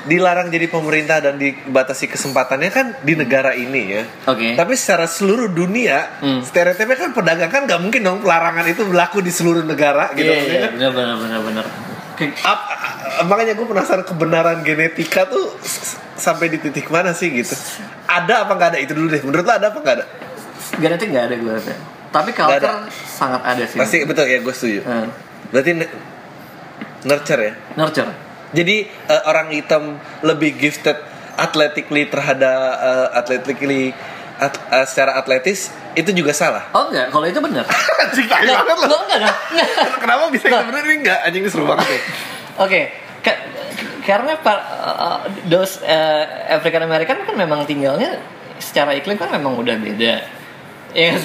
Dilarang 0.00 0.48
jadi 0.48 0.64
pemerintah 0.64 1.20
dan 1.20 1.36
dibatasi 1.36 2.08
kesempatannya 2.08 2.68
kan 2.68 2.86
di 2.98 3.12
negara 3.12 3.52
ini 3.52 3.82
ya. 3.90 4.02
oke 4.24 4.54
Tapi 4.54 4.72
secara 4.72 5.04
seluruh 5.04 5.46
dunia, 5.46 6.08
Hmm. 6.18 6.40
stereotipnya 6.40 6.96
kan 6.98 7.10
pedagang 7.10 7.48
kan 7.48 7.62
gak 7.64 7.76
mungkin 7.78 8.00
dong 8.00 8.18
pelarangan 8.18 8.64
itu 8.64 8.80
berlaku 8.82 9.20
di 9.20 9.28
seluruh 9.28 9.60
negara 9.60 10.08
gitu. 10.12 10.24
Iya, 10.24 10.32
maksudnya 10.34 10.54
iya, 10.54 10.62
kan. 10.62 10.72
benar 10.74 10.90
benar 10.90 11.16
benar 11.18 11.40
benar 11.42 11.66
Ap- 12.42 12.68
makanya 13.24 13.52
gue 13.52 13.64
penasaran 13.64 14.04
kebenaran 14.04 14.60
genetika 14.60 15.24
tuh 15.24 15.56
sampai 16.14 16.48
di 16.48 16.58
titik 16.58 16.86
mana 16.86 17.12
sih 17.12 17.28
gitu. 17.30 17.56
Ada 18.04 18.44
apa 18.44 18.52
nggak 18.52 18.68
ada 18.70 18.78
itu 18.78 18.92
dulu 18.92 19.08
deh. 19.08 19.20
Menurut 19.20 19.40
lo 19.42 19.52
ada 19.52 19.68
apa 19.68 19.78
nggak 19.78 19.96
ada? 19.96 20.06
genetik 20.72 21.08
nggak 21.08 21.24
ada 21.24 21.34
gue 21.34 21.50
rasa 21.50 21.72
tapi 22.10 22.30
Nggak 22.30 22.46
ada. 22.54 22.68
culture 22.70 22.78
sangat 23.06 23.42
ada 23.42 23.64
sih 23.64 23.76
Pasti 23.76 23.96
betul 24.02 24.24
ya 24.24 24.38
gue 24.38 24.50
setuju. 24.50 24.80
Eh, 24.80 25.06
Berarti 25.48 25.70
nurture 27.02 27.42
ya. 27.42 27.52
nurture 27.74 28.10
Jadi 28.50 28.76
eh, 28.86 29.22
orang 29.24 29.50
hitam 29.50 29.94
lebih 30.20 30.56
gifted 30.56 30.98
athletically 31.34 32.04
terhadap 32.04 32.50
eh, 32.76 33.08
athletically 33.14 33.94
at- 34.36 34.58
eh, 34.70 34.84
secara 34.84 35.14
atletis 35.14 35.68
itu 35.90 36.10
juga 36.12 36.30
salah. 36.30 36.70
oh 36.70 36.86
enggak 36.86 37.10
kalau 37.10 37.26
itu 37.26 37.38
benar 37.38 37.66
Anjing 38.02 38.26
tai 38.26 38.42
Nggak, 38.42 38.62
banget 38.62 38.76
loh. 38.76 38.88
nggak, 38.88 39.18
enggak, 39.18 39.18
enggak, 39.18 39.66
enggak. 39.66 39.98
Kenapa 40.02 40.22
bisa 40.28 40.44
itu 40.46 40.62
benar 40.66 40.82
ini 40.82 40.94
enggak? 40.98 41.18
Anjing 41.20 41.42
ini 41.42 41.50
seru 41.50 41.64
banget. 41.66 41.86
Oke, 42.56 42.80
ka- 43.20 43.42
karena 44.02 44.32
par- 44.36 44.66
uh, 44.66 45.18
those 45.46 45.78
uh, 45.80 46.22
African 46.48 46.82
American 46.82 47.22
kan 47.22 47.34
memang 47.34 47.64
tinggalnya 47.64 48.18
secara 48.58 48.92
iklim 48.92 49.14
kan 49.14 49.30
memang 49.30 49.56
udah 49.56 49.74
beda. 49.74 50.14
Ya, 50.90 51.14
kan? 51.14 51.22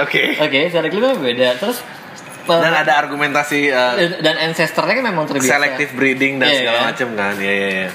Oke. 0.00 0.38
oke, 0.38 0.58
secara 0.70 0.86
iklimnya 0.86 1.14
beda. 1.14 1.48
Terus 1.56 1.78
uh, 1.82 1.99
Dan 2.46 2.72
ada 2.72 2.92
argumentasi 2.98 3.68
eh, 3.68 3.92
dan, 4.20 4.36
ancestornya 4.40 4.94
kan 4.94 5.06
memang 5.06 5.24
terbiasa. 5.24 5.56
selective 5.56 5.92
breeding 5.92 6.38
dan 6.38 6.48
Iya, 6.48 6.58
segala 6.58 6.76
iya. 6.76 6.86
macam 6.88 7.08
kan. 7.14 7.34
Iya 7.36 7.52
iya 7.52 7.68
iya. 7.70 7.88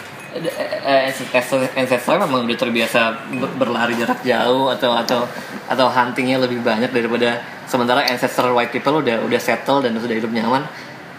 Eh, 0.85 1.01
ancestor 1.07 1.63
ancestornya 1.71 2.27
memang 2.27 2.43
udah 2.43 2.59
terbiasa 2.59 2.99
ber- 3.31 3.55
berlari 3.55 3.95
jarak 3.95 4.19
jauh 4.21 4.67
atau 4.67 4.91
atau 4.91 5.23
atau 5.65 5.87
huntingnya 5.87 6.37
lebih 6.37 6.59
banyak 6.59 6.91
daripada 6.91 7.39
sementara 7.65 8.03
ancestor 8.03 8.51
white 8.51 8.69
people 8.69 8.99
udah 8.99 9.23
udah 9.23 9.39
settle 9.39 9.79
dan 9.79 9.95
sudah 9.95 10.11
hidup 10.13 10.29
nyaman. 10.29 10.67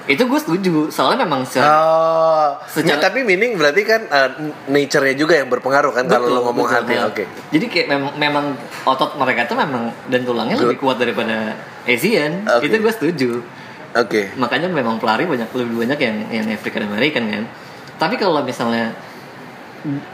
Itu 0.07 0.23
gue 0.25 0.39
setuju. 0.39 0.87
Soalnya 0.87 1.23
memang 1.23 1.43
secara 1.43 1.67
Oh, 1.67 2.49
Secara- 2.65 2.87
Nggak, 2.87 2.99
tapi 3.03 3.19
meaning 3.23 3.55
berarti 3.55 3.83
kan 3.83 4.07
eh, 4.07 4.29
nature-nya 4.67 5.15
juga 5.15 5.35
yang 5.35 5.51
berpengaruh 5.51 5.91
kan 5.91 6.07
kalau 6.07 6.31
lo 6.31 6.41
ngomong 6.45 6.63
betul. 6.65 6.79
hati. 6.79 6.95
Nah, 6.95 7.11
Oke. 7.11 7.25
Jadi 7.51 7.67
kayak 7.67 7.87
memang, 7.91 8.13
memang 8.15 8.45
otot 8.85 9.15
mereka 9.15 9.45
tuh 9.45 9.55
memang 9.55 9.91
dan 10.07 10.23
tulangnya 10.23 10.57
lebih 10.57 10.79
kuat 10.79 10.97
daripada 10.97 11.59
Asian. 11.85 12.47
Oke. 12.49 12.67
Itu 12.67 12.79
gue 12.79 12.93
setuju. 12.93 13.31
Oke. 13.93 14.31
Makanya 14.35 14.69
memang 14.69 14.97
pelari 14.97 15.27
banyak 15.27 15.51
lebih 15.51 15.75
banyak 15.83 15.99
yang 15.99 16.17
yang 16.31 16.47
African 16.49 16.87
American 16.87 17.27
kan. 17.27 17.45
Tapi 17.97 18.15
kalau 18.15 18.41
misalnya 18.41 18.95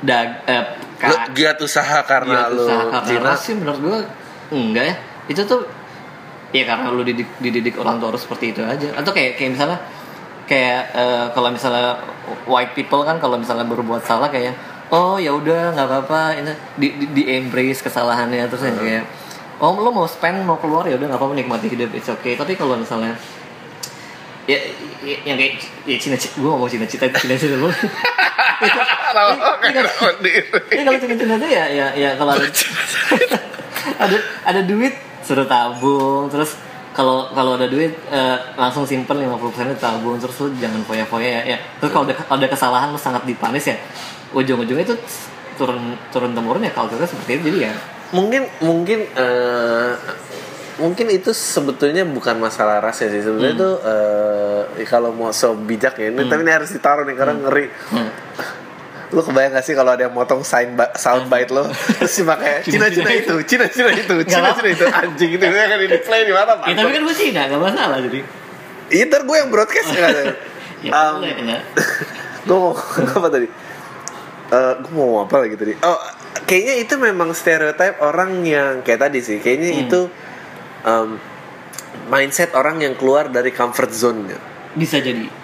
dag 0.01 0.29
eh, 0.47 0.65
Lo 1.03 1.17
giat 1.35 1.59
usaha 1.59 1.99
karena 2.07 2.47
giat 2.47 2.55
lo 2.55 2.63
usaha 2.63 2.83
karena 3.03 3.03
Cina. 3.03 3.33
sih 3.35 3.55
menurut 3.59 3.81
gue 3.83 3.99
enggak 4.53 4.85
ya. 4.87 4.97
Itu 5.27 5.43
tuh 5.45 5.61
ya 6.53 6.63
karena 6.69 6.93
lu 6.93 7.03
dididik, 7.03 7.29
dididik 7.41 7.75
orang 7.81 7.99
tua 7.99 8.15
seperti 8.17 8.53
itu 8.53 8.63
aja. 8.63 8.93
Atau 8.97 9.11
kayak 9.17 9.41
kayak 9.41 9.57
misalnya 9.57 9.79
kayak 10.47 10.83
eh, 10.93 11.27
kalau 11.33 11.49
misalnya 11.49 11.99
white 12.45 12.77
people 12.77 13.03
kan 13.03 13.17
kalau 13.17 13.41
misalnya 13.41 13.65
berbuat 13.65 14.05
salah 14.05 14.29
kayak 14.29 14.53
oh 14.93 15.17
ya 15.17 15.33
udah 15.33 15.73
nggak 15.73 15.89
apa-apa 15.89 16.21
ini 16.37 16.53
di, 16.77 16.89
di, 17.01 17.07
di 17.17 17.23
embrace 17.33 17.81
kesalahannya 17.81 18.45
terus 18.53 18.69
yang 18.69 18.77
kayak 18.77 19.05
oh 19.65 19.73
lo 19.81 19.89
mau 19.95 20.05
spend 20.05 20.45
mau 20.45 20.61
keluar 20.61 20.85
ya 20.85 21.01
udah 21.01 21.09
nggak 21.09 21.21
apa-apa 21.21 21.35
nikmati 21.39 21.73
hidup 21.73 21.89
it's 21.97 22.13
okay 22.13 22.37
tapi 22.37 22.53
kalau 22.59 22.77
misalnya 22.77 23.17
ya, 24.45 24.59
ya 25.01 25.17
yang 25.25 25.41
kayak 25.41 25.63
ya 25.89 25.97
Cina 25.97 26.17
Cina 26.21 26.35
gue 26.37 26.51
mau 26.53 26.69
Cina 26.69 26.85
Cina 26.85 27.09
Cina 27.15 27.35
Cina 27.39 27.57
dulu 27.57 27.73
Ini 30.71 30.83
kalau 30.87 30.99
Cina-Cina 30.99 31.35
tuh 31.37 31.51
ya, 31.51 31.65
ya, 31.69 31.87
ya 31.99 32.11
kalau 32.15 32.33
ada, 32.37 32.49
ada 33.99 34.17
ada 34.47 34.61
duit 34.63 34.95
suruh 35.23 35.47
tabung, 35.47 36.29
terus 36.29 36.59
kalau 36.93 37.33
kalau 37.33 37.57
ada 37.57 37.67
duit 37.71 37.97
eh, 38.13 38.37
langsung 38.59 38.85
simpen 38.85 39.17
50% 39.17 39.79
tabung, 39.81 40.21
terus 40.21 40.37
lu 40.43 40.53
jangan 40.61 40.83
foya-foya 40.85 41.43
ya. 41.43 41.57
ya. 41.57 41.59
Terus 41.81 41.91
kalau 41.95 42.05
ada, 42.05 42.15
kalau 42.19 42.39
ada 42.43 42.49
kesalahan 42.51 42.89
lu 42.93 43.01
sangat 43.01 43.25
dipanis 43.25 43.65
ya, 43.71 43.77
ujung-ujungnya 44.37 44.85
itu 44.85 44.97
turun 45.57 45.95
turun 46.09 46.33
temurun 46.33 46.65
ya 46.65 46.73
culture 46.73 47.05
seperti 47.05 47.39
itu 47.39 47.43
jadi 47.53 47.59
ya. 47.69 47.73
mungkin 48.17 48.43
mungkin 48.65 49.05
eh, 49.05 49.93
mungkin 50.81 51.07
itu 51.13 51.31
sebetulnya 51.37 52.09
bukan 52.09 52.41
masalah 52.41 52.81
ras 52.81 53.05
ya 53.05 53.13
sih 53.13 53.21
sebetulnya 53.21 53.53
itu 53.53 53.71
eh, 54.81 54.89
kalau 54.89 55.13
mau 55.13 55.29
so 55.31 55.53
bijak 55.53 56.01
ya 56.01 56.09
ini 56.09 56.25
tapi 56.27 56.43
ini 56.43 56.53
harus 56.53 56.73
ditaruh 56.73 57.05
nih 57.05 57.17
karena 57.17 57.35
ngeri 57.37 57.67
Hmm. 57.93 58.09
Lu 59.13 59.21
kebayang 59.21 59.53
gak 59.53 59.61
sih 59.63 59.77
kalau 59.77 59.93
ada 59.93 60.09
yang 60.09 60.15
motong 60.17 60.41
sign 60.41 60.73
ba- 60.73 60.97
sound 60.97 61.29
bite 61.29 61.53
lo 61.53 61.69
terus 61.69 62.09
sih 62.11 62.25
pakai 62.25 62.61
Cina 62.65 62.89
Cina 62.89 63.13
itu 63.13 63.35
Cina 63.45 63.69
Cina 63.69 63.93
itu 63.93 64.15
Cina 64.25 64.57
Cina 64.57 64.69
itu 64.73 64.85
anjing 64.89 65.31
itu 65.37 65.45
kan 65.45 65.79
di 65.79 65.99
play 66.01 66.25
di 66.25 66.33
mana 66.33 66.57
Ya, 66.65 66.73
tapi 66.73 66.91
kan 66.91 67.03
gue 67.05 67.15
Cina, 67.15 67.41
gak 67.45 67.61
masalah 67.61 68.01
jadi. 68.01 68.21
Iya 68.89 69.05
ntar 69.09 69.23
gue 69.25 69.37
yang 69.37 69.49
broadcast 69.49 69.89
ya 69.93 70.01
kan? 70.03 70.15
Ya, 70.83 70.91
Um, 70.91 71.23
gue 72.49 72.57
mau 72.59 72.75
apa 73.15 73.29
tadi? 73.31 73.47
Eh 74.51 74.73
gue 74.83 74.93
mau 74.93 75.23
apa 75.23 75.37
lagi 75.39 75.55
tadi? 75.55 75.79
Oh, 75.79 75.95
kayaknya 76.43 76.75
itu 76.83 76.95
memang 76.99 77.31
stereotip 77.33 78.03
orang 78.03 78.43
yang 78.43 78.83
kayak 78.83 79.07
tadi 79.07 79.23
sih. 79.23 79.39
Kayaknya 79.39 79.71
Hmm. 79.71 79.83
itu 79.87 80.01
um, 80.83 81.09
mindset 82.11 82.51
orang 82.53 82.83
yang 82.83 82.99
keluar 82.99 83.31
dari 83.31 83.55
comfort 83.55 83.95
zone-nya. 83.95 84.37
Bisa 84.75 84.99
jadi. 84.99 85.42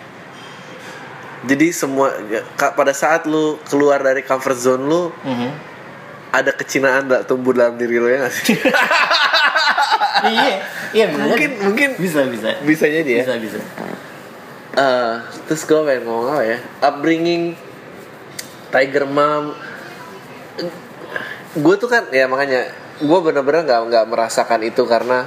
Jadi 1.46 1.70
semua 1.70 2.10
ya, 2.26 2.42
pada 2.74 2.90
saat 2.90 3.22
lu 3.24 3.62
keluar 3.66 4.02
dari 4.02 4.22
comfort 4.22 4.58
zone 4.58 4.82
lu 4.82 5.02
Mhm. 5.22 5.50
ada 6.28 6.50
kecinaan 6.50 7.06
gak 7.06 7.24
tumbuh 7.24 7.54
dalam 7.54 7.78
diri 7.78 7.96
lu 7.96 8.10
ya 8.10 8.26
gak 8.26 8.34
sih? 8.34 8.58
iya, 10.34 10.54
iya 10.90 11.04
bisa 11.08 11.22
mungkin 11.22 11.50
mungkin 11.62 11.88
bisa 11.94 12.26
bisa. 12.26 12.48
bisa 12.60 12.84
jadi 12.84 13.10
ya. 13.10 13.22
Bisa 13.22 13.34
bisa. 13.38 13.58
Eh, 14.74 15.14
terus 15.46 15.62
gue 15.62 15.78
pengen 15.80 16.06
ngomong 16.06 16.26
apa 16.32 16.42
ya 16.44 16.58
upbringing 16.82 17.54
Tiger 18.68 19.06
Mom 19.06 19.54
gue 21.54 21.74
tuh 21.74 21.88
kan 21.88 22.06
ya 22.10 22.28
makanya 22.28 22.68
gue 22.98 23.18
bener-bener 23.22 23.62
nggak 23.64 23.80
nggak 23.90 24.04
merasakan 24.06 24.60
itu 24.62 24.82
karena 24.84 25.26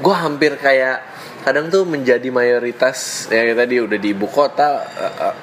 gue 0.00 0.14
hampir 0.14 0.58
kayak 0.58 1.02
kadang 1.44 1.68
tuh 1.68 1.84
menjadi 1.84 2.24
mayoritas 2.32 3.28
ya 3.28 3.44
tadi 3.52 3.78
udah 3.78 3.98
di 4.00 4.10
ibu 4.10 4.26
kota 4.26 4.80
eh, 4.80 5.34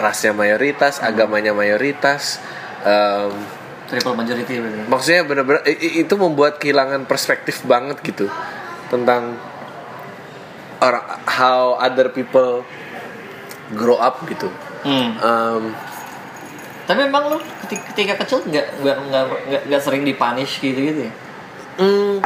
rasnya 0.00 0.32
mayoritas 0.32 0.98
agamanya 0.98 1.52
mayoritas 1.52 2.40
em, 2.82 3.32
Triple 3.88 4.16
majority 4.16 4.60
berarti. 4.60 4.84
maksudnya 4.84 5.22
bener-bener 5.24 5.62
itu 5.80 6.14
membuat 6.16 6.60
kehilangan 6.60 7.08
perspektif 7.08 7.64
banget 7.64 8.00
gitu 8.04 8.28
tentang 8.88 9.36
orang 10.80 11.04
how 11.24 11.76
other 11.76 12.08
people 12.08 12.64
grow 13.72 13.96
up 13.96 14.24
gitu 14.26 14.48
Hmm. 14.78 15.10
Em, 15.18 15.62
Tapi 16.86 17.04
emang 17.04 17.34
lu 17.34 17.38
ketika, 17.66 17.82
ketika 17.92 18.14
kecil 18.22 18.46
nggak 18.46 18.78
nggak 18.80 18.96
nggak 19.10 19.24
nggak 19.50 19.62
nggak 19.68 19.82
sering 19.82 20.06
dipunish 20.06 20.62
gitu 20.62 20.78
gitu 20.78 21.00
ya? 21.10 21.12
Hmm, 21.76 22.22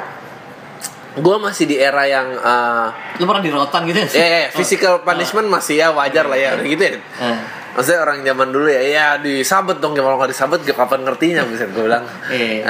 gue 1.13 1.37
masih 1.37 1.65
di 1.69 1.77
era 1.77 2.09
yang 2.09 2.33
uh, 2.41 2.89
Lu 3.21 3.29
pernah 3.29 3.45
dirotan 3.45 3.85
gitu 3.85 4.01
ya? 4.01 4.09
ya, 4.17 4.27
ya, 4.27 4.49
physical 4.53 5.05
punishment 5.05 5.49
masih 5.49 5.81
ya 5.83 5.89
wajar 5.93 6.25
lah 6.25 6.39
ya 6.39 6.57
udah 6.57 6.67
gitu 6.67 6.83
ya. 6.83 6.93
Ah. 7.21 7.39
Maksudnya 7.73 8.01
orang 8.05 8.21
zaman 8.21 8.49
dulu 8.53 8.69
ya, 8.69 8.83
ya 8.85 9.07
disabet 9.17 9.81
dong 9.81 9.97
kalau 9.97 10.21
nggak 10.21 10.33
disabet 10.33 10.61
kapan 10.77 11.09
ngertinya 11.09 11.41
bisa 11.49 11.65
gue 11.73 11.85
bilang. 11.89 12.05
Iya. 12.29 12.69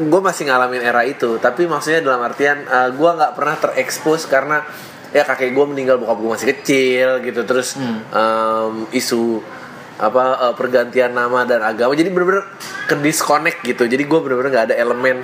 gue 0.00 0.20
masih 0.24 0.48
ngalamin 0.48 0.80
era 0.80 1.04
itu, 1.04 1.36
tapi 1.36 1.68
maksudnya 1.68 2.00
dalam 2.00 2.24
artian 2.24 2.64
gue 2.96 3.10
nggak 3.20 3.32
pernah 3.36 3.56
terekspos 3.60 4.24
karena 4.24 4.64
ya 5.12 5.28
kakek 5.28 5.52
gue 5.52 5.66
meninggal 5.68 6.00
bokap 6.00 6.16
gue 6.24 6.30
masih 6.40 6.48
kecil 6.56 7.08
gitu, 7.20 7.44
terus 7.44 7.76
Hmm. 7.76 8.00
em, 8.16 8.74
isu 8.96 9.44
apa 9.94 10.50
eh, 10.50 10.54
pergantian 10.58 11.14
nama 11.14 11.46
dan 11.46 11.62
agama, 11.62 11.94
jadi 11.94 12.10
bener-bener 12.10 12.48
ke 12.88 12.98
disconnect 12.98 13.62
gitu. 13.62 13.86
Jadi 13.86 14.08
gue 14.08 14.18
bener-bener 14.24 14.50
nggak 14.50 14.66
ada 14.72 14.76
elemen 14.80 15.20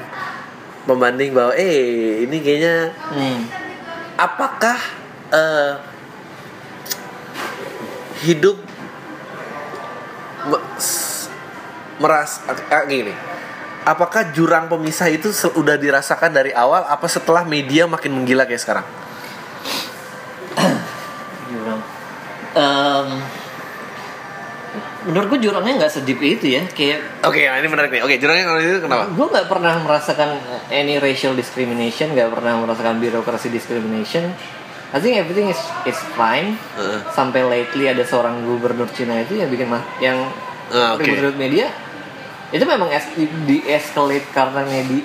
pembanding 0.91 1.30
bahwa 1.30 1.55
eh 1.55 2.26
ini 2.26 2.36
kayaknya 2.43 2.91
Hmm. 3.09 3.47
apakah 4.18 4.78
eh, 5.30 5.72
hidup 8.20 8.59
meras 11.97 12.41
ah, 12.49 12.84
gini 12.84 13.12
apakah 13.82 14.32
jurang 14.32 14.66
pemisah 14.66 15.09
itu 15.09 15.30
se- 15.30 15.53
udah 15.53 15.76
dirasakan 15.76 16.32
dari 16.32 16.51
awal 16.51 16.84
apa 16.84 17.07
setelah 17.07 17.45
media 17.45 17.86
makin 17.86 18.12
menggila 18.12 18.45
kayak 18.45 18.61
sekarang 18.61 18.86
Jurang. 21.51 21.80
Menurut 25.03 25.26
gue 25.30 25.40
jurangnya 25.44 25.80
nggak 25.80 25.92
sedip 25.92 26.18
itu 26.18 26.46
ya. 26.51 26.62
Kayak 26.68 27.01
oke 27.22 27.38
nah 27.38 27.57
ini 27.57 27.68
menarik 27.68 27.90
nih 27.90 28.03
oke 28.03 28.14
jurangnya 28.16 28.44
kalau 28.44 28.61
itu 28.61 28.78
kenapa 28.78 29.05
gue 29.09 29.26
nggak 29.28 29.46
pernah 29.46 29.74
merasakan 29.80 30.30
any 30.68 30.96
racial 30.96 31.32
discrimination, 31.32 32.12
nggak 32.12 32.28
pernah 32.30 32.59
merasakan 32.59 32.98
birokrasi 32.98 33.48
discrimination. 33.48 34.32
I 34.90 34.98
think 34.98 35.16
everything 35.16 35.46
is 35.46 35.61
is 35.84 35.98
fine. 36.12 36.59
Heeh. 36.74 36.98
Sampai 37.11 37.42
lately 37.42 37.86
ada 37.86 38.03
seorang 38.03 38.42
gubernur 38.42 38.90
Cina 38.90 39.16
itu 39.18 39.36
yang 39.36 39.46
bikin 39.46 39.66
ma- 39.66 39.86
yang 39.98 40.18
Ah, 40.70 40.94
oke. 40.94 41.03
ribut-ribut 41.03 41.34
media 41.36 41.66
itu 42.51 42.62
memang 42.62 42.90
es, 42.90 43.07
di 43.46 43.62
escalate 43.64 44.26
karena 44.30 44.62
media 44.62 45.03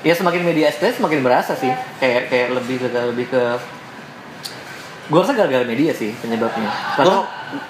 ya 0.00 0.12
semakin 0.12 0.40
media 0.40 0.68
escalate 0.68 0.96
semakin 0.96 1.20
berasa 1.20 1.52
sih 1.52 1.68
kayak 1.96 2.28
kayak 2.28 2.48
lebih 2.52 2.76
ke 2.80 2.88
lebih 2.88 3.26
ke 3.28 3.42
gue 5.10 5.18
rasa 5.18 5.34
gara-gara 5.34 5.62
media 5.62 5.90
sih 5.90 6.14
penyebabnya. 6.14 6.70
Karena 6.94 7.18
Gua- 7.18 7.26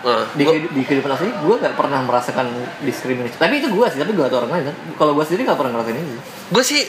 eh, 0.06 0.24
di, 0.34 0.42
gua- 0.44 0.70
di 0.70 0.82
kehidupan 0.84 1.08
asli 1.10 1.32
gue 1.32 1.56
gak 1.58 1.72
pernah 1.72 2.00
merasakan 2.00 2.52
diskriminasi. 2.80 3.34
Tapi 3.34 3.54
itu 3.56 3.68
gue 3.68 3.86
sih 3.86 3.96
tapi 3.96 4.12
gue 4.12 4.22
atau 4.22 4.38
orang 4.38 4.52
lain 4.54 4.64
kan. 4.68 4.76
Kalau 4.94 5.12
gue 5.14 5.24
sendiri 5.24 5.42
gak 5.44 5.56
pernah 5.56 5.72
ngerasain 5.72 5.96
ini 5.96 6.10
sih. 6.10 6.22
gue 6.46 6.62
sih 6.62 6.80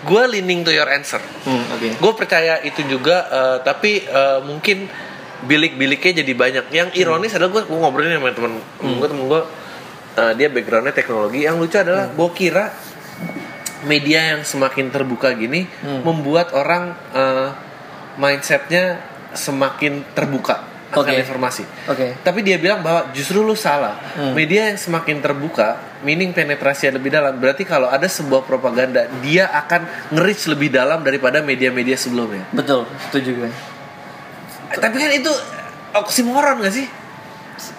gue 0.00 0.22
leaning 0.28 0.62
to 0.62 0.70
your 0.70 0.86
answer. 0.86 1.18
Hmm, 1.42 1.64
oke. 1.68 1.98
Gue 1.98 2.12
percaya 2.14 2.62
itu 2.62 2.86
juga 2.86 3.26
eh, 3.26 3.58
tapi 3.60 3.98
eh, 4.00 4.38
mungkin 4.40 4.86
bilik-biliknya 5.40 6.22
jadi 6.22 6.32
banyak. 6.32 6.64
Yang 6.70 6.88
ironis 6.94 7.34
adalah 7.34 7.50
gue 7.58 7.66
ngobrolin 7.68 8.10
sama 8.12 8.30
temen 8.30 8.52
gue 8.78 9.06
temen 9.06 9.26
gue 9.26 9.42
eh, 10.16 10.32
dia 10.34 10.48
backgroundnya 10.48 10.94
teknologi. 10.94 11.42
Yang 11.42 11.56
lucu 11.58 11.76
adalah 11.76 12.06
gue 12.08 12.28
kira 12.32 12.70
media 13.80 14.34
yang 14.34 14.42
semakin 14.42 14.86
terbuka 14.88 15.34
gini 15.34 15.66
Hmm. 15.80 16.02
membuat 16.04 16.50
orang 16.52 16.94
eh, 17.10 17.48
mindsetnya 18.16 18.98
semakin 19.38 20.02
terbuka 20.12 20.66
akan 20.88 21.04
Oke. 21.04 21.20
informasi 21.20 21.62
oke 21.84 22.24
tapi 22.24 22.40
dia 22.40 22.56
bilang 22.56 22.80
bahwa 22.80 23.12
justru 23.12 23.44
lu 23.44 23.52
salah. 23.52 24.00
Hmm. 24.16 24.32
Media 24.32 24.72
yang 24.72 24.80
semakin 24.80 25.20
terbuka, 25.20 25.76
meaning 26.00 26.32
penetrasi 26.32 26.88
lebih 26.88 27.12
dalam. 27.12 27.36
Berarti 27.36 27.68
kalau 27.68 27.92
ada 27.92 28.08
sebuah 28.08 28.48
propaganda, 28.48 29.04
dia 29.20 29.52
akan 29.52 29.84
nge-reach 30.16 30.48
lebih 30.48 30.72
dalam 30.72 31.04
daripada 31.04 31.44
media-media 31.44 31.92
sebelumnya. 31.92 32.48
betul 32.56 32.88
setuju 33.04 33.30
gue 33.36 33.50
Eh, 34.68 34.80
Tapi 34.80 34.96
kan 34.96 35.10
itu 35.12 35.32
oksimoron 35.92 36.60
gak 36.60 36.72
sih? 36.72 36.88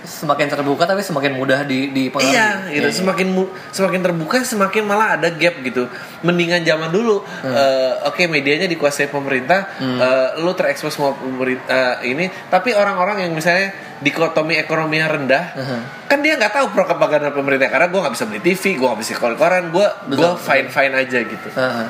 Semakin 0.01 0.47
terbuka 0.47 0.84
tapi 0.84 0.99
semakin 0.99 1.34
mudah 1.34 1.63
di 1.63 1.89
dipengaruhi 1.89 2.30
Iya, 2.30 2.47
gitu. 2.69 2.77
Iya, 2.77 2.82
iya. 2.86 2.91
Semakin 2.93 3.27
mu- 3.27 3.51
semakin 3.69 3.99
terbuka, 4.01 4.38
semakin 4.41 4.84
malah 4.84 5.15
ada 5.15 5.32
gap 5.32 5.55
gitu. 5.59 5.88
Mendingan 6.21 6.61
zaman 6.61 6.89
dulu, 6.89 7.23
Hmm. 7.23 7.49
eh, 7.49 7.93
oke 8.03 8.23
medianya 8.25 8.65
dikuasai 8.65 9.07
pemerintah, 9.07 9.71
eh, 9.80 10.38
lu 10.38 10.51
terekspos 10.51 10.91
sama 10.91 11.11
pemerintah 11.13 11.99
ini. 12.01 12.27
Tapi 12.45 12.71
orang-orang 12.71 13.23
yang 13.23 13.32
misalnya 13.32 13.71
dikotomi 13.97 14.55
ekonomi 14.55 14.95
yang 14.95 15.09
rendah, 15.09 15.43
Mhm. 15.53 15.80
kan 16.05 16.19
dia 16.19 16.36
nggak 16.36 16.53
tahu 16.53 16.67
propaganda 16.69 17.30
pemerintah 17.30 17.67
karena 17.67 17.88
gue 17.88 17.99
nggak 17.99 18.13
bisa 18.13 18.25
beli 18.25 18.41
TV, 18.41 18.63
gue 18.73 18.86
nggak 18.86 18.99
bisa 18.99 19.13
koran, 19.15 19.63
gue 19.69 19.88
gue 20.09 20.30
fine 20.38 20.67
fine 20.67 20.93
aja 20.93 21.19
gitu. 21.19 21.47
Heeh. 21.51 21.88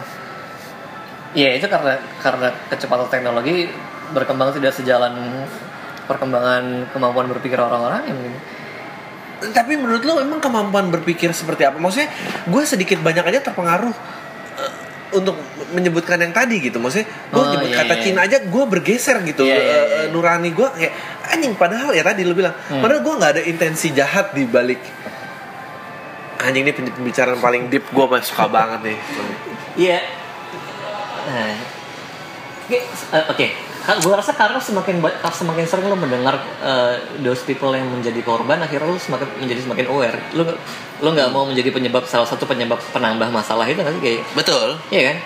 Iya 1.31 1.49
itu 1.55 1.65
karena 1.65 1.93
karena 2.17 2.49
kecepatan 2.67 3.05
teknologi 3.07 3.69
berkembang 4.09 4.49
tidak 4.49 4.73
sejalan 4.73 5.13
perkembangan 6.09 6.89
kemampuan 6.89 7.29
berpikir 7.29 7.61
orang-orang 7.61 8.09
ya 8.09 8.13
mungkin. 8.17 8.33
Tapi 9.39 9.71
menurut 9.79 10.03
lo 10.03 10.19
emang 10.19 10.41
kemampuan 10.41 10.89
berpikir 10.89 11.31
seperti 11.31 11.63
apa? 11.63 11.77
Maksudnya 11.77 12.09
gue 12.43 12.63
sedikit 12.65 12.99
banyak 12.99 13.23
aja 13.23 13.39
terpengaruh 13.39 13.93
eh, 14.59 14.73
untuk 15.15 15.37
menyebutkan 15.71 16.19
yang 16.19 16.33
tadi 16.35 16.59
gitu. 16.59 16.81
Maksudnya 16.81 17.07
gue 17.07 17.39
Oh, 17.39 17.47
nyebut 17.53 17.69
iya, 17.71 17.77
kata 17.79 17.93
iya. 17.95 18.03
Cina 18.03 18.19
aja 18.25 18.37
gue 18.43 18.63
bergeser 18.67 19.21
gitu. 19.23 19.47
Iya, 19.47 19.55
iya, 19.55 19.63
Eh, 19.63 19.63
iya. 19.63 19.99
eh, 20.03 20.07
nurani 20.11 20.49
gue 20.51 20.67
kayak 20.67 20.93
anjing. 21.29 21.53
Padahal 21.55 21.95
ya 21.95 22.03
tadi 22.03 22.27
lo 22.27 22.35
bilang, 22.35 22.51
Hmm. 22.67 22.81
padahal 22.83 22.99
gue 22.99 23.13
nggak 23.15 23.31
ada 23.39 23.43
intensi 23.45 23.93
jahat 23.95 24.35
di 24.35 24.43
balik. 24.43 24.81
Anjing 26.39 26.65
ini 26.67 26.71
pembicaraan 26.75 27.39
paling 27.39 27.71
deep 27.71 27.87
gue 27.87 28.05
suka 28.25 28.49
banget 28.51 28.91
nih. 28.91 28.99
Iya. 29.77 29.99
Nah. 31.29 31.55
Oke, 32.67 32.77
eh, 32.85 33.25
oke. 33.31 33.68
Gue 33.97 34.13
rasa 34.13 34.31
karena 34.31 34.57
semakin 34.57 35.01
semakin 35.25 35.65
sering 35.65 35.87
lo 35.87 35.95
mendengar 35.95 36.37
eh, 36.59 36.95
those 37.19 37.41
people 37.41 37.71
yang 37.71 37.89
menjadi 37.89 38.21
korban, 38.21 38.59
akhirnya 38.59 38.85
lo 38.85 38.95
semakin 38.95 39.25
menjadi 39.39 39.61
semakin 39.63 39.85
aware. 39.87 40.19
Lo 40.33 40.45
lo 40.99 41.09
nggak 41.09 41.29
mau 41.29 41.43
menjadi 41.43 41.71
penyebab 41.71 42.05
salah 42.05 42.25
satu 42.25 42.43
penyebab 42.43 42.77
penambah 42.91 43.29
masalah 43.29 43.65
itu 43.65 43.79
nggak 43.79 43.95
sih 43.95 44.03
kayak 44.03 44.21
Betul. 44.35 44.67
iya 44.89 45.01
kan? 45.09 45.17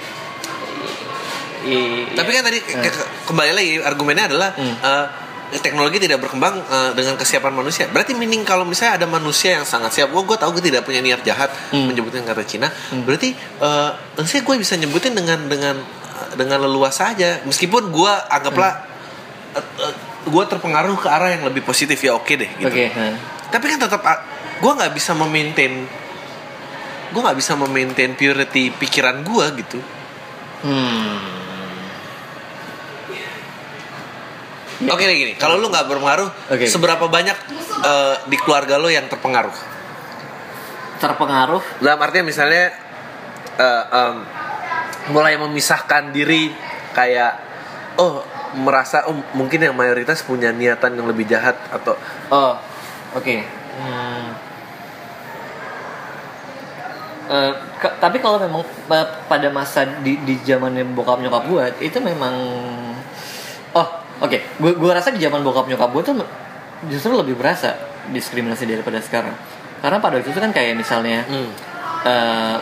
I- 1.64 2.12
Tapi 2.12 2.30
kan 2.30 2.44
tadi 2.44 2.60
ke- 2.60 2.76
ke- 2.84 3.08
kembali 3.26 3.52
lagi 3.52 3.72
argumennya 3.80 4.26
adalah 4.28 4.52
Hmm. 4.52 4.76
eh, 4.78 5.06
teknologi 5.56 5.96
tidak 5.98 6.20
berkembang 6.20 6.60
eh, 6.60 6.92
dengan 6.92 7.16
kesiapan 7.16 7.54
manusia. 7.54 7.88
Berarti 7.88 8.12
meaning 8.12 8.44
kalau 8.44 8.64
misalnya 8.64 9.00
ada 9.00 9.08
manusia 9.08 9.56
yang 9.56 9.64
sangat 9.64 9.94
siap, 9.94 10.10
gue 10.10 10.22
gue 10.22 10.36
tahu 10.36 10.50
gue 10.54 10.64
tidak 10.68 10.84
punya 10.84 11.00
niat 11.00 11.24
jahat 11.24 11.48
Hmm. 11.72 11.88
menyebutkan 11.88 12.22
kata 12.22 12.44
Cina. 12.44 12.68
Berarti 13.02 13.32
eh 13.34 13.90
saya 14.20 14.42
gue 14.42 14.56
bisa 14.58 14.76
nyebutin 14.76 15.14
dengan 15.14 15.40
dengan 15.48 15.76
dengan 16.34 16.62
leluasa 16.64 17.14
aja. 17.14 17.42
Meskipun 17.46 17.90
gue 17.90 18.14
anggaplah 18.30 18.92
Hmm. 19.54 19.94
gue 20.26 20.44
terpengaruh 20.50 20.98
ke 20.98 21.06
arah 21.06 21.30
yang 21.30 21.46
lebih 21.46 21.62
positif 21.62 22.02
ya 22.02 22.18
oke 22.18 22.34
deh 22.34 22.50
gitu. 22.58 22.74
Oke. 22.74 22.90
nah. 22.90 23.14
Tapi 23.54 23.66
kan 23.70 23.78
tetap 23.78 24.02
gue 24.58 24.72
nggak 24.74 24.94
bisa 24.98 25.14
memaintain 25.14 25.86
gue 27.14 27.22
nggak 27.22 27.38
bisa 27.38 27.54
memaintain 27.54 28.18
purity 28.18 28.74
pikiran 28.74 29.22
gue 29.22 29.46
gitu. 29.62 29.78
Hmm. 30.66 31.22
Oke 34.84 35.04
deh 35.06 35.16
gini, 35.16 35.34
kalau 35.40 35.56
lu 35.62 35.72
nggak 35.72 35.86
berpengaruh, 35.88 36.28
Oke. 36.52 36.66
seberapa 36.68 37.06
banyak 37.08 37.38
eh, 37.86 38.16
di 38.28 38.36
keluarga 38.42 38.76
lu 38.76 38.92
yang 38.92 39.08
terpengaruh? 39.08 39.54
Terpengaruh 41.00 41.64
Dalam 41.80 42.00
artian 42.04 42.26
misalnya 42.28 42.74
eh, 43.56 43.84
em, 43.96 44.16
mulai 45.06 45.36
memisahkan 45.36 46.10
diri 46.10 46.54
kayak 46.92 47.34
oh 47.98 48.24
merasa 48.56 49.04
oh 49.06 49.18
mungkin 49.34 49.60
yang 49.60 49.74
mayoritas 49.74 50.22
punya 50.22 50.50
niatan 50.50 50.94
yang 50.94 51.06
lebih 51.06 51.26
jahat 51.26 51.58
atau 51.70 51.98
Oh, 52.30 52.54
oke. 53.14 53.36
Hmm. 53.74 54.30
Eh, 57.24 57.52
ke- 57.80 57.96
tapi 57.98 58.20
kalau 58.20 58.36
memang 58.36 58.62
pa- 58.86 59.24
pada 59.26 59.48
masa 59.48 59.88
di 60.04 60.20
di 60.22 60.36
zamannya 60.38 60.84
bokap 60.86 61.18
nyokap 61.18 61.44
gue 61.48 61.66
itu 61.82 61.98
memang 61.98 62.36
oh 63.72 63.88
oke 64.20 64.38
gue 64.60 64.72
gue 64.76 64.92
rasa 64.92 65.08
di 65.08 65.18
zaman 65.18 65.40
bokap 65.40 65.66
nyokap 65.66 65.88
gue 65.90 66.04
tuh 66.04 66.16
justru 66.86 67.16
lebih 67.16 67.34
berasa 67.34 67.80
diskriminasi 68.12 68.68
daripada 68.68 69.00
sekarang 69.00 69.32
karena 69.80 69.98
pada 69.98 70.20
waktu 70.20 70.30
itu 70.30 70.38
kan 70.38 70.52
kayak 70.52 70.76
misalnya 70.76 71.24
Hmm. 71.24 71.48
eh, 72.04 72.58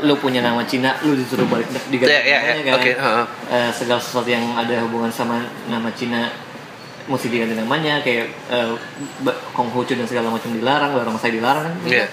lu 0.00 0.14
punya 0.14 0.40
nama 0.40 0.62
Cina 0.62 0.98
lu 1.00 1.14
disuruh 1.14 1.44
balik 1.44 1.66
diganti 1.86 2.10
ya, 2.10 2.20
ya. 2.20 2.38
namanya 2.44 2.62
kan 2.64 2.74
Oke, 2.76 2.90
heeh. 2.92 3.24
Eh, 3.48 3.70
segala 3.70 3.98
sesuatu 3.98 4.26
yang 4.26 4.42
ada 4.52 4.74
hubungan 4.80 5.06
sama 5.08 5.38
nama 5.66 5.86
Cina 5.92 6.26
mesti 7.04 7.26
diganti 7.26 7.54
namanya 7.54 7.98
kayak 8.00 8.26
eh, 8.48 8.68
ba- 9.20 9.38
Konghucu 9.50 9.94
dan 9.94 10.04
segala 10.04 10.28
macam 10.28 10.50
dilarang 10.50 10.92
barongsai 10.92 11.30
dilarang 11.30 11.64
kan 11.64 11.74
Iya. 11.84 12.06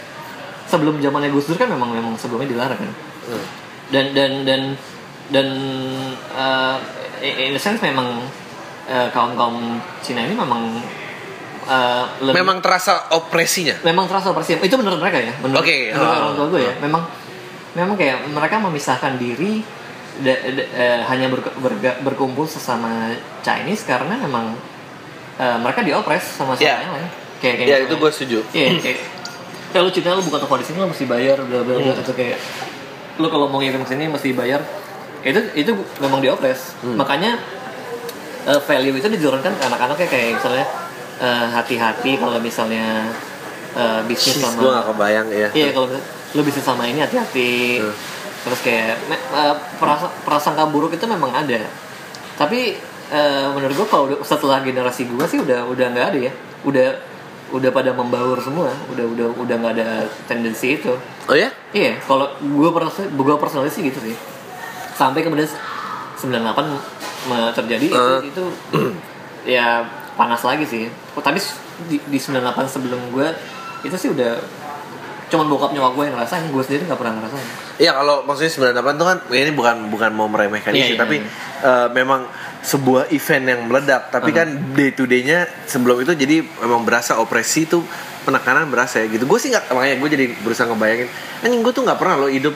sebelum 0.65 0.97
zamannya 0.97 1.29
Gus 1.29 1.45
Dur 1.45 1.55
kan 1.55 1.67
memang 1.67 1.89
memang 1.91 2.13
sebelumnya 2.15 2.47
dilarang 2.47 2.79
kan 2.79 2.93
Hmm. 3.25 3.45
dan 3.89 4.05
dan 4.11 4.31
dan 4.43 4.61
dan 5.27 5.47
eh, 6.31 6.75
in 7.41 7.53
a 7.53 7.59
sense 7.59 7.81
memang 7.81 8.21
kaum 9.09 9.33
kaum 9.33 9.55
Cina 9.99 10.21
ini 10.21 10.33
memang 10.33 10.77
eh, 11.65 12.03
lebih- 12.21 12.37
Memang 12.37 12.61
terasa 12.61 13.09
opresinya. 13.11 13.73
memang 13.81 14.05
terasa 14.05 14.29
operasi 14.29 14.57
itu 14.59 14.75
menurut 14.75 15.01
mereka 15.01 15.17
ya 15.19 15.33
menurut, 15.39 15.59
Oke, 15.59 15.89
menurut 15.89 16.05
oh. 16.05 16.21
orang 16.21 16.33
tua 16.35 16.47
gue 16.47 16.61
ya 16.61 16.73
memang 16.79 17.01
memang 17.75 17.93
kayak 17.93 18.23
mereka 18.25 18.55
memisahkan 18.57 19.15
diri 19.15 19.59
da- 20.17 20.41
da- 20.47 20.69
eh, 20.71 20.99
hanya 21.05 21.27
berke- 21.27 21.55
berga- 21.57 21.99
berkumpul 22.01 22.43
sesama 22.45 23.11
Chinese 23.41 23.83
karena 23.83 24.15
memang 24.17 24.55
eh, 25.35 25.57
mereka 25.57 25.79
diopres 25.81 26.23
sama 26.33 26.55
sama 26.55 26.63
Ya. 26.63 26.79
yang 26.79 26.93
lain 26.93 27.09
kayak 27.37 27.55
kayak 27.57 27.67
Ya 27.67 27.77
itu 27.81 27.93
gue 27.93 28.09
setuju. 28.09 28.39
Iya, 28.49 28.69
kayak 28.79 28.99
kayak 29.69 29.83
lu 29.83 29.91
Cina 29.91 30.15
lu 30.15 30.23
buka 30.23 30.39
toko 30.39 30.55
di 30.55 30.63
sini 30.63 30.79
lu 30.79 30.87
mesti 30.87 31.03
bayar 31.05 31.37
bla 31.41 31.59
bla 31.61 31.75
bla 31.75 31.91
Hmm. 31.91 31.99
itu 31.99 32.13
kayak 32.13 32.39
lu 33.15 33.27
kalau 33.27 33.45
mau 33.45 33.59
ngirim 33.59 33.83
ke 33.83 33.89
sini 33.89 34.07
mesti 34.07 34.31
bayar 34.31 34.63
itu 35.21 35.35
itu 35.53 35.71
memang 35.99 36.19
diopres 36.19 36.79
Hmm. 36.79 36.95
makanya 36.95 37.35
eh, 38.45 38.61
value 38.61 38.95
itu 38.95 39.07
diturunkan 39.09 39.51
ke 39.51 39.63
anak-anaknya 39.65 40.07
kayak 40.07 40.27
misalnya 40.33 40.65
eh, 41.17 41.47
hati-hati 41.49 42.15
kalau 42.15 42.39
misalnya 42.39 43.11
eh, 43.73 43.99
bisnis 44.05 44.39
Gue 44.39 44.47
sama 44.47 44.79
gak 44.79 44.85
kebayang 44.87 45.27
ya. 45.27 45.47
iya 45.51 45.69
kalau 45.69 45.91
misalnya 45.91 46.07
lu 46.35 46.41
bisnis 46.41 46.61
sama 46.61 46.83
ini 46.83 46.99
hati-hati. 46.99 47.79
Hmm. 47.79 47.95
terus 48.43 48.61
kayak 48.61 49.01
me- 49.07 49.17
eh, 49.33 49.55
perasa, 49.75 50.05
prasangka 50.21 50.67
buruk 50.67 50.93
itu 50.93 51.01
memang 51.03 51.33
ada. 51.33 51.65
Tapi 52.35 52.77
eh, 53.07 53.45
menurut 53.49 53.73
gua 53.75 53.87
kalau 53.89 54.05
setelah 54.21 54.59
generasi 54.59 55.07
gua 55.07 55.25
sih 55.25 55.39
udah 55.39 55.65
udah 55.65 55.85
nggak 55.89 56.07
ada 56.11 56.19
ya. 56.21 56.31
Udah 56.61 56.93
udah 57.49 57.69
pada 57.71 57.89
membaur 57.89 58.37
semua. 58.37 58.69
Udah 58.87 59.01
udah 59.03 59.27
udah 59.35 59.55
nggak 59.55 59.73
ada 59.73 59.87
tendensi 60.25 60.77
itu. 60.77 60.93
Oh 61.25 61.33
ya? 61.33 61.49
iya 61.71 61.97
kalau 61.99 62.29
gua 62.51 62.69
personal 62.71 63.09
gua 63.15 63.35
personal 63.35 63.65
sih 63.65 63.81
gitu 63.81 63.97
sih. 63.99 64.13
Sampai 64.93 65.21
kemudian 65.21 65.49
98 66.15 66.29
me- 67.25 67.49
terjadi 67.51 67.85
itu, 67.87 67.97
Eh. 67.97 68.21
itu 68.29 68.43
ya 69.57 69.81
panas 70.13 70.39
lagi 70.39 70.63
sih. 70.63 70.85
Tapi 71.13 71.41
di, 71.87 71.97
di 71.99 72.17
98 72.17 72.45
sebelum 72.67 73.09
gua 73.09 73.33
itu 73.81 73.95
sih 73.95 74.09
udah 74.09 74.37
cuman 75.25 75.45
bokap 75.49 75.73
nyokap 75.73 75.93
gue 75.97 76.03
yang 76.05 76.15
ngerasain 76.15 76.45
gue 76.53 76.63
sendiri 76.63 76.81
nggak 76.85 76.99
pernah 77.01 77.13
ngerasain 77.17 77.47
Iya 77.75 77.91
kalau 77.91 78.23
maksudnya 78.23 78.71
98 78.77 79.01
tuh 79.01 79.05
kan 79.09 79.17
ya 79.33 79.39
ini 79.43 79.51
bukan 79.51 79.75
bukan 79.91 80.09
mau 80.15 80.31
meremehkan 80.31 80.71
Iya, 80.71 80.85
isu 80.85 80.93
iya, 80.95 80.99
tapi 81.01 81.15
iya. 81.19 81.27
eh, 81.65 81.87
memang 81.91 82.29
sebuah 82.63 83.11
event 83.11 83.45
yang 83.45 83.61
meledak 83.67 84.13
tapi 84.13 84.31
Uh-huh. 84.31 84.39
kan 84.41 84.47
day 84.77 84.89
to 84.95 85.03
day-nya 85.03 85.49
sebelum 85.67 85.99
itu 85.99 86.15
jadi 86.15 86.39
memang 86.41 86.87
berasa 86.87 87.19
opresi 87.19 87.67
itu 87.67 87.83
penekanan 88.23 88.69
berasa 88.73 89.03
ya 89.03 89.11
gitu. 89.11 89.27
Gue 89.29 89.37
sih 89.37 89.53
nggak 89.53 89.69
makanya 89.69 89.95
gue 90.01 90.09
jadi 90.13 90.25
berusaha 90.41 90.65
ngebayangin 90.71 91.09
anjing 91.45 91.61
gue 91.61 91.73
tuh 91.75 91.83
nggak 91.83 91.99
pernah 91.99 92.15
lo 92.21 92.29
hidup 92.31 92.55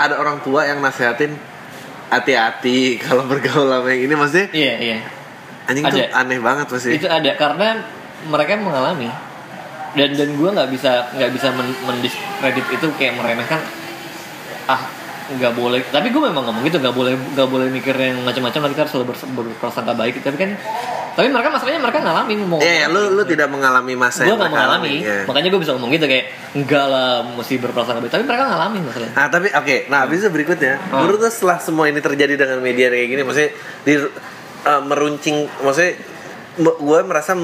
ada 0.00 0.18
orang 0.18 0.40
tua 0.42 0.66
yang 0.66 0.80
nasehatin 0.80 1.36
hati-hati 2.08 2.96
kalau 3.04 3.24
bergaul 3.28 3.68
sama 3.68 3.88
yang 3.92 4.08
ini 4.10 4.14
maksudnya 4.16 4.46
iya 4.52 4.74
iya 4.80 4.98
anjing 5.68 5.84
tuh 5.86 6.00
Ada. 6.02 6.26
aneh 6.26 6.38
banget 6.42 6.66
pasti. 6.68 6.90
itu 6.98 7.06
ada 7.06 7.30
karena 7.38 7.86
mereka 8.26 8.58
mengalami 8.58 9.08
dan 9.92 10.08
dan 10.12 10.28
gue 10.30 10.48
nggak 10.48 10.68
bisa 10.68 10.90
nggak 11.12 11.30
bisa 11.30 11.48
men 11.50 11.68
mendiskredit 11.84 12.66
itu 12.70 12.86
kayak 12.96 13.12
meremehkan 13.14 13.60
ah 14.64 14.80
nggak 15.22 15.52
boleh. 15.52 15.80
Tapi 15.86 16.08
gue 16.08 16.22
memang 16.22 16.44
ngomong 16.44 16.62
gitu 16.62 16.76
nggak 16.76 16.92
boleh 16.92 17.12
nggak 17.14 17.48
boleh 17.48 17.68
mikir 17.68 17.94
yang 17.94 18.20
macam-macam 18.20 18.60
nanti 18.62 18.74
kita 18.74 18.82
harus 18.84 18.92
selalu 18.92 19.06
ber- 19.10 19.32
berprasangka 19.38 19.92
baik. 19.92 20.18
Tapi 20.18 20.36
kan 20.36 20.50
tapi 21.12 21.28
mereka 21.28 21.52
masalahnya 21.52 21.76
mereka 21.76 22.00
ngalamin 22.00 22.40
mau 22.48 22.56
Iya, 22.56 22.74
ya, 22.74 22.86
lu 22.88 23.12
lu 23.12 23.22
tidak 23.22 23.52
mengalami 23.52 23.92
masa 23.92 24.24
gue 24.24 24.32
nggak 24.32 24.48
mengalami. 24.48 24.96
alami, 24.96 25.04
ya. 25.04 25.28
makanya 25.28 25.48
gue 25.52 25.60
bisa 25.60 25.72
ngomong 25.76 25.92
gitu 25.92 26.08
kayak 26.08 26.24
enggak 26.52 26.84
lah 26.88 27.20
mesti 27.28 27.54
berprasangka 27.60 28.00
baik. 28.00 28.12
Tapi 28.12 28.24
mereka 28.24 28.44
ngalamin 28.48 28.82
masalahnya. 28.82 29.12
Nah 29.12 29.26
tapi 29.28 29.48
oke, 29.52 29.76
nah 29.86 29.98
habis 30.02 30.18
itu 30.18 30.28
berikutnya, 30.28 30.74
Hmm. 30.82 31.04
menurut 31.04 31.20
setelah 31.28 31.60
semua 31.60 31.84
ini 31.86 32.00
terjadi 32.00 32.34
dengan 32.34 32.58
media 32.58 32.88
kayak 32.88 33.08
gini, 33.08 33.22
maksudnya 33.22 33.50
di 33.84 33.92
uh, 34.00 34.82
meruncing, 34.82 35.36
maksudnya 35.60 35.92
gue 36.58 36.98
merasa 37.04 37.36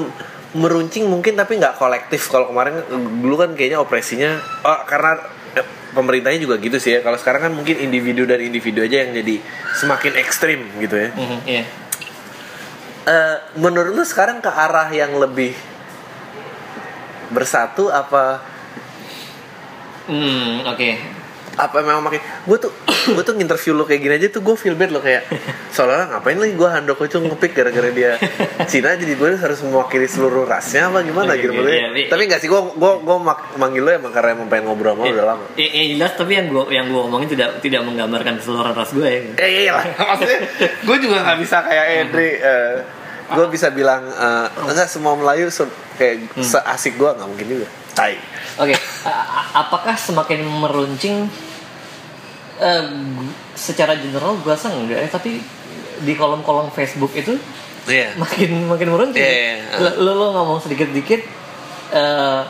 meruncing 0.57 1.05
mungkin 1.05 1.37
tapi 1.37 1.57
nggak 1.59 1.77
kolektif. 1.77 2.29
Kalau 2.29 2.49
kemarin 2.49 2.81
uh, 2.81 3.09
dulu 3.21 3.35
kan 3.37 3.53
kayaknya 3.53 3.77
opresinya, 3.81 4.39
oh 4.65 4.79
karena 4.89 5.19
eh, 5.53 5.65
pemerintahnya 5.93 6.39
juga 6.41 6.55
gitu 6.57 6.77
sih 6.81 6.97
ya. 6.97 6.99
Kalau 7.05 7.17
sekarang 7.21 7.49
kan 7.49 7.53
mungkin 7.53 7.77
individu 7.77 8.25
dan 8.25 8.41
individu 8.41 8.81
aja 8.81 9.05
yang 9.05 9.13
jadi 9.13 9.41
semakin 9.77 10.13
ekstrim 10.17 10.59
gitu 10.81 10.95
ya. 10.97 11.09
Mhm, 11.13 11.39
iya 11.45 11.63
Eh, 13.09 13.37
menurut 13.57 13.97
lo 13.97 14.05
sekarang 14.05 14.37
ke 14.37 14.53
arah 14.53 14.85
yang 14.93 15.17
lebih 15.17 15.57
bersatu 17.33 17.89
apa 17.89 18.37
hmm 20.05 20.65
oke 20.65 20.89
apa 21.59 21.83
memang 21.83 21.99
makin 22.01 22.17
gue 22.19 22.57
tuh 22.57 22.71
gue 23.15 23.19
tuh 23.19 23.35
interview 23.35 23.73
lo 23.73 23.83
kayak 23.83 23.99
gini 23.99 24.13
aja 24.15 24.27
tuh 24.29 24.39
gue 24.39 24.55
feel 24.55 24.73
bad 24.73 24.89
lo 24.89 24.99
kayak 24.99 25.27
seolah 25.69 26.07
ngapain 26.09 26.35
lagi 26.35 26.55
gue 26.55 26.69
handoko 26.69 27.03
itu 27.03 27.19
ngepick 27.19 27.51
gara-gara 27.51 27.89
dia 27.89 28.15
Cina 28.63 28.95
jadi 28.95 29.13
gue 29.13 29.29
harus 29.35 29.59
mewakili 29.61 30.05
seluruh 30.05 30.43
rasnya 30.43 30.87
apa 30.87 31.03
gimana 31.03 31.35
Oke, 31.35 31.41
gitu 31.41 31.51
maksudnya. 31.53 31.75
iya, 31.75 31.87
iya. 31.93 32.07
tapi 32.07 32.21
nggak 32.25 32.39
sih 32.39 32.47
gue 32.47 32.61
gue 32.73 32.91
gue 32.97 33.17
manggil 33.55 33.81
lo 33.81 33.91
emang 33.91 34.11
karena 34.11 34.29
emang 34.33 34.47
pengen 34.47 34.63
ngobrol 34.65 34.95
sama 34.95 35.03
lo 35.03 35.11
udah 35.11 35.27
lama. 35.27 35.45
Ya, 35.53 35.67
ya 35.67 35.83
jelas 35.93 36.11
tapi 36.15 36.31
yang 36.33 36.47
gue 36.47 36.63
yang 36.69 36.85
gue 36.87 37.01
omongin 37.01 37.29
tidak 37.29 37.49
tidak 37.59 37.81
menggambarkan 37.83 38.39
keseluruhan 38.39 38.73
ras 38.73 38.91
gue 38.91 39.03
ya. 39.05 39.21
eh 39.37 39.49
iya 39.59 39.71
lah. 39.73 39.85
Maksudnya 40.09 40.39
gue 40.79 40.97
juga 40.97 41.17
nggak 41.21 41.37
bisa 41.39 41.57
kayak 41.61 41.85
Edri 42.01 42.29
gue 43.29 43.45
bisa 43.47 43.67
bilang 43.69 44.07
eh, 44.07 44.47
enggak 44.63 44.87
semua 44.87 45.13
Melayu 45.13 45.49
se- 45.49 45.69
kayak 45.95 46.33
seasik 46.39 46.95
gue 46.95 47.09
nggak 47.09 47.27
mungkin 47.27 47.47
juga. 47.51 47.67
Tai 47.93 48.15
Oke, 48.57 48.75
a- 49.03 49.25
apakah 49.57 49.93
semakin 49.93 50.41
meruncing 50.43 51.29
eh, 52.59 52.85
secara 53.53 53.95
general 53.95 54.37
gue 54.37 54.49
rasa 54.49 54.69
enggak 54.69 54.99
ya, 54.99 55.09
tapi 55.09 55.39
di 55.99 56.13
kolom-kolom 56.13 56.69
Facebook 56.69 57.11
itu 57.11 57.35
iya 57.85 58.13
makin 58.15 58.67
makin 58.67 58.87
meruncing. 58.87 59.19
Iya, 59.19 59.33
iya. 59.57 59.79
Lo, 59.79 59.89
lo, 59.97 60.11
lo 60.13 60.25
ngomong 60.31 60.59
sedikit-dikit 60.61 61.21
eh, 61.89 62.41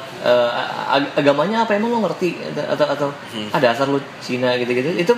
ag- 0.89 1.14
agamanya 1.16 1.64
apa 1.64 1.74
emang 1.74 1.89
lo 1.89 2.03
ngerti 2.03 2.36
atau 2.53 2.86
atau, 2.86 3.07
Hmm. 3.32 3.49
ada 3.49 3.72
asal 3.72 3.88
lo 3.89 3.99
Cina 4.20 4.53
gitu-gitu 4.55 4.91
itu 4.95 5.14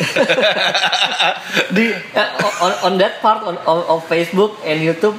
di 1.70 1.84
eh, 1.92 2.28
on, 2.60 2.72
on 2.82 2.92
that 2.96 3.18
part 3.18 3.42
on, 3.42 3.56
on, 3.64 3.80
of 3.88 4.04
Facebook 4.04 4.56
and 4.62 4.80
YouTube 4.80 5.16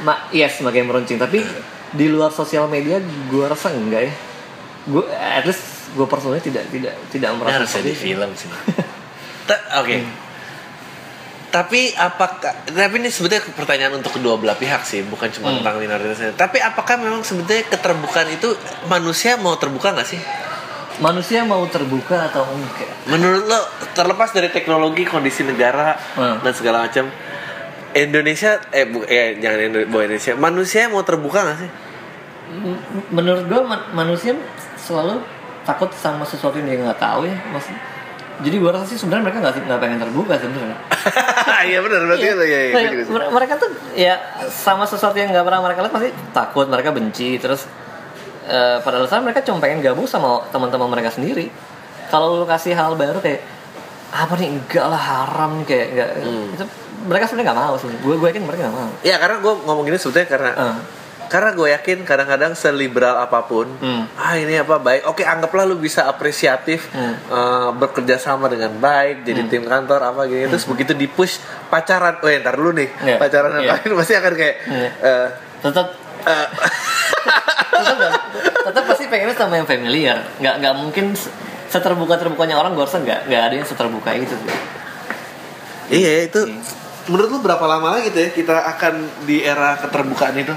ma, 0.00 0.26
yes 0.30 0.58
makin 0.60 0.86
meruncing 0.86 1.16
tapi 1.16 1.44
di 1.90 2.06
luar 2.06 2.30
sosial 2.30 2.66
media 2.66 2.98
gue 3.28 3.44
rasa 3.44 3.70
enggak 3.70 4.08
ya 4.08 4.14
gue 4.86 5.04
at 5.10 5.44
least 5.44 5.79
gue 5.90 6.06
personally 6.06 6.38
tidak 6.38 6.66
tidak 6.68 6.94
tidak 7.10 7.30
merasa 7.34 7.64
seperti 7.64 7.92
itu. 7.92 8.02
film 8.08 8.30
sih. 8.32 8.50
Oke. 9.80 9.96
Tapi 11.50 11.90
apakah 11.92 12.54
tapi 12.62 12.94
ini 12.96 13.10
sebetulnya 13.10 13.42
pertanyaan 13.50 13.98
untuk 13.98 14.14
kedua 14.14 14.38
belah 14.38 14.54
pihak 14.54 14.86
sih 14.86 15.02
bukan 15.02 15.26
cuma 15.30 15.50
Hmm. 15.50 15.58
tentang 15.58 15.82
minoritasnya 15.82 16.38
tapi 16.38 16.62
apakah 16.62 16.94
memang 16.94 17.26
sebetulnya 17.26 17.66
keterbukaan 17.66 18.30
itu 18.30 18.54
manusia 18.86 19.34
mau 19.34 19.58
terbuka 19.58 19.90
nggak 19.90 20.06
sih? 20.06 20.22
Manusia 21.00 21.42
mau 21.42 21.66
terbuka 21.66 22.30
atau 22.30 22.46
enggak? 22.46 22.86
Menurut 23.08 23.50
lo 23.50 23.58
terlepas 23.90 24.30
dari 24.30 24.46
teknologi 24.48 25.02
kondisi 25.02 25.42
negara 25.42 25.98
Hmm. 26.14 26.38
dan 26.38 26.52
segala 26.54 26.86
macam 26.86 27.10
Indonesia 27.90 28.62
eh 28.70 28.86
bu, 28.86 29.02
eh 29.02 29.34
jangan 29.42 29.58
Indonesia 29.74 30.38
manusia 30.38 30.86
mau 30.86 31.02
terbuka 31.02 31.42
nggak 31.42 31.58
sih? 31.58 31.70
Menurut 33.10 33.46
gue 33.46 33.60
manusia 33.90 34.38
selalu 34.76 35.18
takut 35.62 35.90
sama 35.92 36.22
sesuatu 36.22 36.56
yang 36.56 36.66
dia 36.66 36.78
nggak 36.82 36.98
tahu 36.98 37.24
ya 37.24 37.36
mas. 37.50 37.66
Jadi 38.40 38.56
gue 38.56 38.70
rasa 38.70 38.84
sih 38.84 38.96
sebenarnya 38.96 39.24
mereka 39.26 39.38
nggak 39.38 39.68
nggak 39.68 39.78
pengen 39.78 39.98
terbuka 39.98 40.32
sebenarnya 40.34 40.76
iya 41.68 41.78
benar 41.78 42.00
berarti 42.02 42.24
Iya. 42.24 42.32
itu 42.32 42.44
ya, 42.46 42.60
ya, 42.64 42.72
sih. 42.98 43.12
mere- 43.12 43.28
mereka 43.28 43.54
tuh 43.54 43.68
ya 43.92 44.14
sama 44.48 44.84
sesuatu 44.84 45.12
yang 45.14 45.28
nggak 45.28 45.44
pernah 45.44 45.60
mereka 45.60 45.78
lihat 45.80 45.92
pasti 45.92 46.08
takut 46.32 46.64
mereka 46.64 46.88
benci 46.88 47.36
terus 47.36 47.68
eh, 48.44 48.80
pada 48.80 48.96
dasarnya 48.98 49.24
mereka 49.26 49.40
cuma 49.42 49.60
pengen 49.60 49.78
gabung 49.80 50.04
sama 50.04 50.40
teman-teman 50.48 50.88
mereka 50.88 51.12
sendiri. 51.12 51.52
Kalau 52.08 52.34
lu 52.34 52.48
kasih 52.48 52.72
hal 52.72 52.96
baru 52.96 53.20
kayak 53.20 53.44
apa 54.10 54.32
nih 54.34 54.50
enggak 54.50 54.86
lah 54.88 54.98
haram 54.98 55.54
nih, 55.54 55.66
kayak 55.68 55.86
enggak. 55.90 56.08
Hmm. 56.18 56.46
itu 56.50 56.64
mereka 57.02 57.24
sebenarnya 57.28 57.46
nggak 57.46 57.60
mau 57.60 57.74
sebenarnya 57.76 58.02
gue 58.02 58.14
gue 58.16 58.28
yakin 58.28 58.42
mereka 58.42 58.60
nggak 58.64 58.74
mau. 58.74 58.90
Ya 59.02 59.16
karena 59.16 59.36
gue 59.38 59.52
ngomong 59.60 59.84
gini 59.84 59.96
sebetulnya 59.96 60.26
karena 60.26 60.50
Eh, 60.50 60.74
karena 61.30 61.50
gue 61.52 61.70
yakin 61.70 62.02
kadang-kadang 62.02 62.52
seliberal 62.52 63.14
apa 63.16 63.40
pun 63.42 63.70
Hmm. 63.72 64.02
ah 64.12 64.34
ini 64.34 64.58
apa 64.58 64.76
baik 64.76 65.06
oke 65.06 65.22
anggaplah 65.22 65.62
lu 65.62 65.76
bisa 65.76 66.04
apresiatif 66.04 66.90
Hmm. 66.90 67.14
eh, 67.14 67.68
bekerja 67.72 68.18
sama 68.18 68.46
dengan 68.46 68.74
baik 68.74 69.22
jadi 69.22 69.46
tim 69.46 69.62
kantor 69.62 70.02
apa 70.04 70.26
gitu 70.26 70.50
terus 70.50 70.66
begitu 70.66 70.90
di 70.92 71.06
push 71.06 71.38
pacaran 71.66 72.18
oh 72.18 72.28
ntar 72.28 72.52
dulu 72.52 72.74
nih 72.74 72.90
Iya. 73.00 73.16
pacaran 73.16 73.54
Iya. 73.56 73.70
lain 73.72 73.90
pasti 73.94 74.12
akan 74.12 74.32
kayak 74.34 74.56
Iya. 74.66 74.90
eh, 75.00 75.26
tetap 75.60 75.86
eh, 76.20 76.46
tetap 78.60 78.84
pasti 78.84 79.04
pengennya 79.06 79.34
sama 79.34 79.54
yang 79.54 79.64
familiar 79.64 80.18
nggak 80.36 80.54
nggak 80.58 80.74
mungkin 80.76 81.14
se- 81.14 81.30
seterbuka 81.68 82.16
terbukanya 82.16 82.56
orang 82.56 82.74
gue 82.74 82.82
rasa 82.82 82.98
nggak 82.98 83.20
nggak 83.24 83.42
ada 83.42 83.54
yang 83.54 83.64
seterbuka 83.64 84.10
itu 84.12 84.34
iya 85.88 86.26
itu 86.26 86.40
menurut 87.06 87.28
lu 87.28 87.38
berapa 87.40 87.64
lama 87.64 87.96
lagi 87.96 88.10
tuh 88.10 88.20
ya 88.20 88.30
kita 88.30 88.52
akan 88.52 88.94
di 89.24 89.40
era 89.40 89.74
keterbukaan 89.76 90.36
itu 90.36 90.54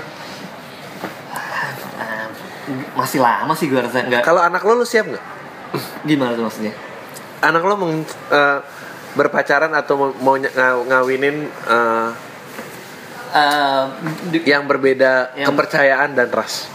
masih 2.93 3.19
lama 3.19 3.51
sih 3.51 3.67
gue 3.67 3.75
rasa 3.75 4.01
nggak 4.01 4.21
kalau 4.21 4.39
anak 4.39 4.61
lo 4.61 4.75
lu 4.75 4.83
siap 4.83 5.05
nggak 5.05 5.23
gimana 6.03 6.31
tuh 6.33 6.45
maksudnya 6.45 6.73
anak 7.39 7.61
lo 7.61 7.75
meng, 7.75 8.01
eh, 8.29 8.59
berpacaran 9.13 9.71
atau 9.71 9.93
mau, 10.15 10.35
ny- 10.35 10.47
ngaw- 10.49 10.85
ngawinin 10.85 11.37
Eh, 13.33 13.83
di- 14.29 14.45
yang 14.45 14.63
berbeda 14.63 15.33
Yang- 15.33 15.49
kepercayaan 15.49 16.13
dan 16.13 16.29
ras. 16.29 16.69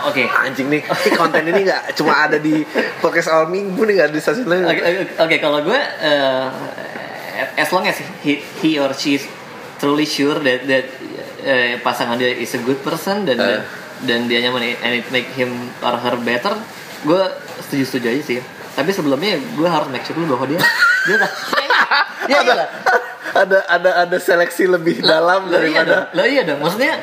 oke 0.00 0.26
Anjing 0.26 0.66
nih, 0.68 0.82
konten 1.14 1.42
ini 1.44 1.62
nggak 1.64 1.82
cuma 1.98 2.18
ada 2.20 2.34
di 2.36 2.66
podcast 2.98 3.30
awal 3.30 3.46
minggu 3.46 3.78
nih 3.82 3.94
nggak 3.96 4.10
di 4.10 4.18
stasiun 4.18 4.46
lain. 4.46 4.66
Oke, 4.66 4.82
oke, 4.82 5.02
oke, 5.20 5.36
kalau 5.38 5.62
gue 5.62 5.78
uh, 5.78 6.46
as 7.54 7.70
long 7.70 7.86
as 7.86 7.94
he, 8.20 8.42
he 8.58 8.74
or 8.74 8.90
she 8.92 9.14
is 9.14 9.24
truly 9.76 10.02
sure 10.02 10.34
that 10.36 10.66
that 10.66 10.86
uh, 11.40 11.78
pasangan 11.78 12.18
dia 12.18 12.34
is 12.34 12.50
a 12.52 12.60
good 12.60 12.82
person 12.82 13.22
dan 13.22 13.38
Eh. 13.38 13.62
Dan 14.02 14.26
dia 14.26 14.38
nyaman 14.40 14.62
and 14.76 14.94
it 14.96 15.06
make 15.08 15.26
him 15.30 15.50
or 15.78 15.94
her 15.94 16.14
better, 16.18 16.54
gue 17.02 17.22
setuju 17.62 17.84
setuju 17.86 18.06
aja 18.10 18.22
sih. 18.24 18.38
Tapi 18.72 18.90
sebelumnya 18.90 19.34
gue 19.34 19.66
harus 19.66 19.88
make 19.88 20.02
sure 20.02 20.14
dulu 20.14 20.34
bahwa 20.34 20.46
dia 20.48 20.60
dia 21.02 21.14
udah 21.16 21.30
ya, 22.28 22.38
iya 22.44 22.54
lah. 22.54 22.68
ada 23.34 23.58
ada 23.66 23.90
ada 24.02 24.16
seleksi 24.16 24.66
lebih 24.66 25.00
dalam 25.00 25.46
Lo 25.46 25.58
iya 25.58 25.82
dong, 25.82 25.90
daripada 25.90 25.96
lo 26.12 26.22
iya 26.22 26.42
dong. 26.42 26.58
Maksudnya 26.60 26.94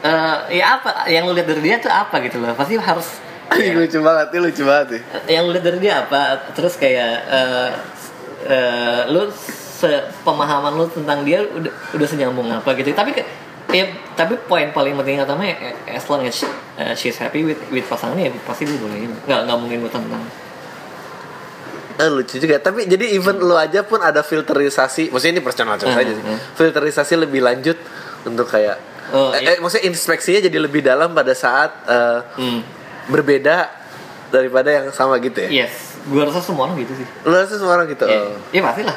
eh, 0.00 0.36
ya 0.54 0.76
apa 0.76 1.04
yang 1.06 1.24
lu 1.24 1.32
lihat 1.32 1.44
dari 1.46 1.60
dia 1.62 1.76
tuh 1.76 1.88
apa 1.88 2.20
gitu 2.20 2.36
loh. 2.36 2.52
Pasti 2.54 2.74
harus 2.74 3.08
Anjing 3.50 3.74
lucu 3.74 3.98
banget, 3.98 4.30
ini 4.30 4.38
lucu 4.40 4.62
banget 4.62 4.86
nih. 4.94 5.02
yang 5.28 5.42
lu 5.44 5.50
lihat 5.50 5.66
dari 5.66 5.78
dia 5.78 5.94
apa 6.00 6.20
terus 6.52 6.74
kayak 6.74 7.12
eh 7.26 7.70
eh, 8.46 9.00
lu 9.08 9.28
se- 9.34 10.06
pemahaman 10.22 10.72
lu 10.72 10.86
tentang 10.86 11.20
dia 11.20 11.42
udah 11.44 11.72
udah 11.92 12.06
senyambung 12.06 12.46
apa 12.48 12.72
gitu 12.74 12.92
tapi 12.92 13.10
ke- 13.10 13.26
ya 13.70 13.84
tapi 14.12 14.34
poin 14.42 14.68
paling 14.68 14.94
penting 14.94 15.18
utama 15.18 15.42
ya 15.42 15.54
eh, 15.60 15.94
as 15.94 16.04
long 16.04 16.22
as 16.22 16.34
she- 16.34 16.50
eh, 16.74 16.92
she's 16.92 17.16
happy 17.16 17.42
with 17.42 17.60
with 17.68 17.84
pasangannya 17.84 18.28
ya 18.28 18.32
pasti 18.42 18.64
dia 18.64 18.76
boleh 18.76 18.96
nggak 19.20 19.40
nggak 19.46 19.58
mungkin 19.58 19.78
gue 19.80 19.90
tentang 19.90 20.22
Eh, 21.96 22.08
lucu 22.08 22.40
juga. 22.40 22.56
Tapi 22.58 22.88
jadi 22.88 23.12
even 23.12 23.36
lu 23.38 23.52
aja 23.54 23.84
pun 23.84 24.00
ada 24.00 24.24
filterisasi. 24.24 25.12
Maksudnya 25.12 25.36
ini 25.36 25.42
personal 25.42 25.76
choice 25.76 25.92
Hmm, 25.92 26.00
aja 26.00 26.08
sih. 26.10 26.24
hmm. 26.24 26.38
Filterisasi 26.54 27.12
lebih 27.18 27.40
lanjut 27.40 27.76
untuk 28.22 28.48
kayak 28.48 28.80
Oh, 29.10 29.28
eh, 29.30 29.42
iya. 29.42 29.52
eh, 29.52 29.56
maksudnya 29.58 29.84
inspeksinya 29.84 30.40
jadi 30.40 30.58
lebih 30.60 30.80
dalam 30.80 31.12
pada 31.12 31.34
saat 31.34 31.84
eh, 31.84 32.18
hmm. 32.38 32.60
berbeda 33.06 33.68
daripada 34.30 34.70
yang 34.72 34.86
sama 34.90 35.18
gitu 35.18 35.42
ya. 35.42 35.50
yes 35.60 35.98
gue 36.00 36.16
rasa 36.16 36.38
semua 36.38 36.64
orang 36.64 36.78
gitu 36.78 36.94
sih 36.94 37.06
Lu 37.20 37.34
rasa 37.34 37.52
semua 37.52 37.74
orang 37.74 37.84
gitu? 37.86 38.06
ya 38.06 38.16
Oh. 38.22 38.38
ya 38.48 38.62
pasti 38.62 38.80
lah 38.80 38.96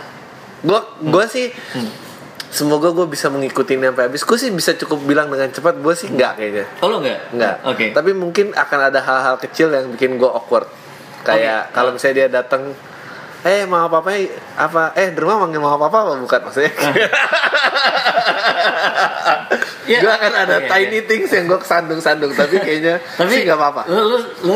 Gua 0.62 0.80
gua 1.02 1.26
sih 1.26 1.50
Hmm. 1.74 1.90
Semoga 2.54 2.94
gue 2.94 3.10
bisa 3.10 3.28
mengikuti 3.28 3.74
sampai 3.74 4.06
habis. 4.06 4.22
Gue 4.22 4.38
sih 4.38 4.50
bisa 4.50 4.72
cukup 4.76 5.02
bilang 5.04 5.28
dengan 5.28 5.50
cepat. 5.50 5.82
Gue 5.82 5.98
sih 5.98 6.08
enggak 6.08 6.38
kayaknya. 6.38 6.66
oh 6.80 6.88
lo 6.88 7.02
nggak 7.02 7.34
Enggak. 7.34 7.56
oke 7.66 7.86
Tapi 7.92 8.12
mungkin 8.14 8.54
akan 8.54 8.80
ada 8.84 9.02
hal-hal 9.02 9.36
kecil 9.38 9.68
yang 9.70 9.90
bikin 9.90 10.16
gue 10.16 10.30
awkward. 10.30 10.70
Kayak 11.24 11.68
Oke. 11.68 11.74
kalau 11.74 11.90
misalnya 11.92 12.16
dia 12.16 12.30
datang, 12.36 12.76
eh 13.42 13.64
mau 13.64 13.88
apa 13.88 14.00
apa 14.00 14.12
apa? 14.56 14.82
Eh 14.94 15.10
di 15.10 15.20
rumah 15.20 15.42
manggil 15.42 15.58
mau 15.58 15.74
apa 15.74 15.88
apa 15.88 16.14
bukan 16.16 16.40
maksudnya? 16.44 16.72
Ya, 19.84 20.00
gue 20.00 20.08
akan 20.10 20.32
ada 20.34 20.56
oke, 20.64 20.72
tiny 20.72 21.04
things 21.04 21.28
yang 21.28 21.44
gue 21.44 21.60
sandung-sandung 21.62 22.32
tapi 22.32 22.56
kayaknya 22.58 23.04
tapi 23.20 23.30
sih 23.30 23.44
nggak 23.44 23.60
apa-apa. 23.60 23.82
lu 23.86 24.00
lu 24.08 24.18
lu 24.42 24.56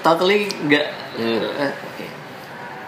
totally 0.00 0.48
nggak 0.64 0.86
Hmm. 1.18 1.42
eh, 1.42 1.72
oke 1.74 2.06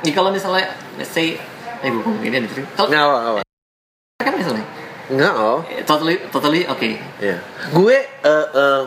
Ini 0.01 0.11
kalau 0.14 0.30
misalnya 0.30 0.70
let's 0.97 1.11
say 1.11 1.34
eh 1.82 1.91
ngomong 1.91 2.22
ini 2.22 2.38
ada 2.38 2.49
kalau 2.72 2.88
Nggak 2.88 3.05
apa-apa. 3.05 3.41
Kan 4.22 4.34
misalnya 4.36 4.66
Nggak 5.10 5.34
oh. 5.34 5.60
totally 5.82 6.16
totally 6.30 6.62
oke 6.70 6.86
Iya. 7.18 7.42
Gue 7.74 7.98
eh 7.98 8.46
eh, 8.54 8.82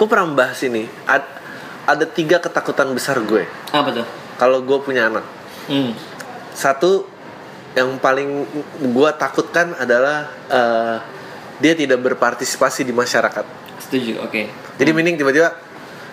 gue 0.00 0.06
pernah 0.08 0.24
membahas 0.24 0.56
ini. 0.64 0.88
Ad- 1.04 1.36
ada 1.84 2.06
tiga 2.06 2.38
ketakutan 2.38 2.88
besar 2.94 3.20
gue 3.20 3.44
apa 3.74 3.88
tuh 3.90 4.06
kalau 4.38 4.62
gue 4.64 4.78
punya 4.80 5.10
anak. 5.12 5.24
hmm. 5.68 5.92
Satu 6.54 7.04
yang 7.76 7.98
paling 7.98 8.46
gue 8.80 9.10
takutkan 9.14 9.76
adalah 9.76 10.32
eh, 10.48 10.96
dia 11.60 11.76
tidak 11.76 12.00
berpartisipasi 12.00 12.82
di 12.82 12.94
masyarakat. 12.94 13.44
setuju 13.80 14.22
oke 14.22 14.42
Jadi 14.80 14.90
meaning 14.92 15.16
tiba-tiba 15.16 15.52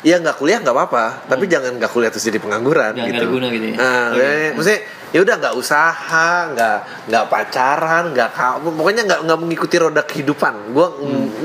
ya 0.06 0.22
nggak 0.22 0.38
kuliah 0.38 0.62
nggak 0.62 0.76
apa-apa, 0.76 1.26
tapi 1.26 1.50
jangan 1.50 1.78
nggak 1.82 1.90
kuliah 1.90 2.14
terus 2.14 2.26
jadi 2.26 2.38
pengangguran 2.38 2.94
Jangan 2.94 3.10
gitu. 3.10 3.26
guna 3.34 3.48
gitu 3.50 3.66
ya. 3.74 3.76
Nah, 3.78 4.06
Oke. 4.14 4.22
ya, 4.22 4.50
maksudnya 4.54 4.82
ya 5.08 5.20
udah 5.24 5.36
nggak 5.42 5.56
usaha, 5.58 6.30
nggak 6.54 6.78
nggak 7.10 7.26
pacaran, 7.32 8.04
nggak 8.14 8.30
pokoknya 8.62 9.02
nggak 9.10 9.20
nggak 9.26 9.40
mengikuti 9.42 9.76
roda 9.82 10.02
kehidupan. 10.06 10.54
Gua 10.76 10.88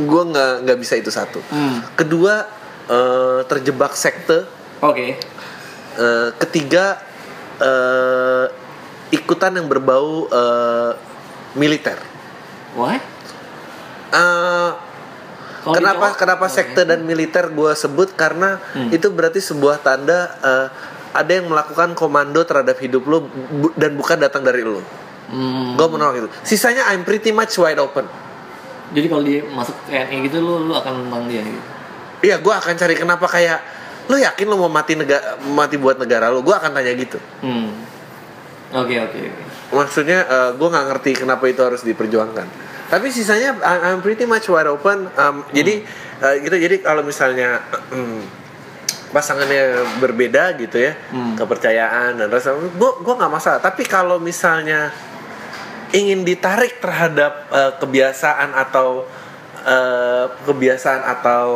gua 0.05 0.23
nggak 0.29 0.53
nggak 0.69 0.79
bisa 0.79 0.95
itu 1.01 1.09
satu. 1.09 1.41
Hmm. 1.49 1.81
Kedua 1.97 2.45
eh, 2.91 3.41
terjebak 3.49 3.97
sekte. 3.97 4.45
oke 4.83 5.17
Eh, 5.93 6.31
ketiga 6.41 6.97
eh, 7.61 8.47
ikutan 9.13 9.53
yang 9.61 9.69
berbau 9.69 10.25
eh, 10.29 10.93
militer. 11.57 12.01
why 12.73 12.97
Eh, 14.13 14.71
Kalau 15.63 15.75
kenapa 15.75 16.07
ditolak- 16.09 16.19
kenapa 16.19 16.45
Oke. 16.45 16.55
sekte 16.55 16.83
dan 16.83 17.01
militer 17.03 17.47
gue 17.49 17.71
sebut 17.73 18.13
karena 18.13 18.59
Hmm. 18.73 18.91
itu 18.91 19.07
berarti 19.09 19.39
sebuah 19.39 19.79
tanda 19.79 20.19
eh, 20.37 20.67
ada 21.13 21.31
yang 21.31 21.47
melakukan 21.47 21.93
komando 21.93 22.43
terhadap 22.43 22.77
hidup 22.77 23.05
lo 23.05 23.23
bu- 23.23 23.75
dan 23.75 23.93
bukan 23.93 24.19
datang 24.19 24.41
dari 24.41 24.61
lo. 24.61 24.83
Hmm. 25.29 25.75
Gue 25.75 25.87
menolak 25.89 26.19
itu. 26.19 26.29
Sisanya 26.43 26.89
I'm 26.89 27.03
pretty 27.03 27.31
much 27.31 27.55
wide 27.57 27.79
open. 27.79 28.05
jadi 28.91 29.09
kalau 29.09 29.23
dia 29.23 29.41
masuk 29.47 29.73
TNI 29.87 30.21
gitu 30.23 30.37
lu 30.39 30.63
lu 30.63 30.75
akan 30.75 31.09
tentang 31.09 31.25
dia 31.25 31.41
gitu 31.41 31.61
Iya, 32.23 32.37
gue 32.39 32.53
akan 32.53 32.75
cari 32.75 32.93
kenapa 32.93 33.25
kayak 33.25 33.59
lo 34.05 34.15
yakin 34.15 34.45
lo 34.45 34.57
mau 34.57 34.69
mati 34.69 34.93
negara 34.93 35.41
mati 35.43 35.75
buat 35.75 35.97
negara 35.97 36.29
lo? 36.29 36.39
Gue 36.39 36.53
akan 36.53 36.71
tanya 36.71 36.93
gitu. 36.93 37.17
hmm 37.41 37.69
oke 38.75 38.95
oke 39.01 39.19
oke 39.23 39.43
Maksudnya 39.73 40.53
gue 40.53 40.69
nggak 40.69 40.87
ngerti 40.93 41.11
kenapa 41.25 41.49
itu 41.49 41.65
harus 41.65 41.81
diperjuangkan. 41.81 42.73
Tapi 42.93 43.09
sisanya 43.09 43.57
I'm 43.65 44.05
pretty 44.05 44.29
much 44.29 44.53
wide 44.53 44.69
open. 44.69 45.09
Um, 45.17 45.49
Jadi 45.49 45.81
eh, 46.21 46.35
gitu. 46.45 46.57
Jadi 46.61 46.85
kalau 46.85 47.01
misalnya 47.01 47.57
mm, 47.89 48.21
pasangannya 49.17 49.81
berbeda 49.97 50.61
gitu 50.61 50.77
ya, 50.77 50.93
Hmm. 51.09 51.33
kepercayaan 51.33 52.21
dan 52.21 52.29
rasa, 52.29 52.53
gue 52.53 52.93
gue 53.01 53.15
nggak 53.17 53.33
masalah. 53.33 53.65
Tapi 53.65 53.89
kalau 53.89 54.21
misalnya 54.21 54.93
ingin 55.97 56.21
ditarik 56.21 56.85
terhadap 56.85 57.49
eh, 57.49 57.73
kebiasaan 57.81 58.53
atau 58.61 59.09
eh, 59.65 60.27
kebiasaan 60.45 61.01
atau 61.17 61.49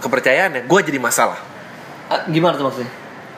kepercayaannya, 0.00 0.64
gue 0.64 0.80
jadi 0.80 0.96
masalah. 0.96 1.40
Ah, 2.08 2.24
gimana 2.28 2.56
tuh 2.56 2.68
maksudnya 2.68 2.92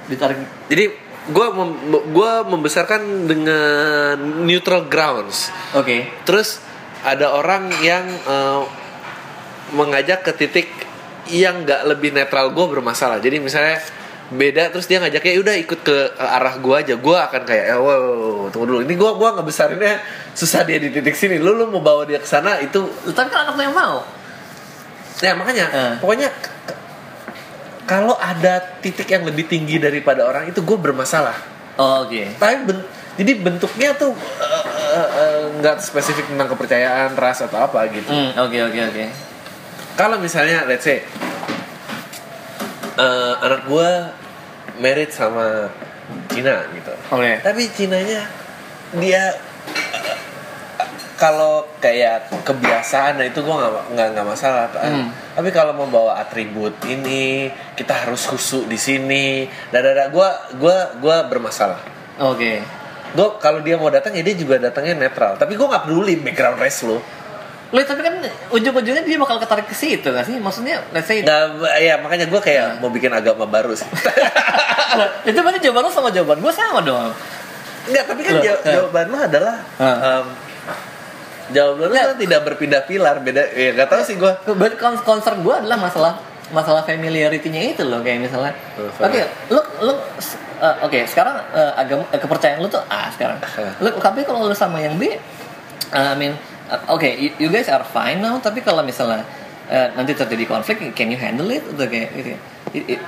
ditarik 0.06 0.38
Jadi 0.70 0.84
gue 1.26 1.46
mem- 1.50 1.78
gua 2.10 2.46
membesarkan 2.46 3.26
dengan 3.26 4.14
neutral 4.46 4.86
grounds. 4.86 5.50
oke 5.72 6.22
Terus 6.22 6.62
ada 7.02 7.34
orang 7.34 7.70
yang 7.82 8.06
eh, 8.06 8.62
mengajak 9.74 10.22
ke 10.22 10.32
titik 10.32 10.68
yang 11.26 11.66
nggak 11.66 11.82
lebih 11.90 12.14
netral 12.14 12.54
gue 12.54 12.66
bermasalah. 12.70 13.18
Jadi 13.18 13.42
misalnya 13.42 13.82
beda 14.26 14.74
terus 14.74 14.90
dia 14.90 14.98
ngajaknya 14.98 15.38
udah 15.38 15.54
ikut 15.54 15.80
ke 15.86 15.96
ke 16.10 16.18
arah 16.18 16.58
gue 16.58 16.74
aja 16.74 16.94
gue 16.98 17.16
akan 17.30 17.42
kayak 17.46 17.64
eh, 17.70 17.78
wow 17.78 18.50
tunggu 18.50 18.66
dulu 18.66 18.78
ini 18.82 18.98
gue 18.98 19.10
gua 19.14 19.38
ngebesarinnya 19.38 20.02
susah 20.34 20.66
dia 20.66 20.82
di 20.82 20.90
titik 20.90 21.14
sini 21.14 21.38
lu 21.38 21.54
lu 21.54 21.70
mau 21.70 21.78
bawa 21.78 22.02
dia 22.02 22.18
ke 22.18 22.26
sana 22.26 22.58
itu 22.58 22.90
tapi 23.14 23.30
kan 23.30 23.46
anak 23.46 23.54
lu 23.54 23.62
yang 23.70 23.76
mau 23.78 24.02
ya 25.22 25.30
makanya 25.30 25.66
Eh. 25.70 25.94
pokoknya 26.02 26.26
kalau 27.86 28.18
ada 28.18 28.60
titik 28.82 29.06
yang 29.06 29.22
lebih 29.22 29.46
tinggi 29.46 29.78
daripada 29.78 30.26
orang 30.26 30.50
itu 30.50 30.60
gue 30.60 30.74
bermasalah. 30.74 31.38
Oh, 31.78 32.02
oke. 32.04 32.34
Tapi 32.36 32.54
ben- 32.66 32.86
jadi 33.16 33.32
bentuknya 33.40 33.96
tuh 33.96 34.12
eh, 34.12 34.52
eh, 34.92 35.08
eh, 35.08 35.40
nggak 35.62 35.80
spesifik 35.80 36.28
tentang 36.28 36.52
kepercayaan 36.52 37.16
ras 37.16 37.40
atau 37.40 37.62
apa 37.62 37.86
gitu. 37.88 38.10
Hmm, 38.10 38.34
oke 38.36 38.58
oke 38.68 38.80
oke. 38.92 39.04
Kalau 39.96 40.20
misalnya 40.20 40.68
let's 40.68 40.84
say 40.84 41.00
eh, 42.98 43.32
anak 43.40 43.64
gue 43.64 43.88
married 44.82 45.12
sama 45.12 45.70
Cina 46.28 46.66
gitu. 46.74 46.92
Oke. 47.12 47.40
Tapi 47.40 47.62
Cinanya 47.72 48.28
dia 48.96 49.32
kalau 51.16 51.64
kayak 51.76 52.28
kebiasaan 52.44 53.16
nah 53.16 53.24
itu 53.24 53.40
gue 53.40 53.50
nggak 53.50 53.72
nggak 53.92 54.08
nggak 54.12 54.26
masalah 54.26 54.68
Hmm. 54.76 55.08
tapi 55.32 55.48
kalau 55.48 55.72
mau 55.72 55.88
bawa 55.88 56.20
atribut 56.20 56.76
ini 56.84 57.48
kita 57.72 58.04
harus 58.04 58.28
khusyuk 58.28 58.68
di 58.68 58.76
sini 58.76 59.26
dadada 59.68 60.12
gue 60.12 60.28
gue 60.56 60.76
gue 61.00 61.16
bermasalah 61.26 61.80
oke 62.20 62.52
gue 63.16 63.28
kalau 63.40 63.60
dia 63.60 63.74
mau 63.74 63.88
datang 63.88 64.12
ya 64.12 64.20
dia 64.20 64.36
juga 64.36 64.60
datangnya 64.60 65.08
netral 65.08 65.34
tapi 65.34 65.56
gue 65.56 65.64
nggak 65.64 65.84
peduli 65.84 66.20
background 66.20 66.60
race 66.60 66.84
lo 66.84 67.00
Lo 67.74 67.82
tapi 67.82 67.98
kan 67.98 68.14
ujung-ujungnya 68.54 69.02
dia 69.02 69.18
bakal 69.18 69.42
ketarik 69.42 69.66
ke 69.66 69.74
situ 69.74 70.06
gak 70.06 70.22
sih? 70.22 70.38
Maksudnya 70.38 70.86
let's 70.94 71.10
say 71.10 71.18
nggak 71.18 71.66
ya 71.82 71.98
makanya 71.98 72.30
gue 72.30 72.38
kayak 72.38 72.78
mau 72.78 72.94
bikin 72.94 73.10
agama 73.10 73.42
baru 73.42 73.74
sih 73.74 73.90
itu 75.28 75.34
berarti 75.34 75.58
jawaban 75.58 75.82
lo 75.82 75.90
sama 75.90 76.14
jawaban 76.14 76.38
gue 76.38 76.52
sama 76.54 76.78
dong. 76.86 77.10
Nggak, 77.90 78.04
tapi 78.06 78.20
kan 78.22 78.34
Loh, 78.38 78.42
eh. 78.46 78.54
jawaban 78.70 79.06
lo 79.10 79.18
adalah 79.18 79.56
Hah. 79.82 80.22
Jawaban 81.50 81.86
lo 81.86 81.92
Nggak. 81.92 82.06
kan 82.06 82.18
tidak 82.18 82.40
berpindah 82.44 82.82
pilar 82.84 83.16
beda 83.20 83.42
ya 83.50 83.70
nggak 83.72 83.88
tahu 83.88 84.02
sih 84.02 84.16
gue 84.16 84.32
But 84.52 84.76
con- 84.76 84.98
concern 84.98 85.40
gue 85.40 85.54
adalah 85.54 85.78
masalah 85.78 86.12
masalah 86.46 86.82
familiarity-nya 86.82 87.74
itu 87.74 87.82
loh 87.82 88.06
kayak 88.06 88.22
misalnya. 88.22 88.54
Oh, 88.78 88.86
Oke, 89.02 89.18
lo 89.50 89.58
lo 89.82 89.92
uh, 90.62 90.76
oke 90.80 91.02
sekarang 91.02 91.42
uh, 91.50 91.74
agama 91.74 92.06
uh, 92.06 92.14
kepercayaan 92.14 92.62
lo 92.62 92.70
tuh 92.70 92.78
A 92.86 93.10
sekarang. 93.10 93.34
Eh. 93.42 93.82
Lo 93.82 93.90
tapi 93.98 94.22
kalau 94.22 94.46
lo 94.46 94.54
sama 94.54 94.78
yang 94.78 94.94
B, 94.94 95.10
uh, 95.10 95.18
I 95.90 96.14
mean 96.14 96.38
uh, 96.70 96.78
oke 96.86 97.02
you, 97.02 97.34
you 97.36 97.48
guys 97.50 97.66
are 97.66 97.82
fine 97.82 98.22
now 98.22 98.38
tapi 98.38 98.62
kalau 98.62 98.86
misalnya 98.86 99.26
uh, 99.66 99.90
nanti 99.98 100.14
terjadi 100.14 100.46
konflik 100.46 100.78
can 100.94 101.10
you 101.10 101.18
handle 101.18 101.50
it 101.50 101.66
atau 101.66 101.82
kayak 101.82 102.14
gitu 102.14 102.28
ya? 102.34 102.40
It- 102.70 102.94
it- 102.94 103.04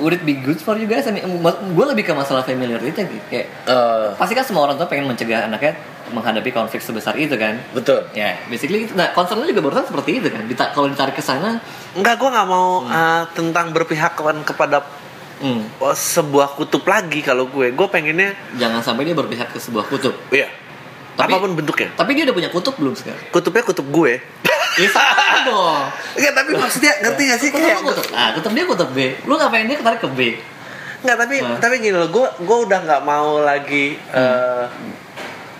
would 0.00 0.12
it 0.12 0.24
be 0.24 0.32
good 0.34 0.56
for 0.56 0.72
you 0.76 0.88
guys? 0.88 1.04
I 1.04 1.12
mean, 1.12 1.28
gue 1.44 1.86
lebih 1.92 2.04
ke 2.04 2.12
masalah 2.12 2.40
familiarity 2.40 2.88
gitu. 2.92 3.20
kayak 3.28 3.46
Eh, 3.68 4.08
pasti 4.16 4.32
kan 4.32 4.44
semua 4.44 4.64
orang 4.64 4.76
tua 4.76 4.88
pengen 4.88 5.04
mencegah 5.04 5.44
anaknya 5.44 5.76
menghadapi 6.12 6.48
konflik 6.48 6.78
sebesar 6.78 7.16
itu 7.16 7.34
kan? 7.34 7.58
Betul. 7.72 8.04
Ya 8.12 8.36
basically 8.46 8.86
nah 8.92 9.10
concernnya 9.10 9.44
juga 9.44 9.64
barusan 9.64 9.88
seperti 9.88 10.20
itu 10.20 10.28
kan? 10.28 10.44
Dita- 10.44 10.70
kalau 10.70 10.86
ditarik 10.86 11.12
ke 11.12 11.20
sana 11.20 11.58
Enggak, 11.92 12.16
gue 12.16 12.28
nggak 12.28 12.46
mau 12.46 12.84
eh, 12.84 13.24
tentang 13.32 13.68
berpihak 13.68 14.12
kepada, 14.14 14.40
kepada 14.42 14.76
hmm, 15.40 15.76
oh, 15.76 15.92
sebuah 15.92 16.54
kutub 16.54 16.84
lagi 16.84 17.20
kalau 17.20 17.44
gue. 17.46 17.68
Gue 17.70 17.84
pengennya, 17.86 18.32
jangan 18.54 18.80
sampai 18.80 19.04
dia 19.04 19.12
berpihak 19.12 19.48
ke 19.48 19.58
sebuah 19.58 19.84
kutub. 19.86 20.16
Iya, 20.28 20.48
Tapi- 21.12 21.28
apa 21.28 21.36
pun 21.38 21.52
bentuknya. 21.52 21.92
tapi 21.92 22.14
dia 22.14 22.24
udah 22.24 22.32
punya 22.32 22.48
kutub 22.48 22.74
belum 22.76 22.96
sekarang? 22.96 23.20
Kutubnya 23.28 23.60
kutub 23.60 23.84
gue. 23.88 24.12
ya 24.72 24.88
sama 24.88 25.44
dong. 25.44 25.84
Enggak, 26.16 26.32
tapi 26.32 26.50
maksudnya 26.56 26.92
ngerti 27.02 27.22
gak 27.28 27.38
sih? 27.38 27.48
Kutub 27.52 27.60
kayak 27.62 27.80
kutub? 27.84 28.06
Ah 28.16 28.28
kutub 28.32 28.52
dia 28.52 28.64
kutub 28.64 28.88
B. 28.88 28.98
Lu 29.28 29.36
ngapain 29.36 29.68
dia 29.68 29.76
ketarik 29.76 30.00
ke 30.00 30.08
B? 30.08 30.20
Enggak, 31.04 31.16
tapi 31.18 31.36
Hah? 31.44 31.58
tapi 31.60 31.74
gini 31.76 31.92
loh, 31.92 32.08
gue 32.08 32.26
gue 32.40 32.58
udah 32.64 32.78
nggak 32.80 33.02
mau 33.02 33.36
lagi 33.36 33.98
eh, 33.98 34.64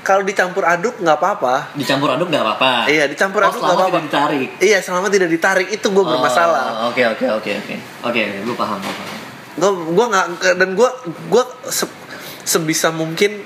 kalau 0.03 0.21
dicampur 0.21 0.63
aduk 0.63 0.95
nggak 0.97 1.15
apa-apa. 1.15 1.73
dicampur 1.73 2.11
aduk 2.11 2.27
nggak 2.27 2.43
apa-apa 2.43 2.87
Iya, 2.87 3.07
dicampur 3.07 3.41
oh, 3.41 3.49
aduk 3.49 3.61
nggak 3.61 3.71
apa-apa. 3.73 3.89
tidak 3.89 4.05
ditarik 4.05 4.49
Iya, 4.59 4.79
selama 4.79 5.07
tidak 5.09 5.29
ditarik 5.29 5.69
itu 5.69 5.87
gue 5.89 6.05
bermasalah. 6.05 6.65
Oh, 6.81 6.91
oke 6.91 7.03
oke 7.09 7.27
oke 7.33 7.51
oke 7.57 7.75
oke 8.05 8.21
gue 8.43 8.55
paham 8.55 8.79
gue 8.79 8.93
paham 8.93 9.19
gue 9.53 9.71
gue 9.93 10.07
nggak 10.09 10.27
dan 10.57 10.69
gue 10.73 10.91
gue 11.29 11.43
se- 11.67 11.97
sebisa 12.43 12.89
mungkin 12.91 13.45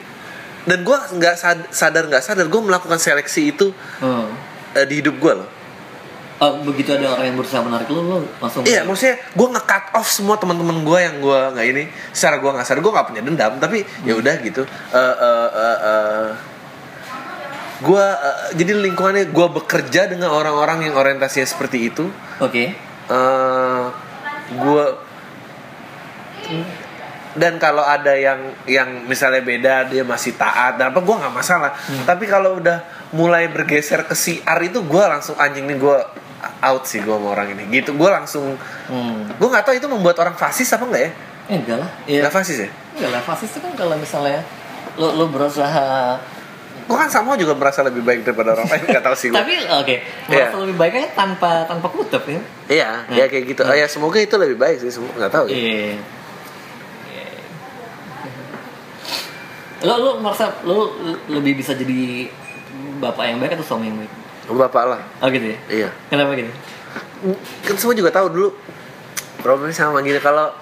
dan 0.64 0.80
gue 0.80 0.96
nggak 1.12 1.34
sad- 1.34 1.68
sadar 1.70 2.06
nggak 2.06 2.20
sadar 2.20 2.46
gue 2.46 2.60
melakukan 2.60 2.96
seleksi 2.96 3.50
itu 3.50 3.70
Hmm. 3.98 4.30
eh, 4.72 4.84
di 4.84 4.98
hidup 4.98 5.16
gue 5.16 5.32
loh 5.34 5.48
Oh, 6.36 6.60
begitu 6.68 6.92
ada 6.92 7.16
orang 7.16 7.32
yang 7.32 7.36
berusaha 7.40 7.64
menarik 7.64 7.88
lu, 7.88 8.04
lu 8.04 8.20
langsung 8.44 8.60
iya 8.68 8.84
maksudnya 8.84 9.16
gue 9.16 9.48
nge-cut 9.56 9.96
off 9.96 10.12
semua 10.12 10.36
teman-teman 10.36 10.84
gue 10.84 10.98
yang 11.00 11.16
gue 11.24 11.40
nggak 11.56 11.66
ini. 11.72 11.84
Secara 12.12 12.36
gue 12.44 12.50
nggak 12.52 12.66
sadar 12.68 12.84
gue 12.84 12.92
nggak 12.92 13.08
punya 13.08 13.22
dendam 13.24 13.52
tapi 13.56 13.88
ya 14.04 14.12
udah 14.20 14.34
gitu. 14.44 14.68
Eh, 14.68 15.16
eh, 15.16 15.48
eh, 15.48 15.78
eh, 15.80 16.28
gue 17.80 18.04
eh, 18.04 18.38
jadi 18.52 18.72
lingkungannya 18.84 19.32
gue 19.32 19.46
bekerja 19.48 20.12
dengan 20.12 20.28
orang-orang 20.28 20.92
yang 20.92 21.00
orientasinya 21.00 21.48
seperti 21.48 21.88
itu. 21.88 22.04
Oke. 22.44 22.76
eh 23.06 23.84
gue 24.46 24.84
dan 27.36 27.60
kalau 27.60 27.84
ada 27.84 28.16
yang 28.16 28.52
yang 28.64 29.08
misalnya 29.08 29.40
beda 29.44 29.74
dia 29.92 30.04
masih 30.04 30.36
taat 30.36 30.80
dan 30.80 30.92
apa 30.92 31.00
gue 31.00 31.16
nggak 31.16 31.32
masalah. 31.32 31.72
Tapi 32.04 32.24
kalau 32.28 32.60
udah 32.60 32.84
mulai 33.16 33.48
bergeser 33.48 34.04
ke 34.04 34.12
siar 34.12 34.60
itu 34.64 34.84
gue 34.84 35.04
langsung 35.04 35.36
anjing 35.40 35.64
nih 35.64 35.80
gue 35.80 35.98
out 36.60 36.82
sih 36.82 36.98
gue 36.98 37.10
sama 37.10 37.28
orang 37.30 37.52
ini 37.52 37.66
gitu 37.72 37.92
gue 37.92 38.06
langsung 38.06 38.54
Hmm. 38.86 39.26
gue 39.28 39.48
nggak 39.48 39.64
tahu 39.64 39.74
itu 39.74 39.86
membuat 39.86 40.16
orang 40.18 40.34
fasis 40.34 40.70
apa 40.70 40.84
enggak 40.84 41.02
ya 41.02 41.12
Eh, 41.46 41.56
enggak 41.56 41.78
lah. 41.78 41.90
Iya. 42.04 42.20
nggak 42.22 42.34
fasis 42.34 42.58
ya 42.58 42.70
Enggak 42.92 43.10
lah. 43.12 43.22
Fasis 43.22 43.48
itu 43.48 43.60
kan 43.60 43.72
kalau 43.72 43.94
misalnya 43.94 44.40
lu 44.96 45.08
lu 45.12 45.26
berusaha 45.26 46.16
gue 46.78 46.94
kan 46.94 47.06
sama 47.06 47.34
juga 47.34 47.52
merasa 47.52 47.82
lebih 47.82 48.00
baik 48.00 48.22
daripada 48.22 48.54
orang 48.54 48.66
lain 48.66 48.82
nggak 48.86 49.02
tahu 49.02 49.14
sih 49.14 49.28
gue 49.28 49.36
tapi 49.40 49.54
oke, 49.60 49.94
merasa 50.28 50.56
lebih 50.58 50.76
baiknya 50.76 51.06
tanpa 51.12 51.66
tanpa 51.66 51.86
kutub 51.88 52.22
ya. 52.24 52.40
iya 52.68 52.90
ya 53.08 53.24
kayak 53.26 53.44
gitu 53.48 53.62
oh, 53.62 53.72
ya 53.72 53.86
semoga 53.86 54.16
itu 54.16 54.34
lebih 54.34 54.54
baik 54.54 54.78
sih 54.78 54.90
semua 54.90 55.10
nggak 55.12 55.32
tahu 55.32 55.44
ya 55.46 55.58
Iya. 55.58 55.98
Lo 59.82 59.94
lo 59.98 60.10
merasa 60.18 60.48
lo 60.62 60.96
lebih 61.28 61.60
bisa 61.60 61.74
jadi 61.74 62.26
bapak 62.96 63.24
yang 63.26 63.38
baik 63.38 63.54
atau 63.54 63.66
suami 63.66 63.86
yang 63.86 63.98
baik? 63.98 64.12
Bapak 64.48 64.84
lah 64.86 65.00
Oh 65.18 65.28
gitu 65.28 65.46
ya. 65.46 65.58
iya 65.68 65.88
Kenapa 66.06 66.34
gitu? 66.34 66.50
kan 67.62 67.74
semua 67.74 67.92
juga 67.92 68.10
tahu 68.10 68.26
dulu 68.28 68.48
problemnya 69.38 69.74
sama 69.74 69.98
gini 70.00 70.18
kalau 70.18 70.52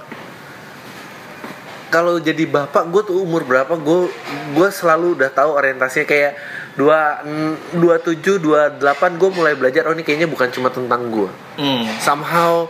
kalau 1.89 2.19
jadi 2.19 2.43
bapak 2.45 2.91
gue 2.91 3.03
tuh 3.05 3.17
umur 3.17 3.43
berapa 3.43 3.71
gue 3.73 4.11
gue 4.51 4.69
selalu 4.69 5.15
udah 5.15 5.31
tahu 5.31 5.55
orientasinya 5.55 6.03
kayak 6.05 6.33
dua 6.75 7.23
dua 7.73 7.97
tujuh 7.99 8.37
dua 8.37 8.67
delapan 8.69 9.15
gue 9.15 9.31
mulai 9.31 9.55
belajar 9.55 9.87
oh 9.87 9.95
ini 9.95 10.03
kayaknya 10.03 10.27
bukan 10.27 10.51
cuma 10.51 10.69
tentang 10.69 11.07
gue 11.09 11.31
Hmm. 11.55 11.87
somehow 11.99 12.67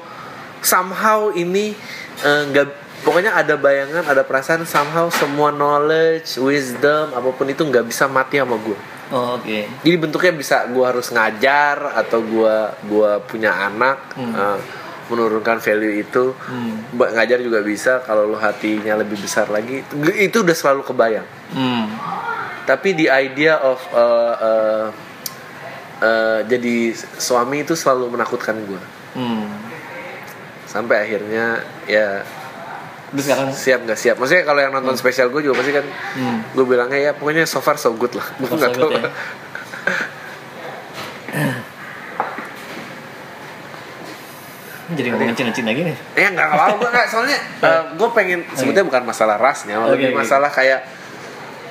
somehow 0.60 1.32
ini 1.32 1.72
eh, 2.20 2.42
nggak 2.46 2.68
pokoknya 3.00 3.32
ada 3.32 3.56
bayangan 3.56 4.04
ada 4.04 4.20
perasaan 4.20 4.64
somehow 4.64 5.08
semua 5.08 5.48
knowledge 5.48 6.36
wisdom 6.36 7.08
apa 7.10 7.28
pun 7.30 7.46
itu 7.46 7.60
nggak 7.60 7.84
bisa 7.84 8.04
mati 8.04 8.36
sama 8.36 8.56
gue 8.56 8.76
Oh, 9.14 9.38
oke. 9.38 9.58
jadi 9.80 9.94
bentuknya 9.94 10.34
bisa 10.34 10.66
gue 10.66 10.82
harus 10.82 11.06
ngajar 11.08 11.94
atau 11.94 12.18
gue 12.18 12.56
gua 12.84 13.22
punya 13.22 13.54
anak 13.62 14.10
Hmm. 14.12 14.34
eh, 14.34 14.58
menurunkan 15.04 15.60
value 15.60 16.00
itu 16.00 16.34
Hmm. 16.34 16.82
Ngajar 16.90 17.38
juga 17.38 17.60
bisa 17.60 18.00
kalau 18.00 18.24
lu 18.24 18.34
hatinya 18.34 18.96
lebih 18.96 19.14
besar 19.16 19.46
lagi 19.46 19.86
itu 20.18 20.36
udah 20.36 20.50
selalu 20.52 20.82
kebayang 20.82 21.28
Hmm. 21.48 21.86
tapi 22.64 22.92
the 22.92 23.06
idea 23.06 23.54
of 23.56 23.78
eh, 23.86 24.34
eh, 24.42 24.86
eh, 26.00 26.38
jadi 26.44 26.76
suami 27.14 27.62
itu 27.62 27.72
selalu 27.72 28.10
menakutkan 28.10 28.58
gue 28.60 28.82
Hmm. 29.14 29.46
sampai 30.66 31.06
akhirnya 31.06 31.62
ya 31.84 32.26
Terus 33.14 33.24
sekarang 33.24 33.48
siap 33.48 33.80
nggak 33.80 33.94
siap 33.96 34.16
maksudnya 34.16 34.42
kalau 34.42 34.58
yang 34.58 34.72
nonton 34.72 34.94
spesial 34.94 35.30
gue 35.30 35.38
juga 35.40 35.54
pasti 35.56 35.70
kan 35.70 35.86
Hmm. 36.12 36.42
gue 36.50 36.64
bilangnya 36.64 36.98
ya 37.00 37.12
pokoknya 37.12 37.44
so 37.44 37.58
far 37.58 37.74
so 37.76 37.92
good 37.92 38.10
lah 38.10 38.26
gue 38.34 38.48
So 38.48 38.56
nggak 38.56 38.72
good 38.72 38.82
tahu 38.82 38.90
ya. 38.92 39.02
Jadi 44.86 45.08
ngomongin 45.08 45.32
Cina-Cina 45.34 45.70
gini. 45.72 45.92
Ya 46.12 46.28
nggak 46.28 46.48
apa 46.50 46.76
gue 46.76 46.88
nggak 46.88 47.06
soalnya 47.08 47.38
gue 47.98 48.08
pengen 48.12 48.44
sebetulnya 48.52 48.84
bukan 48.84 49.02
masalah 49.04 49.36
rasnya, 49.36 49.80
lebih 49.88 50.12
oke. 50.12 50.20
masalah 50.20 50.50
kayak 50.50 50.84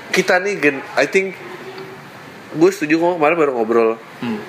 kita 0.10 0.38
nih 0.40 0.54
gen, 0.58 0.78
I 0.96 1.06
think 1.06 1.38
gue 2.52 2.70
setuju 2.70 2.98
kok 2.98 3.18
kemarin 3.18 3.38
baru 3.38 3.52
ngobrol 3.54 3.90
Hmm. 4.18 4.40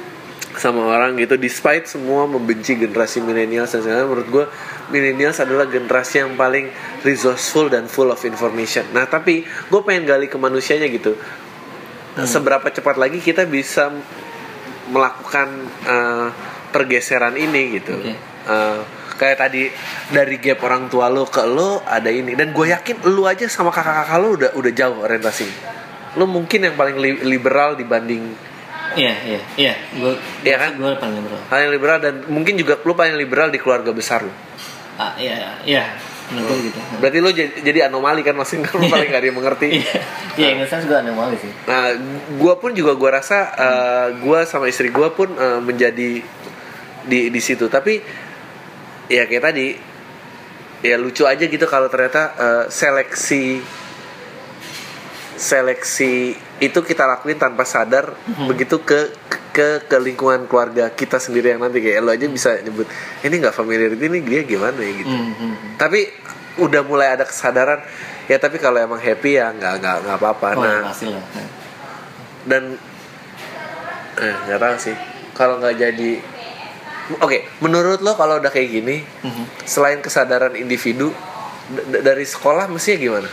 sama 0.55 0.87
orang 0.87 1.19
gitu, 1.19 1.35
despite 1.35 1.85
semua 1.85 2.25
membenci 2.25 2.73
generasi 2.75 3.19
milenial 3.19 3.67
dan 3.67 3.81
segala 3.81 4.07
menurut 4.07 4.29
gue 4.29 4.45
millennials 4.87 5.39
adalah 5.39 5.65
generasi 5.65 6.21
yang 6.21 6.35
paling 6.35 6.69
resourceful 7.01 7.67
dan 7.67 7.87
full 7.87 8.09
of 8.09 8.21
information. 8.21 8.85
Nah 8.91 9.05
tapi 9.05 9.41
gue 9.43 9.81
pengen 9.83 10.05
gali 10.07 10.27
ke 10.27 10.37
manusianya 10.37 10.89
gitu, 10.89 11.17
Hmm. 12.15 12.25
seberapa 12.25 12.69
cepat 12.69 12.95
lagi 12.95 13.19
kita 13.19 13.43
bisa 13.45 13.91
melakukan 14.87 15.49
eh, 15.83 16.29
pergeseran 16.69 17.35
ini 17.35 17.63
gitu. 17.75 17.95
Oke. 17.97 18.15
Eh, 18.45 18.81
kayak 19.15 19.39
tadi 19.39 19.71
dari 20.11 20.37
gap 20.37 20.61
orang 20.61 20.87
tua 20.87 21.07
lo 21.07 21.25
ke 21.25 21.41
lo 21.43 21.81
ada 21.81 22.07
ini 22.07 22.35
dan 22.35 22.51
gue 22.51 22.67
yakin 22.69 23.07
lo 23.09 23.25
aja 23.25 23.47
sama 23.47 23.71
kakak-kakak 23.71 24.19
lo 24.19 24.29
udah 24.35 24.51
udah 24.53 24.73
jauh 24.75 24.99
orientasi 25.01 25.47
lo 26.15 26.27
mungkin 26.27 26.67
yang 26.67 26.75
paling 26.75 26.99
li- 26.99 27.23
liberal 27.25 27.75
dibanding 27.75 28.35
Iya, 28.95 29.15
iya, 29.27 29.41
iya. 29.57 29.75
Gue, 29.91 30.15
Iya 30.43 30.55
kan? 30.57 30.71
Gue 30.77 30.95
paling 30.95 31.19
liberal. 31.19 31.41
paling 31.47 31.69
liberal 31.69 31.99
dan 31.99 32.15
mungkin 32.27 32.55
juga 32.55 32.79
lo 32.79 32.95
paling 32.95 33.15
liberal 33.15 33.51
di 33.51 33.59
keluarga 33.59 33.91
besar 33.91 34.23
lo 34.23 34.35
Ah, 34.95 35.13
iya, 35.19 35.59
iya. 35.67 35.85
Menurut 36.25 36.57
gue 36.57 36.73
gitu. 36.73 36.79
berarti 37.05 37.19
lo 37.21 37.31
jadi, 37.37 37.53
jadi 37.61 37.79
anomali 37.93 38.25
kan 38.25 38.33
masing 38.33 38.65
kan 38.65 38.81
paling 38.81 39.13
gak 39.13 39.21
ada 39.21 39.29
yang 39.29 39.37
mengerti 39.37 39.77
Iya, 39.77 40.01
iya, 40.41 40.49
in 40.57 40.65
gue 40.65 40.97
anomali 40.97 41.37
sih. 41.37 41.53
Nah, 41.69 41.93
gue 42.41 42.55
pun 42.57 42.73
juga 42.73 42.97
gue 42.97 43.11
rasa 43.13 43.53
uh, 43.53 44.09
gue 44.17 44.39
sama 44.49 44.73
istri 44.73 44.89
gue 44.89 45.09
pun 45.13 45.29
uh, 45.37 45.61
menjadi 45.61 46.25
di 47.05 47.21
di 47.29 47.41
situ. 47.45 47.69
Tapi 47.69 48.01
ya 49.13 49.29
kayak 49.29 49.45
tadi 49.45 49.67
ya 50.81 50.97
lucu 50.97 51.29
aja 51.29 51.45
gitu 51.45 51.65
kalau 51.69 51.93
ternyata 51.93 52.23
uh, 52.41 52.65
seleksi 52.73 53.61
seleksi 55.37 56.33
itu 56.59 56.79
kita 56.81 57.05
lakuin 57.05 57.37
tanpa 57.37 57.63
sadar 57.63 58.15
begitu 58.45 58.81
ke 58.81 59.11
ke 59.51 59.85
ke 59.85 59.97
lingkungan 59.97 60.45
keluarga 60.45 60.89
kita 60.89 61.17
sendiri 61.17 61.51
yang 61.51 61.61
nanti. 61.61 61.79
Kayak 61.79 62.01
lo 62.01 62.11
aja 62.11 62.27
bisa 62.27 62.59
nyebut 62.59 62.87
ini 63.21 63.35
nggak 63.37 63.53
familiar 63.53 63.93
ini 63.93 64.19
dia 64.21 64.43
gimana 64.43 64.77
ya? 64.77 64.93
gitu. 64.97 65.11
Hmm, 65.11 65.31
hmm, 65.31 65.53
hmm. 65.53 65.71
tapi 65.77 66.01
udah 66.57 66.83
mulai 66.83 67.11
ada 67.11 67.23
kesadaran 67.23 67.83
ya 68.25 68.37
tapi 68.37 68.57
kalau 68.57 68.79
emang 68.79 68.99
happy 68.99 69.35
ya 69.35 69.51
nggak 69.51 69.73
nggak 69.79 69.97
nggak 70.03 70.17
apa-apa. 70.17 70.49
Oh, 70.53 70.63
nah 70.63 70.91
ya, 70.93 71.11
lah. 71.13 71.25
dan 72.45 72.63
eh 74.17 74.35
nggak 74.45 74.59
tahu 74.59 74.77
sih. 74.81 74.97
Kalau 75.33 75.59
nggak 75.59 75.77
jadi 75.77 76.13
oke 77.17 77.39
menurut 77.61 78.01
lo 78.01 78.15
kalau 78.15 78.39
udah 78.39 78.49
kayak 78.49 78.71
gini 78.73 78.97
Mhm. 79.21 79.45
selain 79.63 80.01
kesadaran 80.01 80.55
individu 80.55 81.13
d- 81.69 82.01
dari 82.01 82.25
sekolah 82.25 82.65
mestinya 82.67 82.97
gimana 82.99 83.29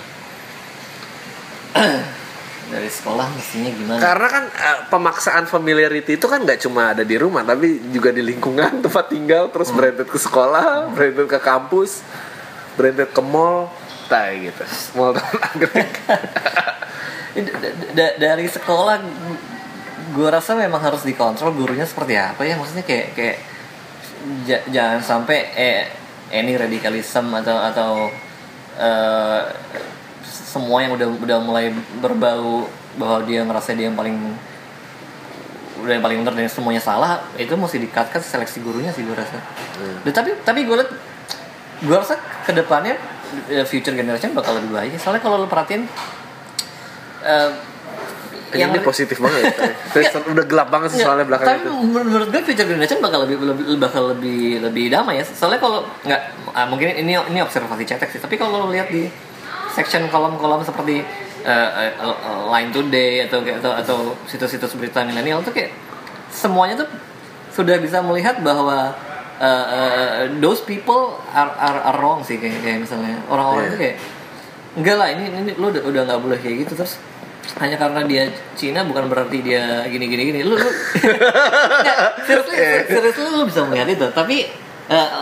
Dari 2.72 2.88
sekolah 2.88 3.28
mestinya 3.30 3.68
gimana? 3.70 4.00
karena 4.00 4.28
kan 4.28 4.44
eh, 4.48 4.80
pemaksaan 4.88 5.44
familiarity 5.44 6.16
itu 6.16 6.24
kan 6.24 6.40
nggak 6.40 6.60
cuma 6.62 6.96
ada 6.96 7.04
di 7.04 7.16
rumah 7.16 7.44
tapi 7.44 7.92
juga 7.92 8.10
di 8.10 8.24
lingkungan 8.24 8.80
tempat 8.86 9.06
tinggal 9.08 9.52
terus 9.52 9.70
branded 9.70 10.08
ke 10.08 10.16
sekolah 10.16 10.88
branded 10.90 11.28
ke 11.28 11.36
kampus 11.38 12.00
branded 12.74 13.12
ke 13.12 13.20
mall 13.20 13.68
tai 14.08 14.48
gitu. 14.48 14.64
Mall 14.94 15.16
anggrek 15.20 15.92
da- 17.92 18.16
dari 18.18 18.48
sekolah 18.48 18.96
gue 20.12 20.28
rasa 20.28 20.56
memang 20.56 20.80
harus 20.80 21.04
dikontrol 21.04 21.52
gurunya 21.52 21.84
seperti 21.84 22.16
apa 22.16 22.44
ya? 22.44 22.56
Maksudnya 22.56 22.84
kayak 22.84 23.08
kayak 23.12 23.38
ja- 24.44 24.66
jangan 24.68 25.00
sampai 25.00 25.40
eh 25.54 25.82
ini 26.32 26.56
radikalisme 26.56 27.32
atau 27.36 27.58
atau 27.62 27.92
eh, 28.78 29.42
semua 30.52 30.84
yang 30.84 30.92
udah 31.00 31.08
udah 31.08 31.38
mulai 31.40 31.72
berbau 32.04 32.68
bahwa 33.00 33.24
dia 33.24 33.48
ngerasa 33.48 33.72
dia 33.72 33.88
yang 33.88 33.96
paling 33.96 34.20
udah 35.82 35.94
yang 35.96 36.04
paling 36.04 36.18
benar 36.22 36.36
dan 36.36 36.52
semuanya 36.52 36.84
salah 36.84 37.24
itu 37.40 37.56
mesti 37.56 37.80
dikatkan 37.80 38.20
seleksi 38.20 38.60
gurunya 38.60 38.92
sih 38.92 39.08
gue 39.08 39.16
rasa. 39.16 39.40
Dan 40.04 40.12
tapi 40.12 40.36
tapi 40.44 40.68
gue 40.68 40.76
liat 40.76 40.92
gue 41.82 41.96
rasa 41.96 42.20
ke 42.46 42.52
depannya 42.54 43.00
eh, 43.50 43.66
future 43.66 43.96
generation 43.96 44.36
bakal 44.36 44.60
lebih 44.60 44.70
baik 44.76 45.00
soalnya 45.02 45.24
kalau 45.24 45.42
lo 45.42 45.48
perhatiin 45.48 45.88
eh, 47.24 47.52
Ini, 48.52 48.68
ini 48.68 48.84
positif 48.84 49.16
banget 49.24 49.48
ya. 49.48 49.72
Terus 49.96 50.12
udah 50.36 50.44
gelap 50.44 50.68
banget 50.68 50.92
sih 50.92 51.00
soalnya 51.00 51.24
Nggak, 51.24 51.40
belakang 51.40 51.48
tapi 51.56 51.64
itu. 51.64 51.72
menurut 51.88 52.06
menurut 52.12 52.28
gue 52.36 52.42
future 52.52 52.68
generation 52.68 53.00
bakal 53.00 53.24
lebih 53.24 53.40
lebih 53.40 53.64
bakal 53.80 54.04
lebih 54.12 54.60
lebih 54.60 54.86
damai 54.92 55.24
ya 55.24 55.26
soalnya 55.26 55.64
kalau 55.64 55.88
nggak 56.04 56.22
ah, 56.52 56.68
mungkin 56.68 56.92
ini 56.92 57.16
ini 57.16 57.40
observasi 57.40 57.88
cetek 57.88 58.12
sih 58.12 58.20
tapi 58.20 58.36
kalau 58.36 58.68
lo 58.68 58.76
lihat 58.76 58.92
di 58.92 59.08
section 59.72 60.08
kolom-kolom 60.08 60.62
seperti 60.62 61.02
eh, 61.42 61.70
eh, 61.72 61.92
eh, 61.94 62.16
Line 62.48 62.70
Today 62.70 63.26
atau 63.26 63.40
kayak- 63.40 63.60
atau 63.60 63.72
atau 63.74 63.98
situs-situs 64.26 64.76
berita 64.76 65.02
milenial 65.02 65.42
tuh 65.42 65.50
kayak 65.50 65.72
semuanya 66.30 66.78
tuh 66.78 66.90
sudah 67.52 67.76
bisa 67.78 68.00
melihat 68.00 68.40
bahwa 68.40 68.94
eh, 69.38 69.66
eh, 69.68 70.26
those 70.38 70.62
people 70.62 71.18
are, 71.30 71.50
are, 71.52 71.80
are 71.84 71.98
wrong 71.98 72.22
sih 72.22 72.38
kayak, 72.38 72.62
kayak 72.62 72.80
misalnya. 72.80 73.18
Orang-orang 73.26 73.66
Iya. 73.66 73.72
tuh 73.72 73.80
kayak 73.80 73.96
enggak 74.72 74.96
lah 74.96 75.08
ini 75.10 75.24
ini 75.28 75.52
lu 75.58 75.68
udah 75.68 75.84
udah 75.84 76.02
nggak 76.06 76.20
boleh 76.22 76.38
kayak 76.38 76.56
gitu. 76.64 76.74
Terus 76.78 76.96
hanya 77.58 77.76
karena 77.76 78.06
dia 78.06 78.24
Cina 78.54 78.86
bukan 78.86 79.10
berarti 79.10 79.42
dia 79.42 79.84
gini 79.84 80.06
gini 80.06 80.24
gini. 80.30 80.40
Lu 80.46 80.56
lu 80.56 80.62
Nggak, 81.84 81.98
seriously 82.24 82.56
seriously 82.88 83.28
lu 83.28 83.44
bisa 83.44 83.66
melihat 83.66 83.90
itu. 83.90 84.08
Tapi 84.14 84.46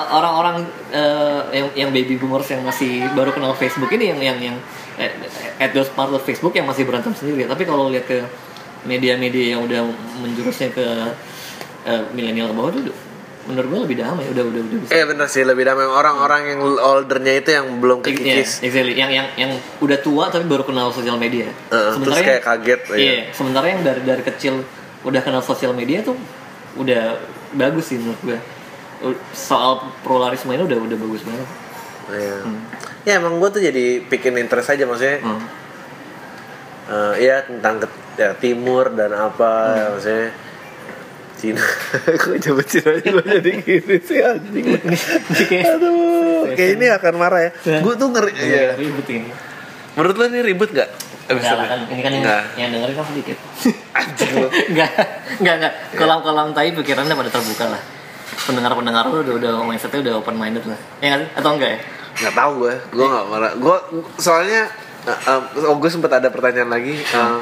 orang-orang 0.09 0.65
eh, 0.89 1.41
yang 1.53 1.67
yang 1.78 1.89
baby 1.93 2.17
boomers 2.17 2.49
yang 2.49 2.65
masih 2.65 3.05
baru 3.13 3.30
kenal 3.30 3.53
Facebook 3.53 3.93
ini 3.93 4.09
yang 4.09 4.20
yang 4.20 4.38
yang 4.41 4.55
eh, 4.97 5.13
at 5.61 5.70
those 5.72 5.93
part 5.93 6.09
of 6.09 6.22
Facebook 6.22 6.57
yang 6.57 6.65
masih 6.65 6.89
berantem 6.89 7.13
sendiri 7.13 7.45
tapi 7.45 7.63
kalau 7.63 7.88
lihat 7.88 8.09
ke 8.09 8.17
media-media 8.84 9.53
yang 9.53 9.61
udah 9.61 9.86
menjurusnya 10.20 10.74
ke 10.74 10.86
eh, 11.86 12.01
milenial 12.13 12.49
ke 12.49 12.55
bawah 12.57 12.72
tuh 12.74 12.89
menurut 13.45 13.65
gue 13.65 13.80
lebih 13.89 13.97
damai 13.97 14.26
udah 14.30 14.43
udah 14.45 14.61
udah 14.61 14.78
bisa 14.78 14.91
Eh 14.93 15.05
bener 15.09 15.26
sih 15.26 15.41
lebih 15.41 15.65
damai 15.65 15.89
orang-orang 15.89 16.53
yang 16.53 16.59
oldernya 16.61 17.34
itu 17.41 17.49
yang 17.49 17.82
belum 17.82 18.05
Iya, 18.05 18.13
kekikis. 18.13 18.61
exactly. 18.61 18.93
Yang 18.93 19.11
yang 19.17 19.28
yang 19.41 19.51
udah 19.82 19.97
tua 20.05 20.30
tapi 20.30 20.45
baru 20.45 20.61
kenal 20.61 20.93
sosial 20.93 21.17
media. 21.17 21.49
Heeh, 21.74 21.97
terus 21.97 22.22
kayak 22.22 22.45
kaget, 22.45 22.82
Iya. 22.93 22.97
iya. 23.01 23.13
Sementara 23.34 23.65
yang 23.74 23.82
dari 23.82 24.05
dari 24.05 24.22
kecil 24.22 24.61
udah 25.01 25.22
kenal 25.26 25.41
sosial 25.41 25.74
media 25.74 26.05
tuh 26.05 26.13
udah 26.78 27.17
bagus 27.57 27.89
sih 27.89 27.97
menurut 27.97 28.22
gue. 28.22 28.38
Soal 29.32 29.72
pluralisme 30.02 30.52
ini 30.52 30.64
udah 30.64 30.78
udah 30.78 30.97
bagus 30.97 31.22
banget. 31.24 31.47
Iya. 32.10 32.36
Ya 33.08 33.14
emang 33.18 33.39
gue 33.39 33.50
tuh 33.50 33.62
jadi 33.62 34.04
bikin 34.04 34.36
interest 34.36 34.70
aja 34.70 34.84
maksudnya. 34.84 35.20
Hmm. 35.22 35.39
eh, 36.89 37.14
ya 37.22 37.45
tentang 37.45 37.80
ke, 37.80 37.88
ya, 38.18 38.34
timur 38.36 38.89
dan 38.91 39.14
apa 39.14 39.52
Hmm. 39.70 39.78
ya, 39.78 39.86
maksudnya 39.93 40.28
Cina. 41.39 41.64
Kok 42.22 42.36
coba 42.43 42.62
Cina 42.66 42.91
gue 42.97 43.24
jadi 43.24 43.52
gini 43.62 43.95
sih 44.02 44.20
anjing. 44.20 44.66
Aduh, 45.72 46.52
kayak 46.52 46.72
ini 46.76 46.86
akan 46.89 47.14
marah 47.16 47.41
ya. 47.47 47.52
Ya. 47.64 47.80
Gue 47.80 47.93
tuh 47.95 48.12
ngeri. 48.12 48.32
Iya. 48.36 48.76
ribet 48.76 49.08
ini. 49.08 49.32
Menurut 49.95 50.16
lo 50.16 50.24
ini 50.28 50.39
ribut 50.43 50.70
gak? 50.70 50.89
Enggak 51.30 51.56
lah 51.56 51.68
kan, 51.70 51.80
ini 51.86 52.02
kan 52.02 52.10
yang, 52.10 52.24
Enggak. 52.26 52.43
yang 52.58 52.70
dengerin 52.74 52.95
kan 52.97 53.06
sedikit. 53.06 53.38
Anjing 54.02 54.32
lo. 54.34 54.47
Enggak, 54.50 54.91
enggak, 55.38 55.56
enggak. 55.62 55.74
Kolam-kolam 55.93 56.47
tai 56.52 56.74
pikirannya 56.74 57.14
pada 57.14 57.30
terbuka 57.30 57.66
lah. 57.70 57.82
Pendengar-pendengar 58.46 59.04
lu 59.08 59.22
udah 59.22 59.34
udah 59.36 59.52
mindsetnya 59.64 60.00
udah 60.06 60.14
open 60.20 60.36
minded 60.36 60.64
lah. 60.66 60.80
Ya 61.00 61.20
sih? 61.20 61.28
Atau 61.36 61.56
enggak 61.56 61.72
ya? 61.76 61.82
nggak 62.20 62.36
tahu 62.36 62.52
gue 62.68 62.74
gue 63.00 63.06
nggak 63.08 63.26
marah 63.32 63.52
gue 63.56 63.76
soalnya 64.20 64.68
uh, 65.08 65.40
oh 65.72 65.80
gue 65.80 65.88
sempat 65.88 66.12
ada 66.20 66.28
pertanyaan 66.28 66.68
lagi. 66.68 67.00
Uh, 67.16 67.40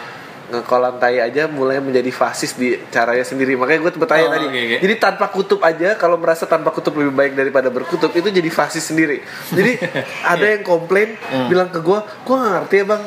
ngekolam 0.48 0.96
tai 0.96 1.20
aja 1.20 1.44
mulai 1.52 1.84
menjadi 1.84 2.08
fasis 2.08 2.56
di 2.56 2.78
caranya 2.88 3.26
sendiri. 3.26 3.60
Makanya 3.60 3.84
gue 3.84 3.92
bertanya 4.00 4.32
Oh, 4.32 4.32
tadi. 4.32 4.46
oke, 4.48 4.56
oke. 4.56 4.78
jadi 4.80 4.94
tanpa 4.96 5.26
kutub 5.28 5.60
aja 5.60 6.00
kalau 6.00 6.16
merasa 6.16 6.48
tanpa 6.48 6.72
kutub 6.72 6.96
lebih 6.96 7.12
baik 7.12 7.34
daripada 7.36 7.68
berkutub 7.68 8.16
itu 8.16 8.32
jadi 8.32 8.48
fasis 8.48 8.86
sendiri. 8.86 9.20
Jadi 9.52 9.76
ada 10.38 10.46
yang 10.48 10.64
komplain 10.64 11.20
bilang 11.52 11.68
ke 11.68 11.84
gue 11.84 12.00
gue 12.00 12.36
nggak 12.38 12.54
ngerti 12.64 12.76
ya 12.80 12.86
bang. 12.86 13.04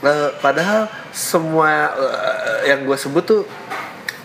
Eh, 0.00 0.30
padahal 0.40 0.88
semua 1.12 1.92
eh, 1.92 2.72
yang 2.72 2.88
gue 2.88 2.96
sebut 2.96 3.24
tuh 3.28 3.42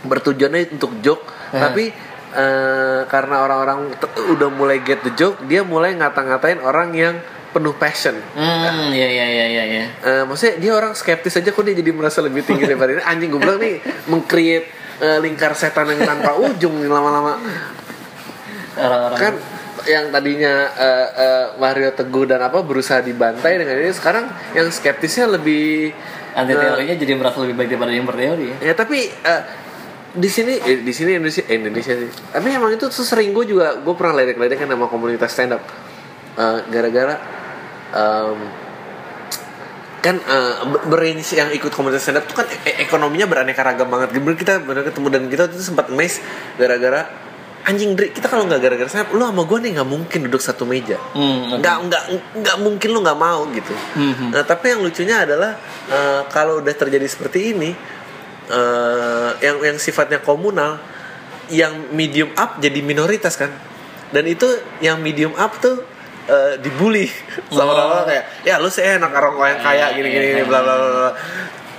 bertujuannya 0.08 0.80
untuk 0.80 0.96
joke. 1.02 1.26
Tapi 1.52 1.92
eh, 2.36 3.02
karena 3.08 3.42
orang-orang 3.48 3.96
udah 4.36 4.50
mulai 4.52 4.84
get 4.84 5.02
the 5.02 5.12
joke 5.16 5.40
dia 5.48 5.64
mulai 5.64 5.96
ngata-ngatain 5.96 6.60
orang 6.60 6.92
yang 6.94 7.16
penuh 7.56 7.72
passion 7.80 8.20
Hmm, 8.36 8.92
ya 8.92 9.08
ya 9.08 9.26
ya 9.32 9.46
ya 9.48 9.64
ya. 9.64 9.84
Eh, 10.04 10.24
maksudnya 10.28 10.60
dia 10.60 10.72
orang 10.76 10.92
skeptis 10.92 11.40
aja 11.40 11.56
kok 11.56 11.64
dia 11.64 11.72
jadi 11.72 11.96
merasa 11.96 12.20
lebih 12.20 12.44
tinggi 12.44 12.68
daripada 12.70 13.00
ini 13.00 13.04
anjing 13.04 13.32
gue 13.32 13.40
bilang 13.40 13.60
nih 13.64 13.80
mengcreate 14.12 14.68
eh, 15.00 15.18
lingkar 15.24 15.56
setan 15.56 15.88
yang 15.96 16.04
tanpa 16.04 16.36
ujung 16.36 16.84
lama-lama 16.84 17.40
Orang-orang 18.76 19.16
kan 19.16 19.34
yang 19.88 20.10
tadinya 20.10 20.54
eh, 20.76 21.08
eh, 21.16 21.46
Mario 21.62 21.94
Teguh 21.96 22.26
dan 22.28 22.42
apa 22.44 22.60
berusaha 22.60 23.00
dibantai 23.00 23.62
dengan 23.62 23.80
ini 23.80 23.94
sekarang 23.94 24.28
yang 24.52 24.68
skeptisnya 24.68 25.30
lebih 25.30 25.94
anti 26.36 26.52
teorinya 26.52 26.96
jadi 27.00 27.14
merasa 27.16 27.40
lebih 27.40 27.56
baik 27.56 27.70
daripada 27.72 27.92
yang 27.96 28.04
berteori 28.04 28.46
ya. 28.52 28.58
ya 28.72 28.74
tapi 28.76 29.08
eh, 29.08 29.42
di 30.16 30.26
sini 30.26 30.56
eh, 30.58 30.80
di 30.80 30.90
sini 30.90 31.14
Indonesia 31.14 31.44
eh, 31.44 31.56
Indonesia 31.56 31.94
sih. 31.94 32.08
Tapi 32.32 32.48
emang 32.50 32.72
itu 32.72 32.88
tuh 32.88 33.04
sering 33.04 33.30
gue 33.30 33.46
juga 33.46 33.76
gue 33.76 33.94
pernah 33.94 34.16
ledek-ledek 34.16 34.58
kan 34.58 34.70
sama 34.70 34.88
komunitas 34.88 35.30
stand 35.30 35.52
up 35.52 35.64
Eh, 36.36 36.60
gara-gara 36.68 37.16
em, 37.92 38.40
kan 40.00 40.16
eh, 40.18 40.54
ber- 40.66 40.86
berange 40.86 41.26
yang 41.32 41.50
ikut 41.50 41.72
komunitas 41.72 42.04
stand 42.04 42.20
up 42.20 42.26
tuh 42.26 42.38
kan 42.38 42.48
e- 42.62 42.78
ekonominya 42.80 43.26
beraneka 43.26 43.60
ragam 43.60 43.88
banget. 43.88 44.14
Bener 44.14 44.36
kita 44.36 44.60
bener 44.60 44.84
ketemu 44.84 45.08
dan 45.10 45.24
kita 45.26 45.44
tuh 45.48 45.60
sempat 45.60 45.90
mes 45.90 46.20
gara-gara 46.56 47.08
anjing 47.66 47.98
Dri 47.98 48.14
kita 48.14 48.28
kalau 48.28 48.46
nggak 48.46 48.62
gara-gara 48.62 48.86
stand 48.86 49.08
up 49.08 49.12
lu 49.12 49.24
sama 49.24 49.42
gue 49.44 49.58
nih 49.58 49.72
nggak 49.74 49.90
mungkin 49.90 50.20
duduk 50.28 50.38
satu 50.40 50.64
meja. 50.64 51.02
Hmm, 51.12 51.56
oke. 51.56 51.58
nggak 51.58 51.76
nggak 51.84 52.04
nggak 52.38 52.58
mungkin 52.62 52.90
lu 52.92 53.00
nggak 53.02 53.18
mau 53.18 53.42
gitu. 53.50 53.74
Mhm. 53.96 54.30
nah 54.30 54.44
tapi 54.44 54.66
yang 54.70 54.84
lucunya 54.84 55.26
adalah 55.26 55.58
eh, 55.88 56.22
kalau 56.30 56.62
udah 56.62 56.72
terjadi 56.72 57.08
seperti 57.08 57.56
ini 57.56 57.72
eh, 58.50 59.30
yang 59.42 59.58
yang 59.62 59.78
sifatnya 59.78 60.22
komunal 60.22 60.78
yang 61.50 61.94
medium 61.94 62.34
up 62.34 62.58
jadi 62.58 62.82
minoritas 62.82 63.38
kan 63.38 63.54
dan 64.10 64.26
itu 64.26 64.46
yang 64.82 64.98
medium 65.02 65.34
up 65.38 65.58
tuh 65.62 65.82
eh, 66.26 66.58
dibully 66.62 67.06
sama 67.54 67.70
Oh. 67.70 67.78
orang 67.78 68.06
kayak 68.10 68.26
ya 68.46 68.58
lu 68.58 68.70
sih 68.70 68.82
enak 68.82 69.12
orang 69.14 69.36
yang 69.58 69.62
kaya 69.62 69.86
gini 69.94 70.08
gini 70.10 70.26
gini 70.34 70.44
bla 70.46 70.60
bla 70.62 70.74
bla 70.78 70.90
bla." 70.90 71.12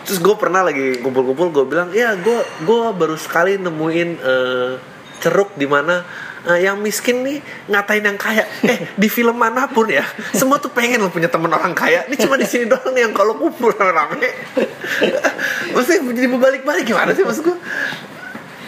terus 0.06 0.22
gue 0.22 0.34
pernah 0.38 0.62
lagi 0.62 1.02
kumpul-kumpul 1.02 1.50
gue 1.50 1.64
bilang 1.66 1.90
ya 1.90 2.14
gue 2.14 2.38
gue 2.62 2.82
baru 2.94 3.18
sekali 3.18 3.58
nemuin 3.58 4.10
eh, 4.22 4.70
ceruk 5.18 5.58
di 5.58 5.66
mana 5.66 6.06
eh, 6.46 6.58
yang 6.64 6.78
miskin 6.78 7.26
nih 7.26 7.38
ngatain 7.68 8.04
yang 8.06 8.18
kaya. 8.18 8.46
Eh 8.62 8.90
di 8.94 9.08
film 9.10 9.36
mana 9.36 9.66
pun 9.66 9.90
ya 9.90 10.06
semua 10.32 10.56
tuh 10.62 10.70
pengen 10.70 11.02
lo 11.02 11.10
punya 11.10 11.26
teman 11.26 11.50
orang 11.50 11.74
kaya. 11.74 12.06
Ini 12.06 12.16
cuma 12.16 12.38
di 12.38 12.46
sini 12.46 12.70
doang 12.70 12.94
nih 12.94 13.10
yang 13.10 13.14
kalau 13.14 13.34
kumpul 13.36 13.74
rame. 13.74 14.30
Maksudnya 15.74 16.00
jadi 16.14 16.28
berbalik-balik 16.30 16.84
gimana 16.86 17.10
sih 17.12 17.26
maksud 17.26 17.42
gue 17.44 17.58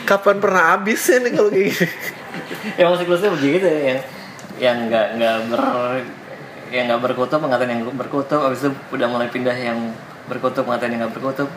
kapan 0.04 0.36
pernah 0.40 0.76
habisnya 0.76 1.24
nih 1.24 1.32
kalau 1.36 1.50
kayak 1.52 1.72
gini? 1.72 1.88
Ya 2.76 2.84
maksud 2.88 3.06
begitu 3.08 3.64
ya 3.64 3.80
yang 3.94 4.00
yang 4.58 4.76
nggak 4.90 5.06
nggak 5.16 5.36
ber 5.52 5.62
yang 6.68 6.84
nggak 6.90 7.00
berkutub 7.00 7.40
mengatain 7.40 7.70
yang 7.72 7.82
berkutub 7.96 8.40
abis 8.44 8.68
itu 8.68 8.70
udah 8.92 9.06
mulai 9.08 9.28
pindah 9.32 9.56
yang 9.56 9.94
berkutub 10.28 10.66
mengatain 10.68 10.92
yang 10.92 11.06
nggak 11.06 11.14
berkutub 11.16 11.48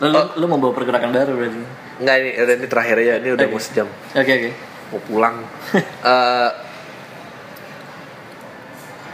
lu, 0.00 0.06
lu, 0.08 0.20
lu 0.40 0.44
mau 0.48 0.58
bawa 0.58 0.72
pergerakan 0.72 1.12
baru 1.12 1.32
berarti 1.36 1.62
Enggak 2.00 2.16
ini 2.24 2.30
ini 2.32 2.66
terakhir 2.70 2.96
ya 3.02 3.14
ini 3.20 3.28
udah 3.36 3.46
Oke. 3.48 3.52
mau 3.52 3.60
sejam. 3.60 3.88
Oke 4.16 4.32
oke. 4.32 4.50
Mau 4.92 5.00
pulang. 5.04 5.36
Eh, 6.02 6.50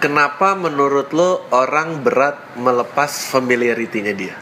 kenapa 0.01 0.57
menurut 0.57 1.13
lo 1.13 1.45
orang 1.53 2.01
berat 2.01 2.57
melepas 2.57 3.29
familiarity-nya 3.29 4.15
dia? 4.17 4.35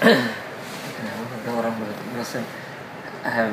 Kenapa 0.00 1.50
orang 1.54 1.74
ber- 1.78 2.04
merasa 2.16 2.42
uh, 3.22 3.50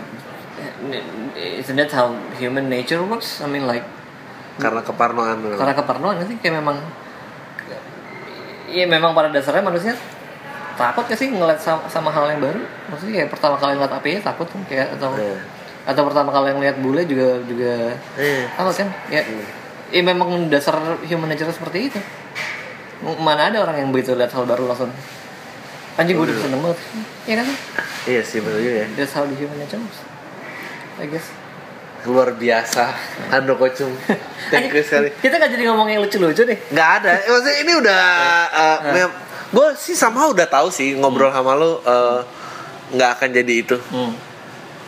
isn't 1.37 1.77
that 1.77 1.91
how 1.93 2.09
human 2.41 2.67
nature 2.67 2.99
works? 3.05 3.39
I 3.43 3.47
mean 3.47 3.69
like 3.69 3.85
karena 4.59 4.81
keparnoan 4.83 5.45
karena 5.55 5.73
keparnoan 5.77 6.25
sih? 6.27 6.37
Kayak 6.41 6.59
memang 6.63 6.77
Iya 8.71 8.87
memang 8.87 9.11
pada 9.11 9.27
dasarnya 9.27 9.67
manusia 9.67 9.93
takut 10.81 11.05
gak 11.05 11.17
sih 11.17 11.29
ngeliat 11.29 11.59
sama, 11.61 11.85
sama 11.85 12.09
hal 12.09 12.25
yang 12.27 12.41
baru 12.41 12.61
maksudnya 12.89 13.13
kayak 13.21 13.29
pertama 13.29 13.55
kali 13.55 13.71
ngeliat 13.77 13.93
api 13.93 14.09
takut 14.19 14.47
kan 14.47 14.61
kayak 14.65 14.87
atau 14.97 15.13
Iya. 15.13 15.37
atau 15.85 16.01
pertama 16.05 16.29
kali 16.29 16.49
ngeliat 16.51 16.77
bule 16.77 17.01
juga 17.05 17.37
juga 17.45 17.93
Iya. 18.17 18.49
takut 18.53 18.73
kan 18.75 18.89
ya 19.07 19.21
ya 19.91 20.01
memang 20.01 20.47
dasar 20.47 20.75
human 21.03 21.29
nature 21.29 21.49
seperti 21.49 21.87
itu 21.87 21.99
mana 23.17 23.49
ada 23.49 23.61
orang 23.61 23.77
yang 23.77 23.89
begitu 23.89 24.13
lihat 24.13 24.29
hal 24.29 24.45
baru 24.45 24.65
langsung 24.65 24.89
Anjing 25.91 26.15
gue 26.15 26.23
udah 26.23 26.37
seneng 26.39 26.63
banget. 26.63 26.79
Iya 27.27 27.35
kan? 27.43 27.47
Iya 28.07 28.21
sih 28.23 28.39
bener 28.39 28.63
juga 28.63 28.73
ya. 28.79 28.87
That's 28.95 29.11
how 29.11 29.27
the 29.27 29.35
human 29.35 29.59
nature. 29.59 29.75
I 30.95 31.05
guess. 31.05 31.27
Luar 32.07 32.31
biasa. 32.31 32.95
Ando 33.27 33.59
kocung. 33.59 33.91
Thank 34.55 34.71
you 34.71 34.87
sekali. 34.87 35.11
Kita 35.19 35.35
gak 35.35 35.51
jadi 35.51 35.67
ngomong 35.67 35.91
yang 35.91 35.99
lucu-lucu 35.99 36.47
deh. 36.47 36.55
Nggak 36.71 36.89
ada. 37.03 37.11
Eh, 37.19 37.27
Maksudnya 37.27 37.55
ini 37.59 37.71
udah. 37.75 38.01
Gue 39.51 39.67
sih 39.75 39.93
sama 39.93 40.27
udah 40.27 40.47
tahu 40.47 40.71
sih 40.71 40.95
ngobrol 40.95 41.29
sama 41.29 41.55
lu 41.55 41.77
eh, 41.83 42.19
nggak 42.91 43.09
akan 43.19 43.29
jadi 43.31 43.53
itu. 43.53 43.77
Hmm. 43.91 44.13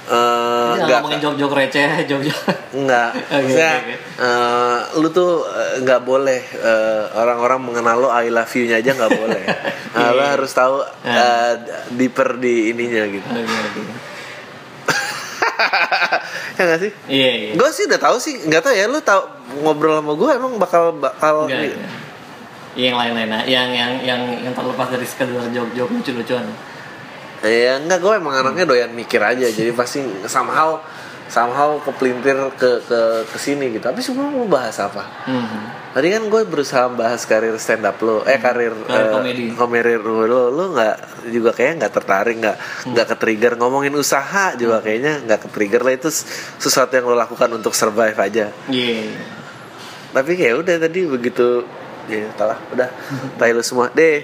Kita 0.04 0.84
nggak 0.84 1.00
ngomongin 1.00 1.22
jok-jok 1.24 1.52
receh, 1.56 2.04
jok-jok. 2.04 2.40
Enggak, 2.76 3.16
Oke, 3.16 3.40
maksudnya 3.40 3.72
oke, 3.80 3.88
oke. 3.88 3.96
eh, 4.20 4.80
lu 5.00 5.08
tuh 5.10 5.32
eh, 5.48 5.74
nggak 5.80 6.02
boleh 6.04 6.42
eh, 6.44 7.04
orang-orang 7.16 7.60
mengenal 7.64 7.96
lo 7.98 8.10
I 8.12 8.28
love 8.28 8.52
you-nya 8.52 8.84
aja 8.84 8.92
nggak 8.92 9.12
boleh. 9.14 9.44
Nah, 9.94 10.10
lo 10.10 10.26
harus 10.26 10.50
tahu 10.50 10.82
eh, 11.06 11.52
deeper 11.94 12.36
di 12.36 12.74
ininya 12.74 13.06
gitu. 13.06 13.30
Oke, 13.30 13.46
oke. 13.46 13.82
ya 16.58 16.62
nggak 16.66 16.80
sih? 16.82 16.92
Iya, 17.08 17.30
iya. 17.32 17.52
Gue 17.54 17.70
sih 17.70 17.86
udah 17.86 18.00
tahu 18.02 18.18
sih, 18.18 18.34
nggak 18.44 18.62
tahu 18.66 18.74
ya 18.74 18.86
lu 18.90 19.00
tahu 19.00 19.22
ngobrol 19.62 20.02
sama 20.02 20.18
gue 20.18 20.30
emang 20.34 20.54
bakal 20.58 20.98
bakal 20.98 21.46
Enggak, 21.46 21.78
enggak. 21.78 21.92
Yang 22.74 22.96
lain-lain 22.98 23.30
nah. 23.30 23.44
yang 23.46 23.70
yang 23.70 23.92
yang 24.02 24.22
yang 24.42 24.54
terlepas 24.54 24.90
dari 24.90 25.06
sekedar 25.06 25.46
jok-jok 25.54 25.90
lucu-lucuan. 25.94 26.46
Ya 27.44 27.76
enggak, 27.76 28.00
gue 28.00 28.14
emang 28.16 28.40
anaknya 28.40 28.64
doyan 28.64 28.92
mikir 28.96 29.20
aja, 29.20 29.44
jadi 29.52 29.76
pasti 29.76 30.00
somehow 30.32 30.80
somehow 31.28 31.76
kepelintir 31.84 32.38
ke 32.56 32.80
ke 32.88 33.00
ke 33.28 33.38
sini 33.42 33.74
gitu. 33.76 33.84
Tapi 33.84 34.00
semua 34.00 34.32
mau 34.32 34.48
bahas 34.48 34.80
apa? 34.80 35.04
Hmm. 35.28 35.84
Tadi 35.94 36.08
kan 36.10 36.26
gue 36.26 36.42
berusaha 36.48 36.90
bahas 36.90 37.22
karir 37.28 37.54
stand 37.60 37.86
up 37.86 38.02
lo, 38.02 38.26
eh 38.26 38.40
karir, 38.42 38.74
Karir 38.88 39.06
eh, 39.06 39.14
komedi. 39.14 39.46
komedi 39.54 39.94
lo, 40.00 40.50
lo 40.50 40.74
nggak 40.74 41.30
juga 41.30 41.54
kayaknya 41.54 41.86
nggak 41.86 41.94
tertarik, 41.94 42.36
nggak 42.42 42.58
nggak 42.96 43.08
ke 43.12 43.16
trigger 43.20 43.54
ngomongin 43.62 43.94
usaha 43.94 44.58
juga 44.58 44.82
kayaknya 44.82 45.22
nggak 45.28 45.40
ke 45.44 45.48
trigger 45.54 45.82
lah 45.86 45.94
itu 45.94 46.10
sesuatu 46.58 46.96
yang 46.96 47.06
lo 47.12 47.16
lakukan 47.20 47.50
untuk 47.54 47.76
survive 47.76 48.18
aja. 48.18 48.50
Iya. 48.72 49.14
Tapi 50.14 50.32
kayak 50.38 50.56
udah 50.66 50.76
tadi 50.82 51.00
begitu, 51.10 51.66
ya 52.10 52.28
telah 52.36 52.58
udah, 52.72 52.90
tahu 53.40 53.62
semua. 53.64 53.88
Deh. 53.94 54.24